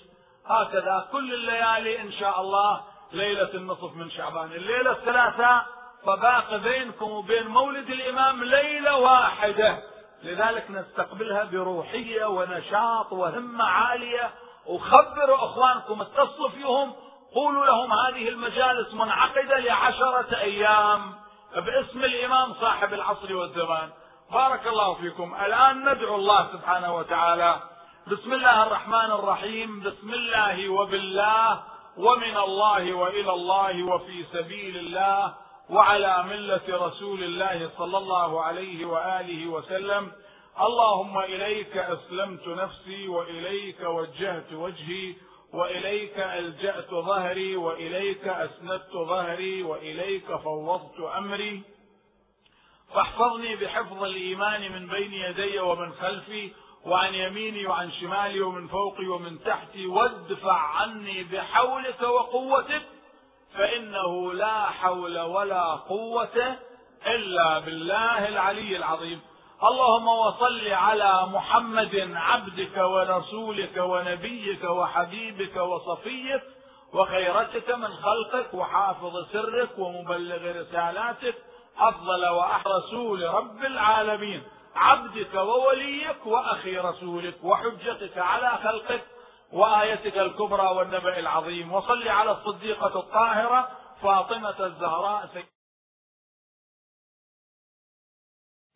هكذا 0.45 1.07
كل 1.11 1.33
الليالي 1.33 2.01
إن 2.01 2.11
شاء 2.11 2.41
الله 2.41 2.81
ليلة 3.11 3.53
النصف 3.53 3.95
من 3.95 4.09
شعبان. 4.09 4.51
الليلة 4.51 4.91
الثلاثاء 4.91 5.65
فباقي 6.05 6.59
بينكم 6.59 7.11
وبين 7.11 7.47
مولد 7.47 7.89
الإمام 7.89 8.43
ليلة 8.43 8.95
واحدة. 8.95 9.83
لذلك 10.23 10.71
نستقبلها 10.71 11.43
بروحية 11.43 12.25
ونشاط 12.25 13.13
وهمة 13.13 13.63
عالية. 13.63 14.31
وخبروا 14.65 15.35
أخوانكم 15.35 16.01
اتصلوا 16.01 16.49
فيهم 16.49 16.93
قولوا 17.35 17.65
لهم 17.65 17.93
هذه 17.93 18.29
المجالس 18.29 18.93
منعقدة 18.93 19.59
لعشرة 19.59 20.37
أيام 20.37 21.13
باسم 21.55 22.03
الإمام 22.03 22.53
صاحب 22.53 22.93
العصر 22.93 23.35
والزمان. 23.35 23.89
بارك 24.31 24.67
الله 24.67 24.93
فيكم. 24.93 25.35
الآن 25.45 25.89
ندعو 25.89 26.15
الله 26.15 26.47
سبحانه 26.53 26.95
وتعالى. 26.95 27.61
بسم 28.07 28.33
الله 28.33 28.63
الرحمن 28.63 29.11
الرحيم. 29.11 29.79
بسم 29.79 30.13
الله 30.13 30.69
وبالله 30.69 31.63
ومن 31.97 32.37
الله 32.37 32.93
وإلى 32.93 33.33
الله 33.33 33.83
وفي 33.83 34.25
سبيل 34.33 34.77
الله 34.77 35.33
وعلى 35.69 36.23
ملة 36.23 36.87
رسول 36.87 37.23
الله 37.23 37.69
صلى 37.77 37.97
الله 37.97 38.43
عليه 38.43 38.85
وآله 38.85 39.47
وسلم. 39.47 40.11
اللهم 40.61 41.17
إليك 41.19 41.77
أسلمت 41.77 42.47
نفسي 42.47 43.07
وإليك 43.07 43.81
وجهت 43.81 44.53
وجهي 44.53 45.15
وإليك 45.57 46.19
ألجأت 46.19 46.89
ظهري 46.89 47.55
وإليك 47.55 48.27
أسندت 48.27 48.91
ظهري 48.93 49.63
وإليك 49.63 50.35
فوضت 50.35 50.99
أمري. 51.17 51.61
فاحفظني 52.93 53.55
بحفظ 53.55 54.03
الإيمان 54.03 54.71
من 54.71 54.87
بين 54.87 55.13
يدي 55.13 55.59
ومن 55.59 55.93
خلفي 55.93 56.51
وعن 56.85 57.13
يميني 57.13 57.65
وعن 57.67 57.91
شمالي 57.91 58.41
ومن 58.41 58.67
فوقي 58.67 59.07
ومن 59.07 59.43
تحتي 59.43 59.85
وادفع 59.85 60.57
عني 60.57 61.23
بحولك 61.23 62.01
وقوتك 62.01 62.81
فإنه 63.53 64.33
لا 64.33 64.65
حول 64.65 65.19
ولا 65.19 65.75
قوة 65.75 66.57
إلا 67.05 67.59
بالله 67.59 68.27
العلي 68.27 68.77
العظيم. 68.77 69.21
اللهم 69.63 70.07
وصل 70.07 70.67
على 70.67 71.27
محمد 71.27 72.11
عبدك 72.15 72.77
ورسولك 72.77 73.77
ونبيك 73.77 74.63
وحبيبك 74.63 75.55
وصفيك 75.55 76.41
وخيرتك 76.93 77.69
من 77.69 77.87
خلقك 77.87 78.53
وحافظ 78.53 79.31
سرك 79.31 79.79
ومبلغ 79.79 80.61
رسالاتك 80.61 81.35
أفضل 81.79 82.27
وأحرى 82.27 82.73
رسول 82.73 83.23
رب 83.23 83.65
العالمين. 83.65 84.43
عبدك 84.75 85.33
ووليك 85.33 86.25
وأخي 86.25 86.77
رسولك 86.77 87.35
وحجتك 87.43 88.17
على 88.17 88.49
خلقك 88.63 89.03
وآيتك 89.53 90.17
الكبرى 90.17 90.67
والنبأ 90.67 91.19
العظيم. 91.19 91.73
وصل 91.73 92.07
على 92.07 92.31
الصديقة 92.31 92.99
الطاهرة 92.99 93.69
فاطمة 94.01 94.55
الزهراء 94.59 95.29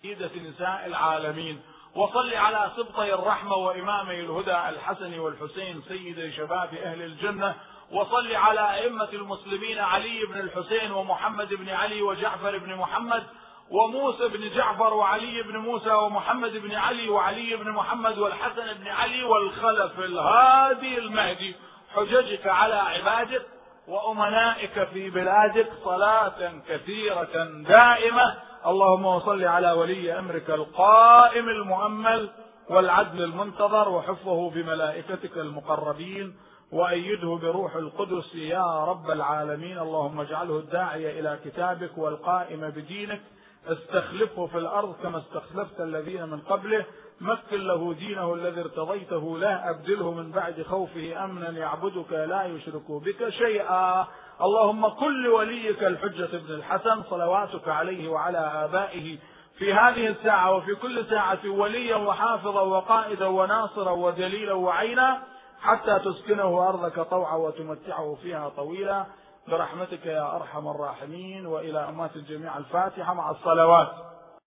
سيدة 0.01 0.31
نساء 0.49 0.83
العالمين. 0.85 1.61
وصل 1.95 2.33
على 2.33 2.71
سبطي 2.77 3.13
الرحمة 3.13 3.55
وإمامي 3.55 4.19
الهدى 4.19 4.69
الحسن 4.69 5.19
والحسين 5.19 5.81
سيدي 5.87 6.31
شباب 6.31 6.73
أهل 6.73 7.01
الجنة. 7.01 7.55
وصل 7.91 8.35
على 8.35 8.73
أئمة 8.73 9.09
المسلمين 9.13 9.79
علي 9.79 10.25
بن 10.25 10.39
الحسين 10.39 10.91
ومحمد 10.91 11.53
بن 11.53 11.69
علي 11.69 12.01
وجعفر 12.01 12.57
بن 12.57 12.75
محمد 12.75 13.23
وموسى 13.71 14.27
بن 14.27 14.49
جعفر 14.55 14.93
وعلي 14.93 15.41
بن 15.43 15.57
موسى 15.57 15.93
ومحمد 15.93 16.57
بن 16.57 16.75
علي 16.75 17.09
وعلي 17.09 17.55
بن 17.55 17.71
محمد 17.71 18.17
والحسن 18.17 18.73
بن 18.73 18.87
علي 18.87 19.23
والخلف 19.23 19.99
الهادي 19.99 20.97
المهدي. 20.97 21.55
حججك 21.95 22.47
على 22.47 22.75
عبادك 22.75 23.45
وأمنائك 23.87 24.83
في 24.93 25.09
بلادك 25.09 25.69
صلاة 25.83 26.61
كثيرة 26.69 27.45
دائمة. 27.67 28.50
اللهم 28.65 29.05
وصل 29.05 29.43
على 29.43 29.71
ولي 29.71 30.19
أمرك 30.19 30.49
القائم 30.49 31.49
المؤمل 31.49 32.29
والعدل 32.69 33.23
المنتظر 33.23 33.89
وحفظه 33.89 34.49
بملائكتك 34.49 35.37
المقربين 35.37 36.35
وأيده 36.71 37.39
بروح 37.41 37.75
القدس 37.75 38.35
يا 38.35 38.85
رب 38.85 39.11
العالمين. 39.11 39.77
اللهم 39.79 40.19
اجعله 40.19 40.57
الداعي 40.59 41.19
إلى 41.19 41.39
كتابك 41.45 41.97
والقائم 41.97 42.69
بدينك. 42.69 43.21
استخلفه 43.67 44.45
في 44.45 44.57
الأرض 44.57 44.95
كما 45.03 45.17
استخلفت 45.17 45.81
الذين 45.81 46.29
من 46.29 46.39
قبله. 46.39 46.85
مكن 47.21 47.67
له 47.67 47.93
دينه 47.93 48.33
الذي 48.33 48.61
ارتضيته. 48.61 49.37
له 49.37 49.69
أبدله 49.69 50.11
من 50.11 50.31
بعد 50.31 50.61
خوفه 50.61 51.23
أمنا 51.25 51.49
يعبدك 51.49 52.11
لا 52.11 52.43
يشرك 52.43 52.91
بك 52.91 53.29
شيئا. 53.29 54.07
اللهم 54.41 54.87
كل 54.87 55.27
وليك 55.27 55.83
الحجة 55.83 56.25
ابن 56.25 56.53
الحسن 56.53 57.03
صلواتك 57.03 57.67
عليه 57.67 58.09
وعلى 58.09 58.37
آبائه 58.37 59.17
في 59.57 59.73
هذه 59.73 60.07
الساعة 60.07 60.55
وفي 60.55 60.75
كل 60.75 61.05
ساعة 61.09 61.39
وليا 61.45 61.95
وحافظا 61.95 62.61
وقائدا 62.61 63.27
وناصرا 63.27 63.91
ودليلا 63.91 64.53
وعينا 64.53 65.21
حتى 65.61 65.99
تسكنه 65.99 66.69
أرضك 66.69 66.99
طوعا 66.99 67.35
وتمتعه 67.35 68.17
فيها 68.21 68.49
طويلا. 68.49 69.05
برحمتك 69.47 70.05
يا 70.05 70.35
أرحم 70.35 70.67
الراحمين 70.67 71.45
وإلى 71.45 71.89
أمات 71.89 72.15
الجميع 72.15 72.57
الفاتحة 72.57 73.13
مع 73.13 73.31
الصلوات. 73.31 74.10